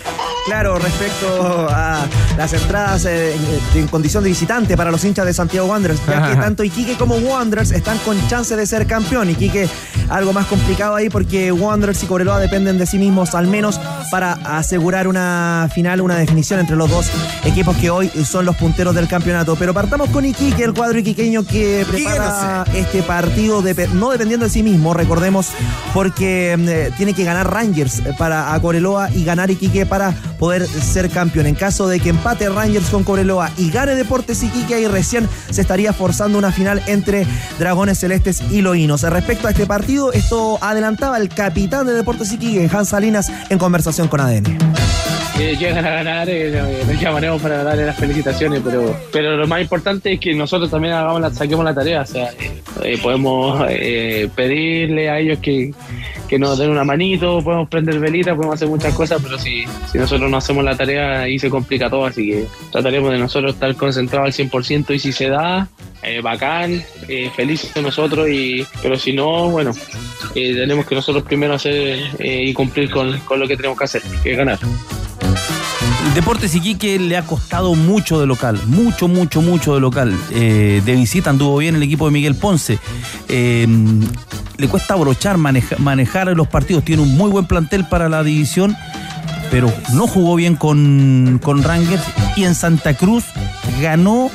[0.47, 2.07] Claro, respecto a
[2.39, 3.35] las entradas eh,
[3.75, 6.95] en, en condición de visitante para los hinchas de Santiago Wanderers, ya que tanto Iquique
[6.97, 9.29] como Wanderers están con chance de ser campeón.
[9.31, 9.69] Iquique
[10.09, 13.81] algo más complicado ahí porque Wanderers y Cobreloa dependen de sí mismos al menos
[14.13, 17.07] para asegurar una final, una definición entre los dos
[17.45, 19.57] equipos que hoy son los punteros del campeonato.
[19.57, 24.51] Pero partamos con Iquique, el cuadro iquiqueño que prepara este partido depe- no dependiendo de
[24.51, 25.49] sí mismo, recordemos,
[25.93, 31.11] porque eh, tiene que ganar Rangers para a Cobreloa y ganar Iquique para poder ser
[31.11, 31.47] campeón.
[31.47, 35.61] En caso de que empate Rangers con Cobreloa y gane Deportes Iquique, ahí recién se
[35.61, 37.27] estaría forzando una final entre
[37.59, 39.03] Dragones Celestes y Loínos.
[39.03, 44.09] Respecto a este partido, esto adelantaba el capitán de Deportes Iquique, Hans Salinas, en conversación
[44.09, 44.59] con ADN.
[45.39, 49.61] eh, llegan a ganar, eh, nos llamaremos para darle las felicitaciones, pero, pero lo más
[49.61, 54.29] importante es que nosotros también hagamos saquemos la tarea, o sea, eh, eh, podemos eh,
[54.35, 55.73] pedirle a ellos que,
[56.27, 59.99] que nos den una manito, podemos prender velitas, podemos hacer muchas cosas, pero si, si
[59.99, 63.75] nosotros no hacemos la tarea ahí se complica todo, así que trataremos de nosotros estar
[63.77, 65.69] concentrados al 100% y si se da,
[66.03, 69.73] eh, bacán, eh, felices nosotros, y, pero si no, bueno,
[70.35, 73.85] eh, tenemos que nosotros primero hacer eh, y cumplir con, con lo que tenemos que
[73.85, 74.59] hacer, que es ganar.
[76.15, 80.17] Deportes Iquique le ha costado mucho de local, mucho, mucho, mucho de local.
[80.31, 82.79] De visita anduvo bien el equipo de Miguel Ponce.
[84.59, 86.85] Le cuesta abrochar, maneja- manejar los partidos.
[86.85, 88.77] Tiene un muy buen plantel para la división,
[89.51, 92.03] pero no jugó bien con, con Rangers.
[92.37, 93.25] Y en Santa Cruz
[93.81, 94.31] ganó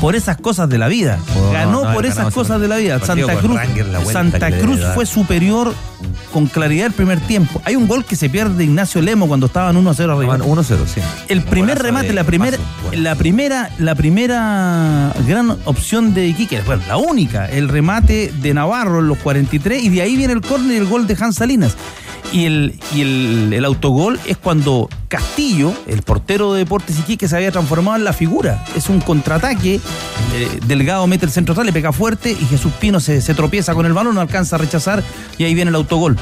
[0.00, 1.18] por esas cosas de la vida.
[1.36, 2.98] Oh, ganó no, por esas cosas de la vida.
[3.00, 5.74] Santa Cruz, Rangers, Santa Cruz fue superior
[6.36, 7.62] con claridad el primer tiempo.
[7.64, 10.36] Hay un gol que se pierde Ignacio Lemo cuando estaban 1 a 0 arriba.
[10.36, 11.00] 1-0, sí.
[11.28, 16.82] El primer remate, la primera, Paso, la primera, la primera gran opción de Iquique, bueno,
[16.88, 20.74] la única, el remate de Navarro en los 43 y de ahí viene el córner
[20.74, 21.74] y el gol de Hans Salinas.
[22.32, 27.36] Y el, y el, el autogol es cuando Castillo, el portero de Deportes Iquique, se
[27.36, 28.64] había transformado en la figura.
[28.76, 29.80] Es un contraataque, eh,
[30.66, 33.86] Delgado mete el centro atrás, le pega fuerte y Jesús Pino se, se tropieza con
[33.86, 35.02] el balón, no alcanza a rechazar
[35.38, 36.16] y ahí viene el autogol.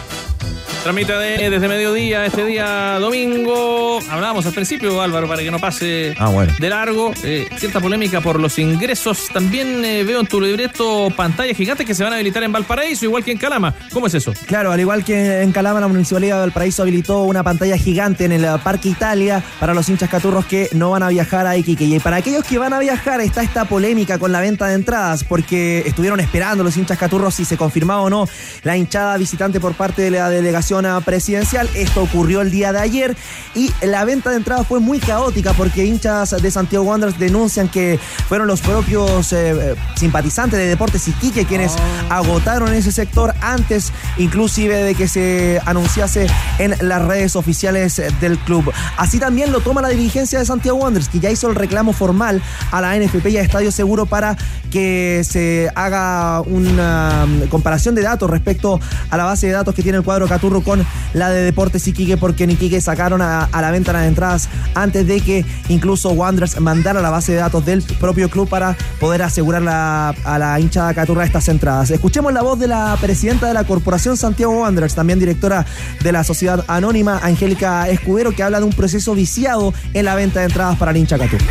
[0.82, 4.00] Transmite de- desde mediodía, este día domingo.
[4.10, 6.52] Hablábamos al principio, Álvaro, para que no pase Ah, bueno.
[6.58, 7.14] de largo.
[7.22, 9.28] Eh, cierta polémica por los ingresos.
[9.32, 13.06] También eh, veo en tu libreto pantallas gigantes que se van a habilitar en Valparaíso,
[13.06, 13.74] igual que en Calama.
[13.94, 14.34] ¿Cómo es eso?
[14.46, 18.32] Claro, al igual que en Calama, la Municipalidad de Valparaíso habilitó una pantalla gigante en
[18.32, 21.84] el eh, Parque Italia para los hinchas caturros que no van a viajar a Iquique.
[21.84, 25.24] Y para aquellos que van a viajar está esta polémica con la venta de entradas
[25.24, 28.28] porque estuvieron esperando los hinchas caturros si se confirmaba o no
[28.62, 31.68] la hinchada visitante por parte de la delegación eh, presidencial.
[31.74, 33.16] Esto ocurrió el día de ayer
[33.54, 37.98] y la venta de entradas fue muy caótica porque hinchas de Santiago Wanderers denuncian que
[38.28, 41.72] fueron los propios eh, simpatizantes de Deportes Iquique quienes
[42.10, 46.26] agotaron ese sector antes inclusive de que se anunciase
[46.58, 48.72] en las redes oficiales del club.
[48.96, 52.40] Así también lo toma la dirigencia de Santiago Wanderers que ya hizo el reclamo formal
[52.70, 54.36] a la NFP y a Estadio Seguro para
[54.70, 58.80] que se haga una mm, comparación de datos respecto
[59.10, 62.16] a la base de datos que tiene el cuadro Caturro con la de Deportes Iquique
[62.16, 66.58] porque en Iquique sacaron a, a la venta las entradas antes de que incluso Wanderers
[66.60, 70.94] mandara la base de datos del propio club para poder asegurar la- a la hinchada
[70.94, 71.90] Caturra estas entradas.
[71.90, 75.66] Escuchemos la voz de la presidenta de la Corporación Santiago Wanderers, también directora
[76.02, 80.40] de la Sociedad Anónima, Angélica Escudero, que habla de un proceso viciado en la venta
[80.40, 81.44] de entradas para el Caturra.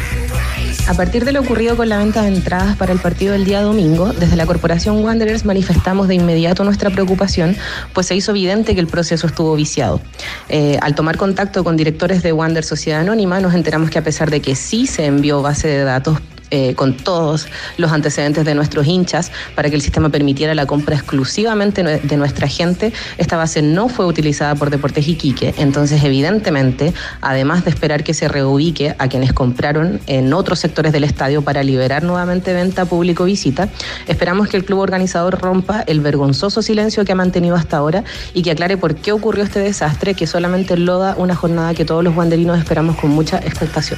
[0.87, 3.61] A partir de lo ocurrido con la venta de entradas para el partido del día
[3.61, 7.55] domingo, desde la Corporación Wanderers manifestamos de inmediato nuestra preocupación,
[7.93, 10.01] pues se hizo evidente que el proceso estuvo viciado.
[10.49, 14.29] Eh, al tomar contacto con directores de Wander Sociedad Anónima, nos enteramos que a pesar
[14.29, 16.19] de que sí se envió base de datos
[16.55, 17.47] eh, con todos
[17.77, 22.47] los antecedentes de nuestros hinchas para que el sistema permitiera la compra exclusivamente de nuestra
[22.47, 22.93] gente.
[23.17, 28.27] Esta base no fue utilizada por Deportes Iquique, entonces evidentemente, además de esperar que se
[28.27, 33.67] reubique a quienes compraron en otros sectores del estadio para liberar nuevamente venta público visita,
[34.05, 38.03] esperamos que el club organizador rompa el vergonzoso silencio que ha mantenido hasta ahora
[38.35, 42.03] y que aclare por qué ocurrió este desastre que solamente loda una jornada que todos
[42.03, 43.97] los guanderinos esperamos con mucha expectación.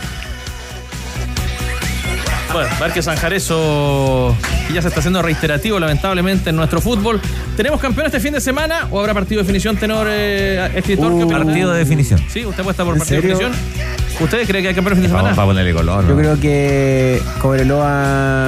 [2.56, 4.34] Bueno, Parque Sanjareso
[4.74, 7.20] ya se está haciendo reiterativo, lamentablemente, en nuestro fútbol.
[7.58, 11.18] ¿Tenemos campeón este fin de semana o habrá partido de definición, tenor eh, escritor?
[11.18, 11.44] ¿Qué opina?
[11.44, 12.24] partido de definición.
[12.30, 13.38] Sí, usted apuesta por ¿En partido serio?
[13.38, 14.22] de definición.
[14.22, 15.36] ¿Ustedes creen que hay campeón el fin de Vamos semana?
[15.36, 16.08] para ponerle color.
[16.08, 18.48] Yo creo que Cobreloa.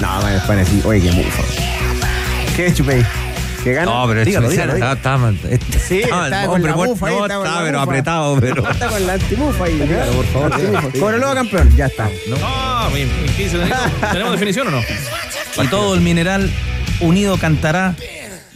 [0.00, 1.42] No, me van a decir, oye, qué mufa.
[2.56, 3.04] ¿Qué chupé?
[3.66, 3.90] ¿Que gana?
[3.90, 5.28] No, pero dígalo, dígalo, está, dígalo.
[5.32, 6.72] está, está, Sí, con la
[7.08, 8.70] ahí, pero apretado, pero.
[8.70, 9.80] Está con la antimufa ahí.
[9.80, 10.92] Dígalo, por favor.
[11.00, 12.08] Cobreloa campeón, ya está.
[12.28, 13.80] No, mi- mi 15 de enero.
[14.12, 14.80] ¿Tenemos definición o no?
[15.64, 16.48] Y todo el mineral
[17.00, 17.96] unido cantará.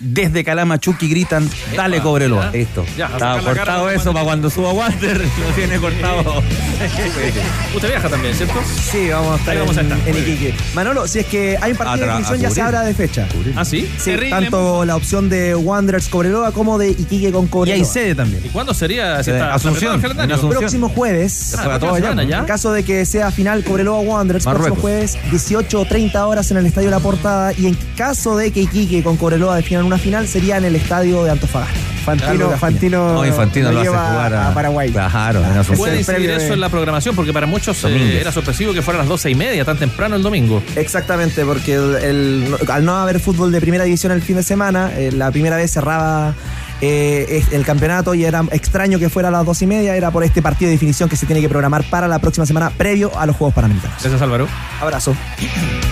[0.03, 2.51] Desde Calamachuqui gritan, dale Cobreloa.
[2.53, 2.87] Listo.
[2.97, 5.19] Ya, Estaba cara cortado eso para cuando suba Wander.
[5.47, 6.43] Lo tiene cortado.
[7.75, 8.55] Usted viaja también, ¿cierto?
[8.91, 10.09] Sí, vamos a estar, Ahí vamos a en, estar.
[10.09, 10.17] en.
[10.19, 10.55] Iquique.
[10.75, 13.27] Manolo, si es que hay un partido de a ya se habla de fecha.
[13.57, 13.89] ¿Ah, sí?
[13.99, 14.31] Sí, Terrible.
[14.31, 17.77] tanto la opción de Wanderers Cobreloa como de Iquique con Y Cobreloa.
[17.79, 18.43] hay sede también.
[18.45, 19.23] ¿Y cuándo sería?
[19.23, 20.61] Si está- Asunción, el en Asunción.
[20.61, 22.47] Próximo jueves, Ah, semana, en ¿ya?
[22.47, 26.67] caso de que sea final Cobreloa Wanderers, próximo jueves, 18 o 30 horas en el
[26.67, 27.53] Estadio La Portada.
[27.53, 31.25] Y en caso de que Iquique con Cobreloa definan una final, sería en el Estadio
[31.25, 31.79] de Antofagasta.
[32.05, 34.91] Fantino, Fantino, No, Infantino lo hace lleva jugar a, a Paraguay.
[34.91, 35.77] Claro, en Asunción.
[35.77, 38.99] Puede incidir eso de- en la programación, porque para muchos eh, era sorpresivo que fuera
[39.01, 40.63] a las 12 y media, tan temprano el domingo.
[40.77, 44.91] Exactamente, porque el- el- al no haber fútbol de primera división el fin de semana,
[44.97, 46.35] eh, la primera vez cerraba
[46.81, 50.25] eh, el campeonato y era extraño que fuera a las dos y media, era por
[50.25, 53.27] este partido de definición que se tiene que programar para la próxima semana previo a
[53.27, 53.97] los Juegos Panamericanos.
[54.01, 54.49] Gracias, Álvaro.
[54.81, 55.15] Abrazo.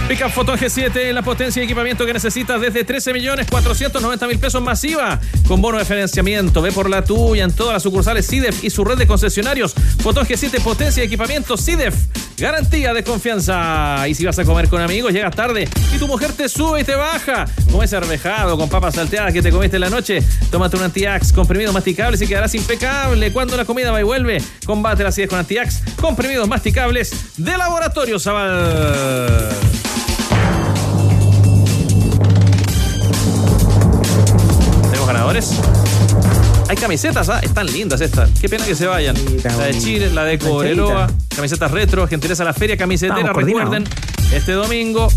[0.09, 4.63] Pickup Photon G7, la potencia y equipamiento que necesitas desde 13 millones 490 mil pesos
[4.63, 6.63] masiva, con bono de financiamiento.
[6.63, 9.75] Ve por la tuya en todas las sucursales CIDEF y su red de concesionarios.
[10.03, 11.95] Photon G7, potencia y equipamiento CIDEF,
[12.39, 14.07] garantía de confianza.
[14.09, 16.85] Y si vas a comer con amigos, llegas tarde y tu mujer te sube y
[16.85, 17.45] te baja.
[17.67, 21.33] Como ese arvejado con papas salteadas que te comiste en la noche, tómate un Antiax,
[21.33, 23.33] comprimidos masticables y quedarás impecable.
[23.33, 28.19] Cuando la comida va y vuelve, combate la acidez con Antiax, comprimidos masticables de Laboratorio
[28.19, 29.49] Zaval.
[34.83, 35.61] ¿Tenemos ganadores?
[36.69, 37.41] Hay camisetas, ¿ah?
[37.43, 38.31] están lindas estas.
[38.39, 39.17] Qué pena que se vayan.
[39.43, 43.33] La de Chile, la de Cobreloa, camisetas retro, gentileza a la feria camisetera.
[43.33, 43.85] Recuerden,
[44.33, 45.09] este domingo.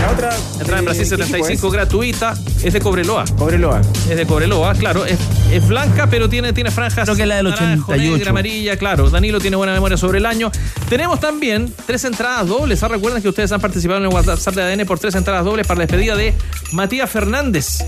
[0.00, 0.36] La otra.
[0.60, 1.72] Entrada en eh, Brasil ¿qué equipo 75 es?
[1.72, 2.34] gratuita.
[2.62, 3.24] Es de Cobreloa.
[3.36, 3.80] Cobreloa.
[4.08, 5.04] Es de Cobreloa, claro.
[5.04, 5.18] Es,
[5.50, 7.04] es blanca, pero tiene, tiene franjas.
[7.04, 8.16] Creo que es la del naranjo, 88.
[8.16, 9.10] negra, amarilla, claro.
[9.10, 10.52] Danilo tiene buena memoria sobre el año.
[10.88, 12.80] Tenemos también tres entradas dobles.
[12.84, 12.88] ¿ah?
[12.88, 15.78] Recuerden que ustedes han participado en el WhatsApp de ADN por tres entradas dobles para
[15.78, 16.32] la despedida de
[16.70, 17.78] Matías Fernández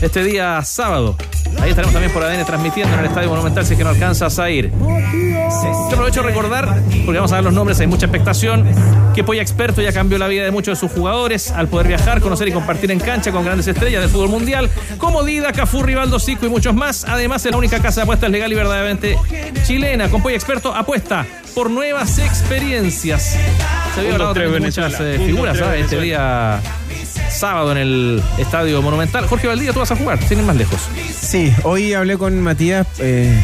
[0.00, 1.16] este día sábado.
[1.60, 4.38] Ahí estaremos también por ADN transmitiendo en el Estadio Monumental si es que no alcanzas
[4.38, 4.70] a ir.
[4.70, 8.66] Yo aprovecho a recordar, porque vamos a dar los nombres, hay mucha expectación,
[9.14, 12.20] que Polla Experto ya cambió la vida de muchos de sus jugadores al poder viajar,
[12.20, 14.68] conocer y compartir en cancha con grandes estrellas del fútbol mundial,
[14.98, 17.04] como Dida, Cafú, Rivaldo, Zico y muchos más.
[17.04, 19.16] Además, es la única casa de apuestas legal y verdaderamente
[19.64, 20.10] chilena.
[20.10, 21.24] Con Polla Experto apuesta
[21.54, 23.38] por nuevas experiencias.
[23.94, 25.76] Se había hablado de muchas eh, figuras ¿ah?
[25.76, 26.60] este día
[27.36, 29.26] sábado en el Estadio Monumental.
[29.26, 30.80] Jorge Valdía, tú vas a jugar, sin ir más lejos.
[31.20, 33.38] Sí, hoy hablé con Matías eh,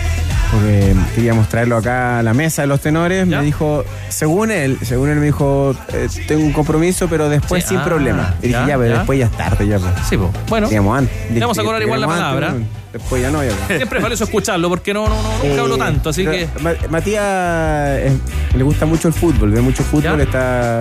[0.51, 3.27] porque queríamos traerlo acá a la mesa de los tenores.
[3.27, 7.71] Me dijo, según él, según él me dijo, eh, tengo un compromiso, pero después Sí,
[7.71, 8.35] sin ah, problema.
[8.43, 9.79] Y dije, ya, ya, pero después ya es tarde, ya.
[9.79, 9.93] pues.
[10.09, 10.31] Sí, pues.
[10.49, 11.41] Bueno, Teníamos antes.
[11.41, 12.55] vamos a cobrar igual la antes, palabra.
[12.93, 13.51] Después ya no, ya.
[13.67, 13.79] pues.
[13.79, 16.47] siempre es valioso escucharlo porque no, no, no nunca Eh, hablo tanto, así que.
[16.61, 18.13] Ma- Matías eh,
[18.55, 20.23] le gusta mucho el fútbol, ve mucho fútbol, Ya.
[20.25, 20.81] está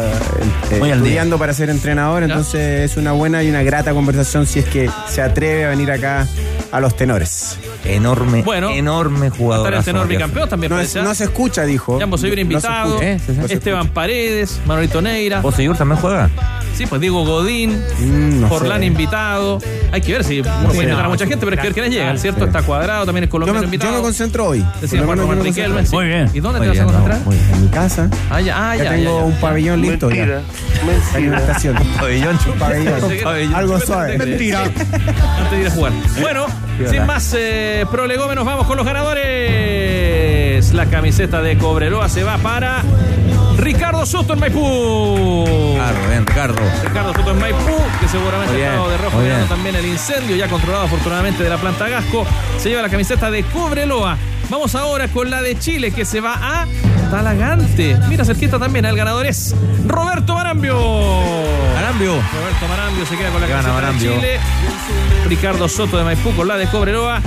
[0.71, 4.59] eh, Muy estudiando para ser entrenador, entonces es una buena y una grata conversación si
[4.59, 6.27] es que se atreve a venir acá
[6.71, 7.57] a los tenores.
[7.85, 9.67] Enorme, Bueno, enorme jugador.
[9.67, 11.97] Estar este enorme campeón también No, es- no se escucha, dijo.
[11.97, 13.33] Ya hemos invitado, No se escucha.
[13.33, 13.53] Eh, sí, sí.
[13.53, 15.41] Esteban Paredes, Manolito Neira.
[15.41, 16.29] Poseyur también juega.
[16.75, 18.85] Sí, pues Diego Godín, Mm, no Forlán sé.
[18.85, 19.59] invitado.
[19.91, 21.91] Hay que ver si uno puede invitar a mucha gente, pero hay que ver quiénes
[22.01, 22.45] llegan, ¿cierto?
[22.45, 23.95] Está cuadrado, también el Yo colombiano me, yo invitado.
[23.95, 24.65] me concentro hoy.
[24.81, 25.83] Decía Juan Román yo me Riquelme.
[25.91, 26.29] Muy bien.
[26.33, 27.21] ¿Y dónde Muy te vas a no, concentrar?
[27.25, 27.51] muy bien.
[27.53, 28.09] En mi casa.
[28.29, 29.39] Ah, ya, ah, Ya ya, tengo ya, un ya.
[29.41, 30.41] pabellón listo ya.
[31.13, 31.75] Alimentación.
[31.99, 32.37] Pabellón.
[32.59, 33.53] Pabellón.
[33.55, 34.17] Algo suave.
[34.17, 34.63] Mentira.
[34.63, 35.91] Antes de ir a jugar.
[36.19, 36.45] Bueno,
[36.89, 40.73] sin más eh, prolegómenos, vamos con los ganadores.
[40.73, 42.83] La camiseta de Cobreloa se va para
[43.61, 45.75] Ricardo Soto en Maipú.
[45.75, 46.61] Claro, bien, Ricardo.
[46.83, 50.47] Ricardo Soto en Maipú, que seguramente ha estado de rojo mirando también el incendio, ya
[50.47, 52.25] controlado afortunadamente de la planta Gasco.
[52.57, 54.17] Se lleva la camiseta de Cobreloa.
[54.49, 56.67] Vamos ahora con la de Chile, que se va a
[57.11, 57.99] Talagante.
[58.09, 59.55] Mira, cerquita también, el ganador es
[59.85, 60.75] Roberto Marambio.
[61.75, 62.13] Marambio.
[62.13, 64.39] Roberto Marambio se queda con la camiseta de Chile.
[65.27, 67.21] Ricardo Soto de Maipú con la de Cobreloa.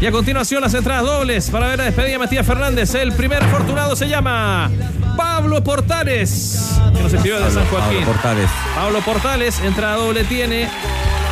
[0.00, 2.94] Y a continuación las entradas dobles para ver la despedida de Matías Fernández.
[2.94, 4.70] El primer afortunado se llama
[5.16, 7.98] Pablo Portales, que nos escribió de San Joaquín.
[7.98, 8.50] Pablo Portales.
[8.76, 10.68] Pablo Portales, entrada doble tiene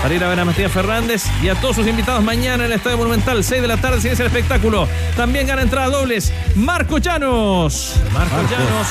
[0.03, 2.77] para ir a ver a Matías Fernández y a todos sus invitados mañana en el
[2.77, 4.89] Estadio Monumental, 6 de la tarde, se inicia el espectáculo.
[5.17, 7.95] También gana entradas dobles Marco Llanos.
[8.13, 8.51] Marco Marcos.
[8.51, 8.87] Llanos.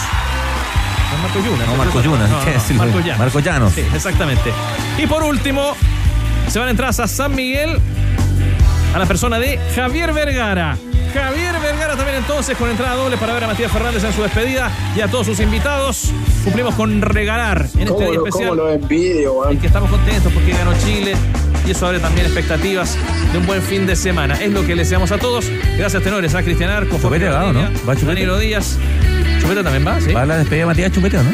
[1.11, 1.67] No, Marco Llanos.
[1.67, 2.77] No, Marco Llanos, No, no.
[2.77, 3.19] Marco Llanos.
[3.19, 3.73] Marco Llanos.
[3.73, 4.53] Sí, exactamente.
[4.97, 5.75] Y por último,
[6.47, 7.77] se van entradas a San Miguel
[8.95, 10.77] a la persona de Javier Vergara.
[11.13, 14.71] Javier Vergara también entonces con entrada doble para ver a Matías Fernández en su despedida
[14.95, 16.13] y a todos sus invitados.
[16.45, 18.49] Cumplimos con regalar en este ¿Cómo día lo, especial.
[18.49, 19.49] cómo lo envidio?
[19.49, 21.13] En que estamos contentos porque ganó Chile
[21.67, 22.97] y eso abre también expectativas
[23.33, 24.35] de un buen fin de semana.
[24.35, 25.45] Es lo que le deseamos a todos.
[25.77, 27.79] Gracias, tenores, a Cristian Arco, Jorge Chupete ha dado, Valdivia, ¿no?
[27.87, 28.05] ¿Va Chupete?
[28.07, 28.77] Danilo Díaz.
[29.41, 30.13] Chupete también va, ¿sí?
[30.13, 31.31] Va a la despedida de Matías Chupeteo, ¿no?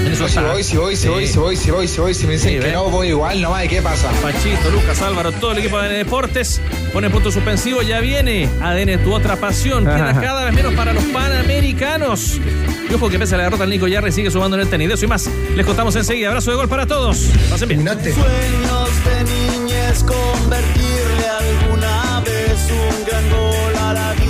[0.00, 2.54] Si voy, si voy, si voy, si voy, si voy, si voy, si me dicen
[2.54, 4.10] Sí, que no voy igual, nomás, ¿y qué pasa?
[4.22, 6.60] Pachito, Lucas, Álvaro, todo el equipo de ADN Deportes
[6.92, 7.82] pone punto suspensivo.
[7.82, 9.84] Ya viene ADN, tu otra pasión.
[9.84, 12.40] Queda cada vez menos para los panamericanos.
[12.90, 14.88] Y ojo que pese a la derrota, el Nico Yarri sigue sumando en el tenis.
[14.88, 16.28] De eso y más, les contamos enseguida.
[16.28, 17.28] Abrazo de gol para todos.
[17.48, 17.84] Pasen bien.
[17.84, 24.29] Sueños de niñez, convertirle alguna vez un gran gol a la vida.